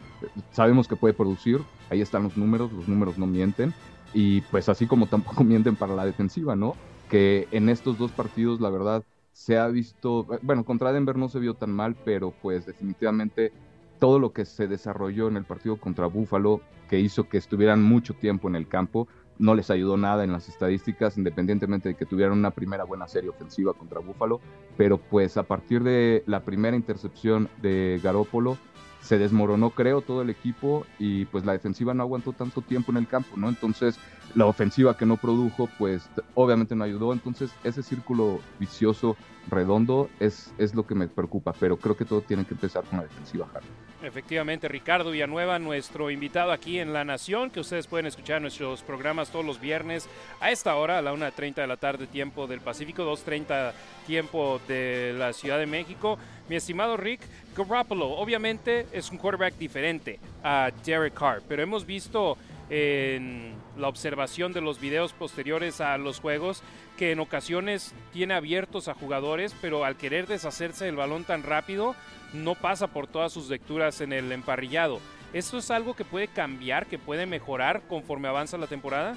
[0.52, 1.60] sabemos que puede producir.
[1.90, 3.74] Ahí están los números, los números no mienten.
[4.14, 6.74] Y pues así como tampoco mienten para la defensiva, ¿no?
[7.08, 9.02] Que en estos dos partidos, la verdad,
[9.32, 13.52] se ha visto, bueno, contra Denver no se vio tan mal, pero pues definitivamente
[13.98, 18.14] todo lo que se desarrolló en el partido contra Buffalo, que hizo que estuvieran mucho
[18.14, 19.08] tiempo en el campo,
[19.40, 23.30] no les ayudó nada en las estadísticas, independientemente de que tuvieran una primera buena serie
[23.30, 24.40] ofensiva contra Buffalo,
[24.76, 28.58] pero pues a partir de la primera intercepción de Garópolo
[29.00, 32.98] se desmoronó creo todo el equipo y pues la defensiva no aguantó tanto tiempo en
[32.98, 33.48] el campo, ¿no?
[33.48, 33.98] Entonces
[34.34, 37.12] la ofensiva que no produjo, pues obviamente no ayudó.
[37.12, 39.16] Entonces, ese círculo vicioso
[39.48, 42.98] redondo es, es lo que me preocupa, pero creo que todo tiene que empezar con
[42.98, 43.66] la defensiva, Harry.
[44.02, 49.28] Efectivamente, Ricardo Villanueva, nuestro invitado aquí en La Nación, que ustedes pueden escuchar nuestros programas
[49.28, 50.08] todos los viernes
[50.40, 53.72] a esta hora, a la 1.30 de la tarde, tiempo del Pacífico, 2.30
[54.06, 56.18] tiempo de la Ciudad de México.
[56.48, 57.20] Mi estimado Rick,
[57.54, 62.38] Garoppolo obviamente es un quarterback diferente a Derek Carr, pero hemos visto
[62.70, 66.62] en la observación de los videos posteriores a los juegos
[66.96, 71.94] que en ocasiones tiene abiertos a jugadores, pero al querer deshacerse del balón tan rápido,
[72.32, 75.00] no pasa por todas sus lecturas en el emparrillado.
[75.32, 79.16] ¿Esto es algo que puede cambiar, que puede mejorar conforme avanza la temporada?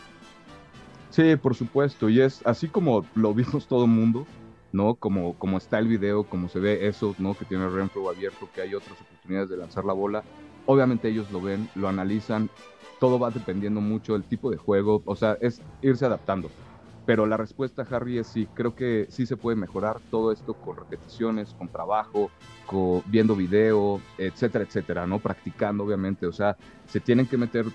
[1.10, 4.26] Sí, por supuesto, y es así como lo vimos todo el mundo,
[4.72, 4.96] ¿no?
[4.96, 7.36] Como, como está el video, como se ve eso, ¿no?
[7.36, 10.24] Que tiene Renfro abierto, que hay otras oportunidades de lanzar la bola.
[10.66, 12.50] Obviamente ellos lo ven, lo analizan,
[13.04, 16.50] todo va dependiendo mucho del tipo de juego, o sea, es irse adaptando.
[17.06, 20.78] Pero la respuesta, Harry, es sí, creo que sí se puede mejorar todo esto con
[20.78, 22.32] repeticiones, con trabajo,
[22.66, 25.20] con, viendo video, etcétera, etcétera, ¿no?
[25.20, 26.56] Practicando, obviamente, o sea,
[26.88, 27.66] se tienen que meter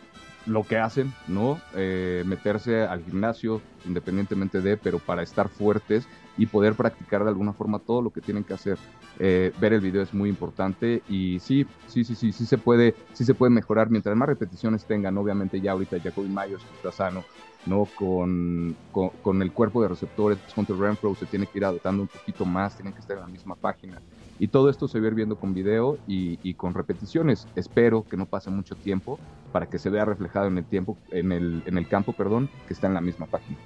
[0.48, 1.60] lo que hacen, ¿no?
[1.74, 7.52] Eh, meterse al gimnasio, independientemente de, pero para estar fuertes y poder practicar de alguna
[7.52, 8.78] forma todo lo que tienen que hacer.
[9.18, 12.94] Eh, ver el video es muy importante y sí, sí, sí, sí, sí se puede,
[13.12, 15.18] sí se puede mejorar mientras más repeticiones tengan.
[15.18, 17.24] Obviamente ya ahorita Jacoby Myers está sano,
[17.66, 17.86] ¿no?
[17.96, 22.44] Con, con, el cuerpo de receptores, Hunter Renfro se tiene que ir adaptando un poquito
[22.44, 24.00] más, tienen que estar en la misma página.
[24.38, 27.48] Y todo esto se va a ir viendo con video y, y, con repeticiones.
[27.56, 29.18] Espero que no pase mucho tiempo
[29.52, 32.74] para que se vea reflejado en el tiempo, en el, en el campo, perdón, que
[32.74, 33.58] está en la misma página.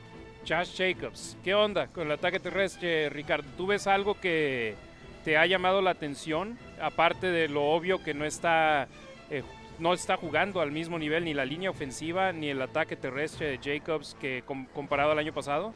[0.48, 3.48] Josh Jacobs, ¿qué onda con el ataque terrestre, Ricardo?
[3.56, 4.74] ¿Tú ves algo que
[5.24, 8.88] te ha llamado la atención, aparte de lo obvio que no está,
[9.30, 9.44] eh,
[9.78, 13.58] no está jugando al mismo nivel ni la línea ofensiva ni el ataque terrestre de
[13.58, 14.42] Jacobs que
[14.74, 15.74] comparado al año pasado?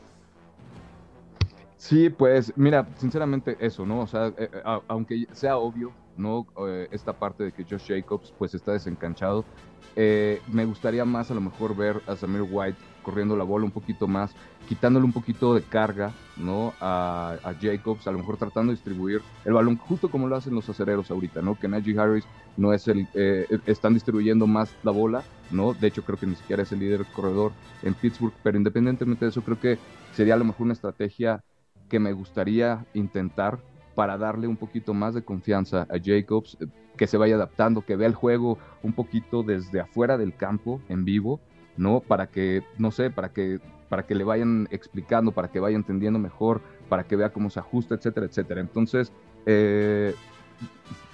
[1.79, 4.01] Sí, pues mira, sinceramente eso, ¿no?
[4.01, 6.47] O sea, eh, eh, aunque sea obvio, ¿no?
[6.91, 9.47] esta parte de que Josh Jacobs pues está desencanchado,
[9.95, 14.09] me gustaría más a lo mejor ver a Samir White corriendo la bola un poquito
[14.09, 16.77] más, quitándole un poquito de carga, ¿no?
[16.81, 20.69] A, Jacobs, a lo mejor tratando de distribuir el balón, justo como lo hacen los
[20.69, 21.57] acereros ahorita, ¿no?
[21.59, 25.75] Que Najee Harris no es el, eh, están distribuyendo más la bola, ¿no?
[25.75, 29.29] De hecho, creo que ni siquiera es el líder corredor en Pittsburgh, pero independientemente de
[29.31, 31.45] eso, creo que sería a lo mejor una estrategia
[31.89, 33.59] que me gustaría intentar
[33.95, 36.59] para darle un poquito más de confianza a Jacobs,
[36.97, 41.05] que se vaya adaptando, que vea el juego un poquito desde afuera del campo en
[41.05, 41.41] vivo
[41.77, 42.01] ¿no?
[42.01, 46.19] Para que, no sé, para que, para que le vayan explicando, para que vaya entendiendo
[46.19, 48.61] mejor, para que vea cómo se ajusta, etcétera, etcétera.
[48.61, 49.13] Entonces,
[49.45, 50.15] eh,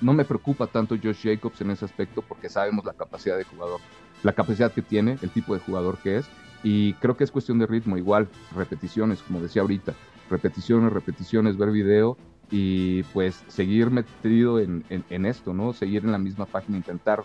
[0.00, 3.80] no me preocupa tanto Josh Jacobs en ese aspecto porque sabemos la capacidad de jugador,
[4.22, 6.26] la capacidad que tiene, el tipo de jugador que es,
[6.62, 9.94] y creo que es cuestión de ritmo, igual, repeticiones, como decía ahorita,
[10.30, 12.16] repeticiones, repeticiones, ver video
[12.50, 15.72] y pues seguir metido en, en esto, ¿no?
[15.72, 17.22] Seguir en la misma página, intentar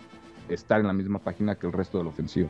[0.48, 2.48] estar en la misma página que el resto de la ofensiva.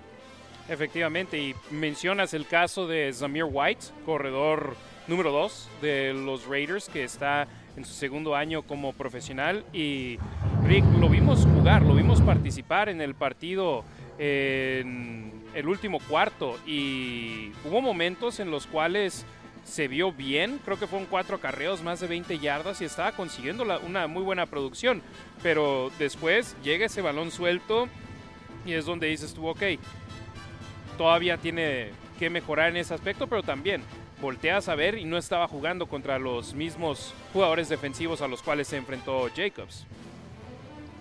[0.69, 4.77] Efectivamente, y mencionas el caso de Zamir White, corredor
[5.07, 9.65] número 2 de los Raiders, que está en su segundo año como profesional.
[9.73, 10.19] Y
[10.65, 13.85] Rick, lo vimos jugar, lo vimos participar en el partido
[14.19, 19.25] en el último cuarto y hubo momentos en los cuales
[19.69, 23.65] se vio bien, creo que fueron cuatro acarreos, más de 20 yardas y estaba consiguiendo
[23.85, 25.03] una muy buena producción,
[25.43, 27.89] pero después llega ese balón suelto
[28.65, 29.62] y es donde dices tú, ok,
[30.97, 33.82] todavía tiene que mejorar en ese aspecto, pero también
[34.20, 38.69] volteas a ver y no estaba jugando contra los mismos jugadores defensivos a los cuales
[38.69, 39.86] se enfrentó Jacobs.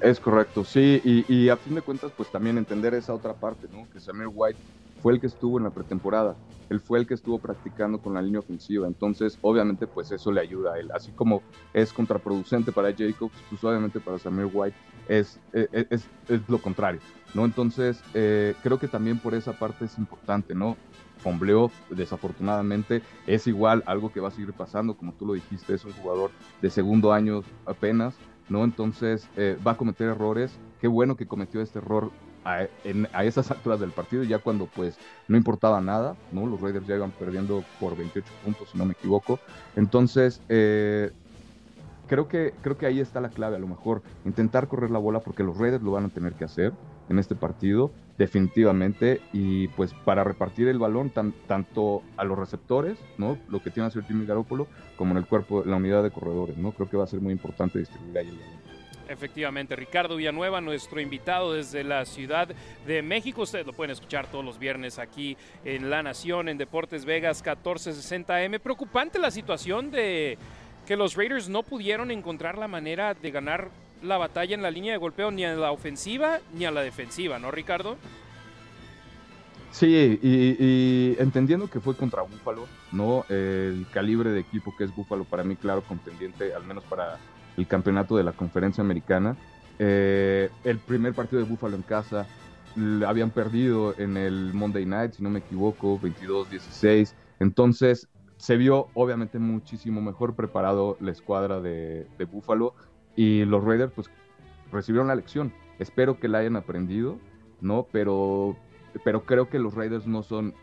[0.02, 3.88] Es correcto, sí, y, a fin de cuentas, pues también entender esa otra parte, ¿no?
[3.92, 4.60] Que Samir White
[5.02, 6.38] fue el que estuvo en la pretemporada,
[6.70, 10.42] él fue el que estuvo practicando con la línea ofensiva, entonces obviamente pues eso le
[10.42, 11.42] ayuda a él, así como
[11.74, 14.76] es contraproducente para Jacobs, pues obviamente para Samir White
[15.08, 17.00] es, e, e, es, es, lo contrario,
[17.34, 17.46] ¿no?
[17.46, 20.78] Entonces, eh, creo que también por esa parte es importante, ¿no?
[21.20, 25.86] Fombleó, desafortunadamente, es igual algo que va a seguir pasando, como tú lo dijiste, es
[25.86, 28.18] un jugador de segundo año apenas,
[28.50, 28.64] ¿no?
[28.64, 30.58] Entonces, eh, va a cometer errores.
[30.80, 32.12] Qué bueno que cometió este error
[32.48, 34.98] a, esas alturas del partido, ya cuando pues
[35.28, 36.46] no importaba nada, ¿no?
[36.48, 39.40] Los Raiders ya iban perdiendo por 28 puntos, si no me equivoco.
[39.76, 41.12] Entonces, eh,
[42.08, 45.20] creo que, creo que ahí está la clave, a lo mejor intentar correr la bola
[45.20, 46.74] porque los Raiders lo van a tener que hacer
[47.10, 51.12] en este partido, definitivamente, y pues para repartir el balón
[51.48, 53.38] tanto a los receptores, ¿no?
[53.50, 54.68] Lo que tiene que hacer Jimmy Garoppolo,
[54.98, 56.72] como en el cuerpo, la unidad de corredores, ¿no?
[56.72, 58.67] Creo que va a ser muy importante distribuir ahí el balón.
[59.08, 62.50] Efectivamente, Ricardo Villanueva, nuestro invitado desde la Ciudad
[62.86, 63.44] de México.
[63.44, 68.60] Ustedes lo pueden escuchar todos los viernes aquí en La Nación, en Deportes Vegas 1460M.
[68.60, 70.38] Preocupante la situación de
[70.86, 73.70] que los Raiders no pudieron encontrar la manera de ganar
[74.02, 77.40] la batalla en la línea de golpeo ni a la ofensiva ni a la defensiva,
[77.40, 77.98] ¿no, Ricardo?
[79.72, 83.26] Sí, y, entendiendo que fue contra Búfalo, ¿no?
[83.30, 87.20] El calibre de equipo que es Búfalo, para mí, claro, contendiente, al menos para
[87.58, 89.36] el campeonato de la conferencia americana.
[89.80, 92.26] Eh, el primer partido de Búfalo en casa
[93.06, 97.14] habían perdido en el Monday Night, si no me equivoco, 22-16.
[97.40, 98.08] Entonces
[98.38, 102.76] se vio obviamente muchísimo mejor preparado la escuadra de, de Búfalo
[103.16, 104.10] y los Raiders pues
[104.72, 105.54] recibieron la lección.
[105.80, 107.18] Espero que la hayan aprendido,
[107.62, 107.88] ¿no?
[107.92, 108.56] Pero,
[109.04, 110.54] pero creo que los Raiders no son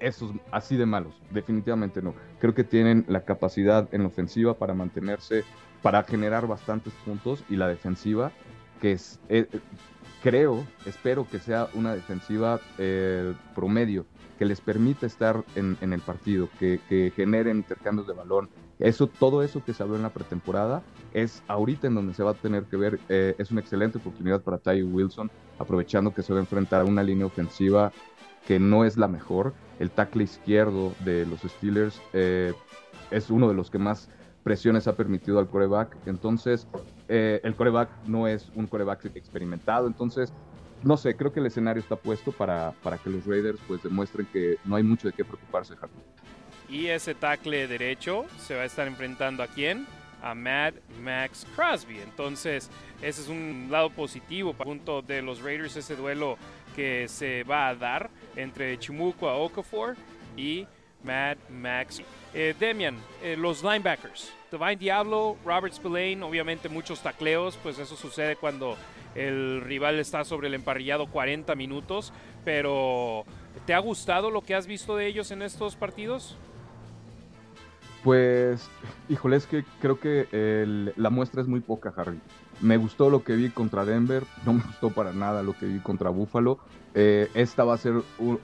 [0.00, 2.14] esos así de malos, definitivamente no.
[2.40, 5.44] Creo que tienen la capacidad en la ofensiva para mantenerse
[5.82, 8.32] para generar bastantes puntos y la defensiva,
[8.80, 9.48] que es, eh,
[10.22, 14.06] creo, espero que sea una defensiva eh, promedio,
[14.38, 18.48] que les permita estar en, el partido, que, que, generen intercambios de balón.
[18.78, 20.82] Eso, todo eso que se habló en la pretemporada
[21.12, 22.98] es ahorita en donde se va a tener que ver.
[23.08, 26.84] Eh, es una excelente oportunidad para Ty Wilson, aprovechando que se va a enfrentar a
[26.84, 27.92] una línea ofensiva
[28.46, 29.54] que no es la mejor.
[29.78, 34.08] El tackle izquierdo de los Steelers es uno de los que más
[34.42, 35.96] presiones ha permitido al coreback.
[36.06, 36.66] Entonces,
[37.08, 39.86] eh, el coreback no es un coreback experimentado.
[39.86, 40.32] Entonces,
[40.82, 44.26] no sé, creo que el escenario está puesto para, para que los Raiders pues demuestren
[44.32, 45.74] que no hay mucho de qué preocuparse,
[46.68, 49.86] Y ese tackle derecho se va a estar enfrentando a quién?
[50.22, 51.98] A Mad Max Crosby.
[52.00, 52.68] Entonces,
[53.00, 56.36] ese es un lado positivo para punto de los Raiders, ese duelo
[56.74, 59.96] que se va a dar entre Chimuco a Okafor
[60.36, 60.66] y
[61.04, 62.02] Mad Max.
[62.34, 64.32] Eh, Demian, eh, los linebackers.
[64.50, 68.76] Divine Diablo, Robert Spillane, obviamente muchos tacleos, pues eso sucede cuando
[69.14, 72.12] el rival está sobre el emparrillado 40 minutos,
[72.44, 73.24] pero
[73.66, 76.36] ¿te ha gustado lo que has visto de ellos en estos partidos?
[78.02, 78.68] Pues,
[79.08, 80.26] híjole, es que creo que
[80.96, 82.18] la muestra es muy poca, Harry.
[82.60, 85.78] Me gustó lo que vi contra Denver, no me gustó para nada lo que vi
[85.78, 86.58] contra Buffalo.
[86.94, 87.94] Eh, esta va a ser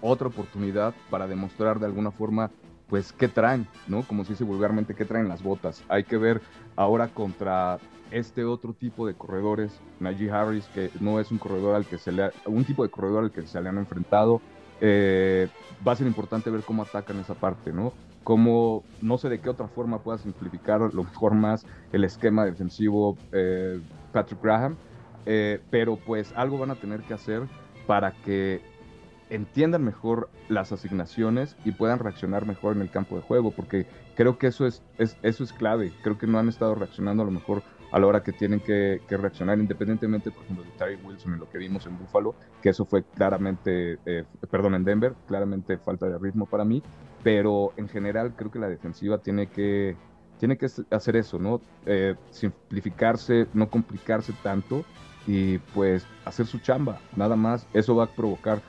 [0.01, 2.51] otra oportunidad para demostrar de alguna forma,
[2.89, 4.02] pues, qué traen, ¿no?
[4.02, 5.85] Como se dice vulgarmente, qué traen las botas.
[5.89, 6.40] Hay que ver
[6.77, 7.78] ahora contra
[8.10, 12.12] este otro tipo de corredores, Najee Harris, que no es un corredor al que se
[12.12, 14.40] le un tipo de corredor al que se le han enfrentado.
[14.81, 15.48] Eh,
[15.86, 17.93] va a ser importante ver cómo atacan esa parte, ¿no?
[18.24, 23.16] Cómo, no sé de qué otra forma pueda simplificar lo mejor más el esquema defensivo
[23.32, 23.81] eh,
[24.12, 24.77] Patrick Graham,
[25.70, 27.43] pero pues algo van a tener que hacer
[27.86, 28.62] para que
[29.30, 34.38] entiendan mejor las asignaciones y puedan reaccionar mejor en el campo de juego, porque creo
[34.38, 35.92] que eso es, eso es clave.
[36.02, 39.00] Creo que no han estado reaccionando a lo mejor a la hora que tienen que,
[39.09, 42.84] reaccionar, independientemente, por ejemplo, de Terry Wilson en lo que vimos en Buffalo, que eso
[42.84, 46.82] fue claramente, eh, perdón, en Denver, claramente falta de ritmo para mí,
[47.22, 49.96] pero en general creo que la defensiva tiene que,
[50.38, 51.60] tiene que hacer eso, ¿no?
[51.86, 54.84] Eh, simplificarse, no complicarse tanto
[55.26, 57.66] y pues hacer su chamba, nada más.
[57.72, 58.60] Eso va a provocar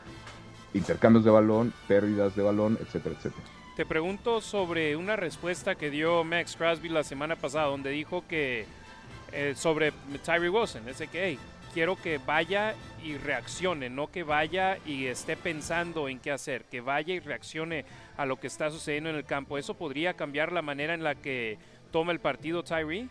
[0.74, 3.44] intercambios de balón, pérdidas de balón, etcétera, etcétera.
[3.76, 8.66] Te pregunto sobre una respuesta que dio Max Crosby la semana pasada, donde dijo que
[9.32, 9.94] eh, sobre
[10.26, 11.38] Tyree Wilson, es que
[11.74, 16.82] quiero que vaya y reaccione, no que vaya y esté pensando en qué hacer, que
[16.82, 17.86] vaya y reaccione
[18.18, 19.58] a lo que está sucediendo en el campo.
[19.58, 21.58] ¿Eso podría cambiar la manera en la que
[21.92, 23.08] toma el partido Tyree?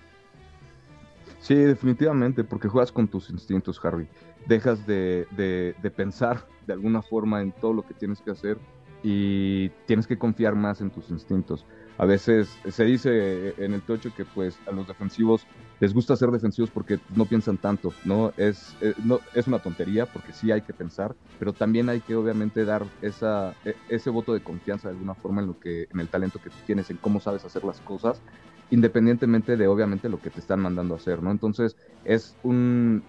[1.40, 4.08] Sí, definitivamente, porque juegas con tus instintos, Harry.
[4.48, 8.58] Dejas de, de, pensar de alguna forma en todo lo que tienes que hacer
[9.02, 11.66] y tienes que confiar más en tus instintos.
[11.98, 15.46] A veces se dice en el tocho que pues a los defensivos
[15.80, 18.32] les gusta ser defensivos porque no piensan tanto, ¿no?
[18.36, 22.16] Es, eh, no, es una tontería porque sí hay que pensar, pero también hay que
[22.16, 26.00] obviamente dar esa, e, ese voto de confianza de alguna forma en lo que, en
[26.00, 28.22] el talento que tú tienes, en cómo sabes hacer las cosas
[28.70, 31.30] independientemente de obviamente lo que te están mandando a hacer, ¿no?
[31.30, 33.02] Entonces es un,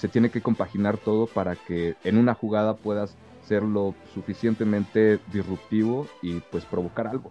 [0.00, 3.14] se tiene que compaginar todo para que en una jugada puedas
[3.46, 7.30] ser lo suficientemente disruptivo y pues provocar algo.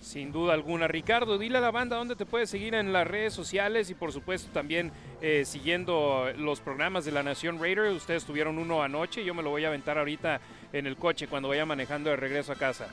[0.00, 0.86] Sin duda alguna.
[0.86, 4.12] Ricardo, dile a la banda dónde te puedes seguir en las redes sociales y por
[4.12, 7.90] supuesto también eh, siguiendo los programas de la Nación Raider.
[7.90, 10.40] Ustedes tuvieron uno anoche, yo me lo voy a aventar ahorita
[10.72, 12.86] en el coche cuando vaya manejando de regreso a casa.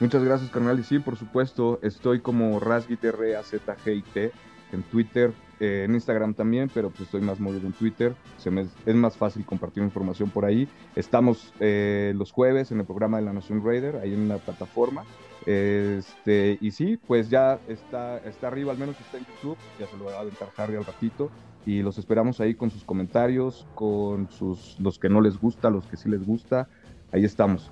[0.00, 0.78] Muchas gracias, carnal.
[0.78, 4.16] Y sí, por supuesto, estoy como RazGitRAZGIT
[4.72, 8.14] en Twitter, eh, en Instagram también, pero pues estoy más móvil en Twitter.
[8.36, 10.68] Se me, es más fácil compartir información por ahí.
[10.96, 15.04] Estamos eh, los jueves en el programa de la Nación Raider, ahí en la plataforma.
[15.46, 19.96] Este, y sí, pues ya está, está arriba, al menos está en YouTube, ya se
[19.96, 21.30] lo va a aventar Harry al ratito.
[21.66, 25.86] Y los esperamos ahí con sus comentarios, con sus los que no les gusta, los
[25.86, 26.68] que sí les gusta.
[27.12, 27.70] Ahí estamos.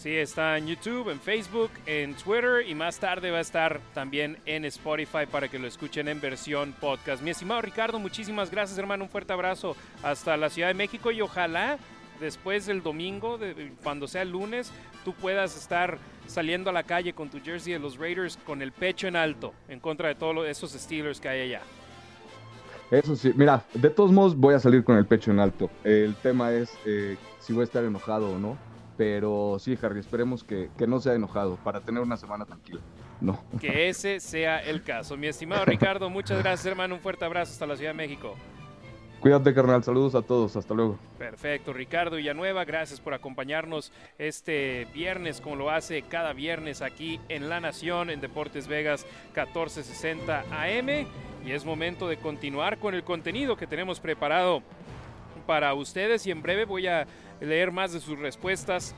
[0.00, 4.38] Sí, está en YouTube, en Facebook, en Twitter y más tarde va a estar también
[4.46, 7.22] en Spotify para que lo escuchen en versión podcast.
[7.22, 11.20] Mi estimado Ricardo, muchísimas gracias hermano, un fuerte abrazo hasta la Ciudad de México y
[11.20, 11.76] ojalá
[12.18, 13.38] después del domingo,
[13.82, 14.72] cuando sea el lunes,
[15.04, 18.72] tú puedas estar saliendo a la calle con tu jersey de los Raiders con el
[18.72, 21.60] pecho en alto en contra de todos esos Steelers que hay allá.
[22.90, 25.70] Eso sí, mira, de todos modos voy a salir con el pecho en alto.
[25.84, 28.69] El tema es eh, si voy a estar enojado o no
[29.00, 32.82] pero sí, Harry, esperemos que, que, no sea enojado para tener una semana tranquila.
[33.22, 33.42] No.
[33.58, 35.16] Que ese sea el caso.
[35.16, 36.96] Mi estimado Ricardo, muchas gracias, hermano.
[36.96, 38.36] Un fuerte abrazo hasta la Ciudad de México.
[39.20, 39.82] Cuídate, carnal.
[39.82, 40.54] Saludos a todos.
[40.54, 40.98] Hasta luego.
[41.16, 41.72] Perfecto.
[41.72, 47.58] Ricardo Villanueva, gracias por acompañarnos este viernes, como lo hace cada viernes aquí en La
[47.58, 51.06] Nación, en Deportes Vegas 1460 AM.
[51.46, 54.62] Y es momento de continuar con el contenido que tenemos preparado
[55.46, 56.26] para ustedes.
[56.26, 57.06] Y en breve voy a
[57.40, 58.94] leer más de sus respuestas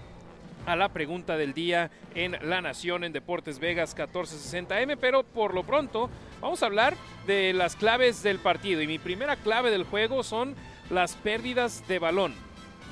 [0.66, 5.64] a la pregunta del día en La Nación en Deportes Vegas 1460M, pero por lo
[5.64, 6.08] pronto
[6.40, 6.94] vamos a hablar
[7.26, 10.54] de las claves del partido y mi primera clave del juego son
[10.90, 12.34] las pérdidas de balón.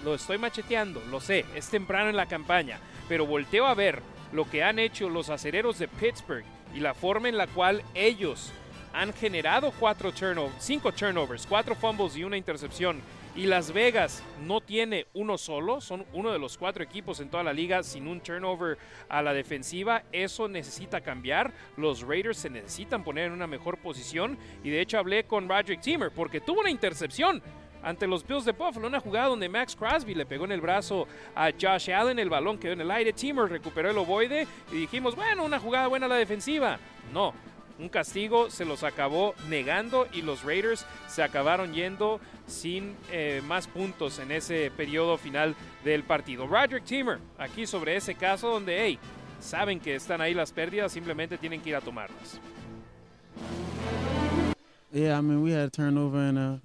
[0.05, 4.03] Lo estoy macheteando, lo sé, es temprano en la campaña, pero volteo a ver
[4.33, 6.45] lo que han hecho los acereros de Pittsburgh
[6.75, 8.53] y la forma en la cual ellos
[8.93, 10.13] han generado cuatro
[10.59, 13.01] cinco turnovers, cuatro fumbles y una intercepción
[13.37, 17.45] y Las Vegas no tiene uno solo, son uno de los cuatro equipos en toda
[17.45, 18.77] la liga sin un turnover
[19.09, 20.03] a la defensiva.
[20.11, 21.53] Eso necesita cambiar.
[21.77, 24.37] Los Raiders se necesitan poner en una mejor posición.
[24.65, 27.41] Y de hecho hablé con Roderick Timmer porque tuvo una intercepción
[27.83, 31.07] ante los Bills de Buffalo, una jugada donde Max Crosby le pegó en el brazo
[31.35, 35.17] a Josh Allen, el balón quedó en el aire, Timmer recuperó el ovoide y dijimos,
[35.17, 36.79] bueno, una jugada buena a la defensiva.
[37.13, 37.33] No,
[37.81, 43.67] un castigo se los acabó negando y los Raiders se acabaron yendo sin eh, más
[43.67, 45.55] puntos en ese periodo final
[45.85, 46.47] del partido.
[46.47, 48.99] Roderick Timmer, aquí sobre ese caso donde, hey,
[49.41, 52.41] saben que están ahí las pérdidas, simplemente tienen que ir a tomarlas.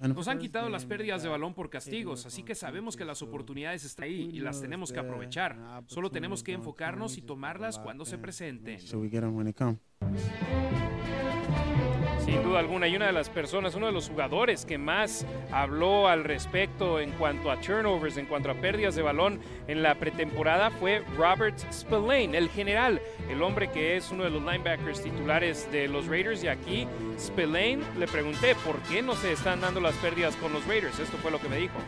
[0.00, 3.84] Nos han quitado las pérdidas de balón por castigos, así que sabemos que las oportunidades
[3.84, 5.56] están ahí y las tenemos que aprovechar.
[5.86, 8.80] Solo tenemos que enfocarnos y tomarlas cuando se presenten.
[12.26, 16.08] Sin duda alguna, y una de las personas, uno de los jugadores que más habló
[16.08, 19.38] al respecto en cuanto a turnovers, en cuanto a pérdidas de balón
[19.68, 23.00] en la pretemporada fue Robert Spillane, el general,
[23.30, 26.42] el hombre que es uno de los linebackers titulares de los Raiders.
[26.42, 30.66] Y aquí Spillane le pregunté por qué no se están dando las pérdidas con los
[30.66, 30.98] Raiders.
[30.98, 31.78] Esto fue lo que me dijo.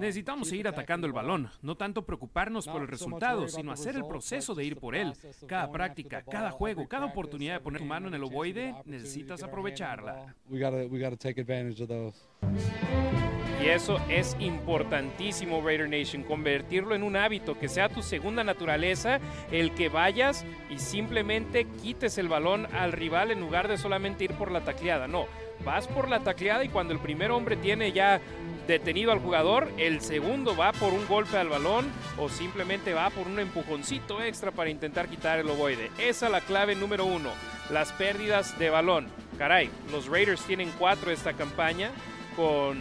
[0.00, 4.54] Necesitamos seguir atacando el balón, no tanto preocuparnos por el resultado, sino hacer el proceso
[4.54, 5.12] de ir por él.
[5.46, 10.34] Cada práctica, cada juego, cada oportunidad de poner tu mano en el ovoide, necesitas aprovecharla.
[13.62, 19.18] Y eso es importantísimo, Raider Nation, convertirlo en un hábito, que sea tu segunda naturaleza,
[19.50, 24.32] el que vayas y simplemente quites el balón al rival en lugar de solamente ir
[24.34, 25.08] por la tacleada.
[25.08, 25.26] No,
[25.64, 28.20] vas por la tacleada y cuando el primer hombre tiene ya
[28.66, 31.86] detenido al jugador, el segundo va por un golpe al balón
[32.18, 35.90] o simplemente va por un empujoncito extra para intentar quitar el ovoide.
[35.98, 37.30] Esa es la clave número uno,
[37.70, 39.08] las pérdidas de balón.
[39.38, 41.90] Caray, los Raiders tienen cuatro esta campaña
[42.36, 42.78] con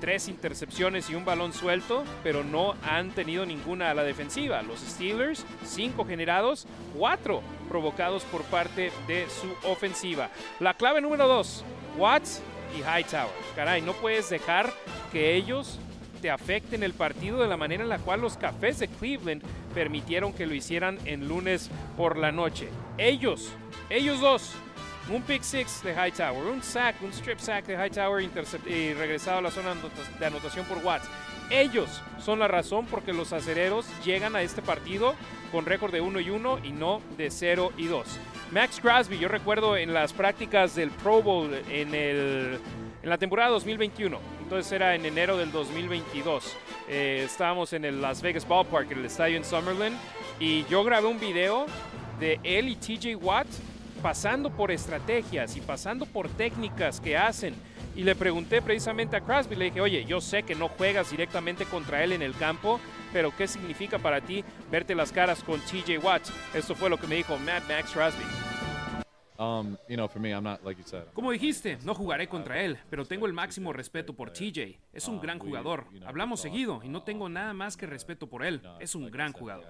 [0.00, 4.60] tres intercepciones y un balón suelto, pero no han tenido ninguna a la defensiva.
[4.62, 6.66] Los Steelers, cinco generados,
[6.98, 10.30] cuatro provocados por parte de su ofensiva.
[10.58, 11.64] La clave número dos,
[11.96, 12.40] Watts
[12.76, 13.30] y Hightower.
[13.54, 14.72] Caray, no puedes dejar
[15.10, 15.78] que ellos
[16.20, 19.42] te afecten el partido de la manera en la cual los cafés de Cleveland
[19.74, 22.68] permitieron que lo hicieran en lunes por la noche.
[22.96, 23.50] Ellos,
[23.90, 24.52] ellos dos,
[25.10, 28.22] un pick six de Hightower, un sack, un strip sack de Hightower
[28.66, 29.74] y regresado a la zona
[30.18, 31.08] de anotación por Watts.
[31.52, 35.14] Ellos son la razón por que los acereros llegan a este partido
[35.52, 38.06] con récord de 1 y 1 y no de 0 y 2.
[38.52, 42.58] Max Crosby, yo recuerdo en las prácticas del Pro Bowl en
[43.02, 46.56] la temporada 2021, entonces era en enero del 2022.
[46.88, 49.92] Eh, estábamos en el Las Vegas Ballpark, en el estadio en Summerlin,
[50.40, 51.66] y yo grabé un video
[52.18, 53.46] de él y TJ Watt
[54.02, 57.54] pasando por estrategias y pasando por técnicas que hacen.
[57.94, 61.66] Y le pregunté precisamente a Crosby, le dije, oye, yo sé que no juegas directamente
[61.66, 62.80] contra él en el campo,
[63.12, 66.22] pero ¿qué significa para ti verte las caras con TJ Watt?
[66.54, 68.24] Esto fue lo que me dijo Matt Max Crosby.
[69.38, 71.04] Um, you know, for me, I'm not like you said.
[71.12, 74.78] Como dijiste, no jugaré contra él, pero tengo el máximo respeto por TJ.
[74.92, 75.86] Es un gran jugador.
[76.06, 78.62] Hablamos seguido y no tengo nada más que respeto por él.
[78.78, 79.66] Es un gran jugador.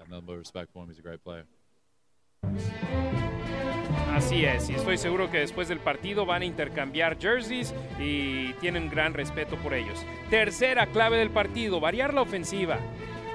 [4.13, 8.87] Así es, y estoy seguro que después del partido van a intercambiar jerseys y tienen
[8.87, 10.05] gran respeto por ellos.
[10.29, 12.77] Tercera clave del partido, variar la ofensiva.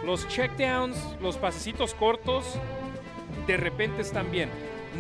[0.06, 2.54] Los checkdowns, los pasecitos cortos,
[3.48, 4.50] de repente están bien.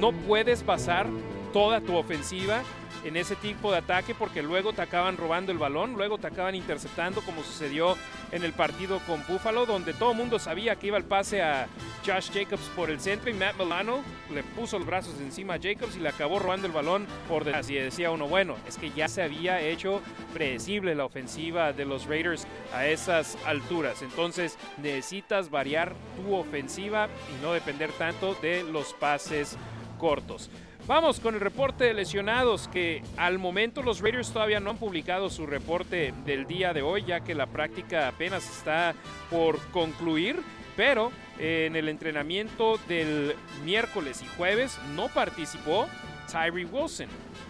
[0.00, 1.06] No puedes basar
[1.52, 2.62] toda tu ofensiva
[3.04, 6.54] en ese tipo de ataque porque luego te acaban robando el balón, luego te acaban
[6.54, 7.96] interceptando como sucedió
[8.32, 11.68] en el partido con Buffalo donde todo el mundo sabía que iba el pase a
[12.06, 14.02] Josh Jacobs por el centro y Matt Milano
[14.32, 17.70] le puso los brazos encima a Jacobs y le acabó robando el balón por detrás
[17.70, 20.00] y decía uno, bueno, es que ya se había hecho
[20.32, 27.42] predecible la ofensiva de los Raiders a esas alturas, entonces necesitas variar tu ofensiva y
[27.42, 29.56] no depender tanto de los pases
[29.98, 30.50] cortos.
[30.88, 35.28] Vamos con el reporte de lesionados que al momento los Raiders todavía no han publicado
[35.28, 38.94] su reporte del día de hoy ya que la práctica apenas está
[39.28, 40.40] por concluir,
[40.78, 43.36] pero en el entrenamiento del
[43.66, 45.86] miércoles y jueves no participó
[46.32, 47.08] Tyree Wilson.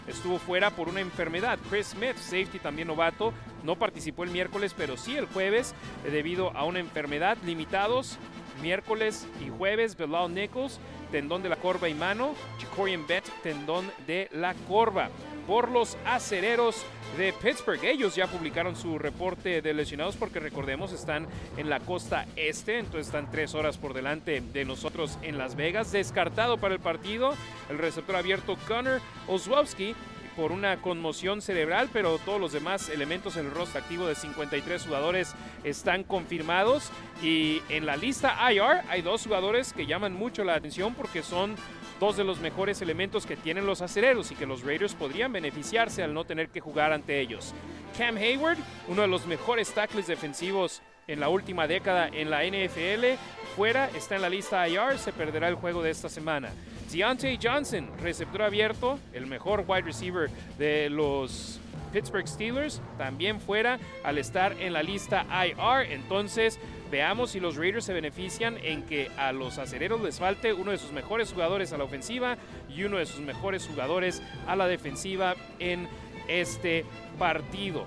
[0.08, 1.60] Estuvo fuera por una enfermedad.
[1.70, 3.32] Chris Smith, safety también novato,
[3.62, 7.38] no participó el miércoles, pero sí el jueves eh, debido a una enfermedad.
[7.44, 8.18] Limitados
[8.62, 10.78] miércoles y jueves, Bilal Nichols,
[11.10, 15.10] tendón de la corva y mano, Chicorian Bett, tendón de la corva.
[15.46, 16.84] Por los acereros
[17.16, 21.26] de Pittsburgh, ellos ya publicaron su reporte de lesionados porque recordemos están
[21.56, 25.90] en la costa este, entonces están tres horas por delante de nosotros en Las Vegas.
[25.90, 27.32] Descartado para el partido,
[27.70, 29.94] el receptor abierto Gunnar Oswowski
[30.38, 34.84] por una conmoción cerebral, pero todos los demás elementos en el rostro activo de 53
[34.86, 35.34] jugadores
[35.64, 36.92] están confirmados.
[37.20, 41.56] Y en la lista IR hay dos jugadores que llaman mucho la atención porque son
[41.98, 46.04] dos de los mejores elementos que tienen los acereros y que los Raiders podrían beneficiarse
[46.04, 47.52] al no tener que jugar ante ellos.
[47.98, 53.18] Cam Hayward, uno de los mejores tackles defensivos en la última década en la NFL,
[53.56, 56.50] fuera, está en la lista IR, se perderá el juego de esta semana.
[56.92, 61.60] Deontay Johnson, receptor abierto, el mejor wide receiver de los
[61.92, 65.90] Pittsburgh Steelers, también fuera al estar en la lista IR.
[65.90, 66.60] Entonces,
[66.90, 70.78] veamos si los Raiders se benefician en que a los acereros les falte uno de
[70.78, 72.36] sus mejores jugadores a la ofensiva
[72.68, 75.88] y uno de sus mejores jugadores a la defensiva en
[76.28, 76.84] este
[77.18, 77.86] partido.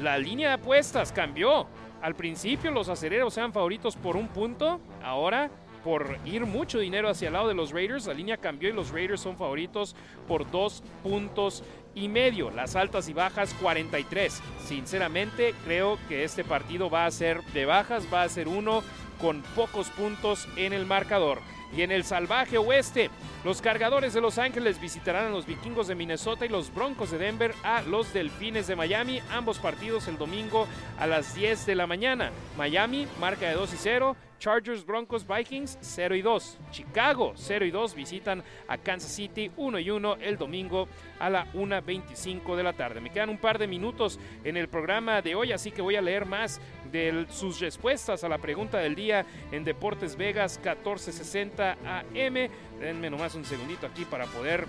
[0.00, 1.66] La línea de apuestas cambió.
[2.02, 5.50] Al principio los acereros eran favoritos por un punto, ahora
[5.82, 8.06] por ir mucho dinero hacia el lado de los Raiders.
[8.06, 9.96] La línea cambió y los Raiders son favoritos
[10.26, 11.64] por dos puntos
[11.94, 12.50] y medio.
[12.50, 14.42] Las altas y bajas 43.
[14.64, 18.82] Sinceramente creo que este partido va a ser de bajas, va a ser uno
[19.20, 21.40] con pocos puntos en el marcador.
[21.76, 23.10] Y en el salvaje oeste,
[23.44, 27.18] los cargadores de Los Ángeles visitarán a los vikingos de Minnesota y los broncos de
[27.18, 29.20] Denver a los delfines de Miami.
[29.30, 30.66] Ambos partidos el domingo
[30.98, 32.32] a las 10 de la mañana.
[32.56, 34.16] Miami marca de 2 y 0.
[34.38, 36.58] Chargers, Broncos, Vikings 0 y 2.
[36.70, 40.88] Chicago 0 y 2 visitan a Kansas City 1 y 1 el domingo
[41.18, 43.00] a la 1.25 de la tarde.
[43.00, 46.02] Me quedan un par de minutos en el programa de hoy, así que voy a
[46.02, 46.60] leer más
[46.92, 52.50] de sus respuestas a la pregunta del día en Deportes Vegas 1460 AM.
[52.78, 54.66] Denme nomás un segundito aquí para poder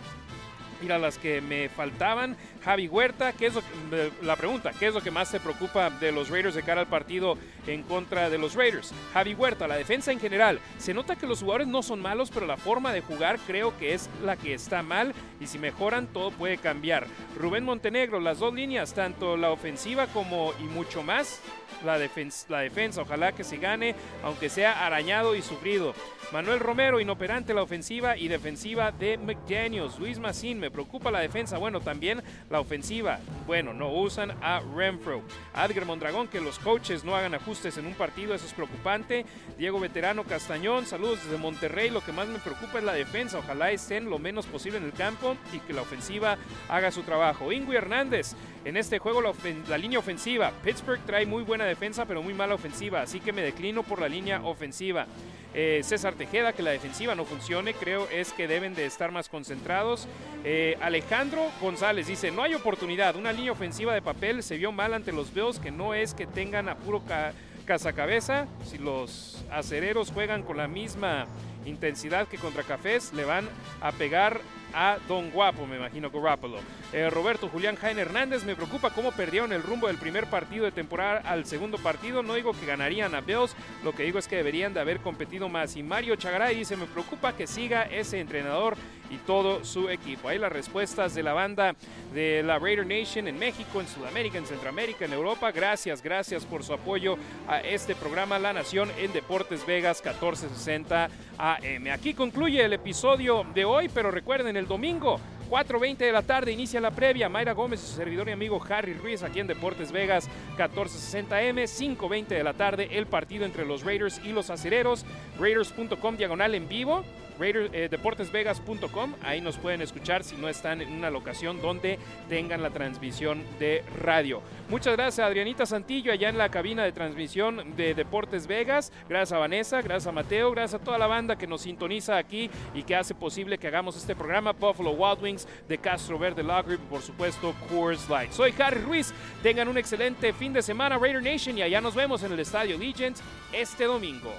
[0.81, 2.35] ir a las que me faltaban.
[2.63, 5.89] Javi Huerta, ¿qué es lo que- la pregunta, ¿qué es lo que más te preocupa
[5.89, 7.37] de los Raiders de cara al partido
[7.67, 8.93] en contra de los Raiders?
[9.13, 10.59] Javi Huerta, la defensa en general.
[10.77, 13.93] Se nota que los jugadores no son malos, pero la forma de jugar creo que
[13.93, 17.07] es la que está mal y si mejoran todo puede cambiar.
[17.37, 21.41] Rubén Montenegro, las dos líneas, tanto la ofensiva como y mucho más
[21.85, 23.01] la, defensa, la defensa.
[23.01, 25.93] Ojalá que se gane, aunque sea arañado y sufrido.
[26.31, 29.97] Manuel Romero, inoperante la ofensiva y defensiva de McDaniels.
[29.97, 31.57] Luis Massín, me preocupa la defensa.
[31.57, 33.19] Bueno, también la ofensiva.
[33.47, 35.21] Bueno, no usan a Renfro.
[35.53, 39.25] Adger Mondragón, que los coaches no hagan ajustes en un partido, eso es preocupante.
[39.57, 41.89] Diego Veterano Castañón, saludos desde Monterrey.
[41.89, 43.39] Lo que más me preocupa es la defensa.
[43.39, 46.37] Ojalá estén lo menos posible en el campo y que la ofensiva
[46.69, 47.51] haga su trabajo.
[47.51, 48.35] Ingui Hernández,
[48.65, 49.33] en este juego la,
[49.67, 50.51] la línea ofensiva.
[50.63, 54.07] Pittsburgh trae muy buena defensa, pero muy mala ofensiva, así que me declino por la
[54.07, 55.07] línea ofensiva.
[55.53, 59.29] Eh, César Tejeda, que la defensiva no funcione, creo es que deben de estar más
[59.29, 60.07] concentrados.
[60.43, 64.93] Eh, Alejandro González dice, no hay oportunidad, una línea ofensiva de papel se vio mal
[64.93, 67.33] ante los Bills, que no es que tengan a puro ca-
[67.65, 71.27] cazacabeza, si los acereros juegan con la misma
[71.65, 73.47] intensidad que contra Cafés, le van
[73.81, 74.41] a pegar
[74.73, 76.59] a Don Guapo, me imagino Garoppolo.
[76.93, 80.71] Eh, Roberto Julián Jaime Hernández, me preocupa cómo perdieron el rumbo del primer partido de
[80.71, 82.21] temporada al segundo partido.
[82.23, 85.49] No digo que ganarían a Bills, lo que digo es que deberían de haber competido
[85.49, 85.75] más.
[85.75, 88.75] Y Mario Chagaray dice, me preocupa que siga ese entrenador
[89.09, 90.29] y todo su equipo.
[90.29, 91.75] Ahí las respuestas de la banda
[92.13, 95.51] de la Raider Nation en México, en Sudamérica, en Centroamérica, en Europa.
[95.51, 97.17] Gracias, gracias por su apoyo
[97.47, 101.87] a este programa La Nación en Deportes Vegas 1460 AM.
[101.91, 105.19] Aquí concluye el episodio de hoy, pero recuerden el domingo
[105.49, 107.27] 4.20 de la tarde inicia la previa.
[107.27, 111.63] Mayra Gómez su servidor y amigo Harry Ruiz aquí en Deportes Vegas 1460M.
[111.63, 115.05] 5.20 de la tarde el partido entre los Raiders y los acereros.
[115.39, 117.03] Raiders.com diagonal en vivo.
[117.41, 119.13] Eh, deportesvegas.com.
[119.23, 121.97] Ahí nos pueden escuchar si no están en una locación donde
[122.27, 124.41] tengan la transmisión de radio.
[124.67, 128.91] Muchas gracias a Adrianita Santillo allá en la cabina de transmisión de Deportes Vegas.
[129.07, 132.49] Gracias a Vanessa, gracias a Mateo, gracias a toda la banda que nos sintoniza aquí
[132.73, 134.51] y que hace posible que hagamos este programa.
[134.51, 138.31] Buffalo Wild Wings de Castro Verde Lager y por supuesto Coors Light.
[138.31, 139.13] Soy Harry Ruiz.
[139.41, 142.77] Tengan un excelente fin de semana Raider Nation y allá nos vemos en el Estadio
[142.77, 144.33] Legends este domingo.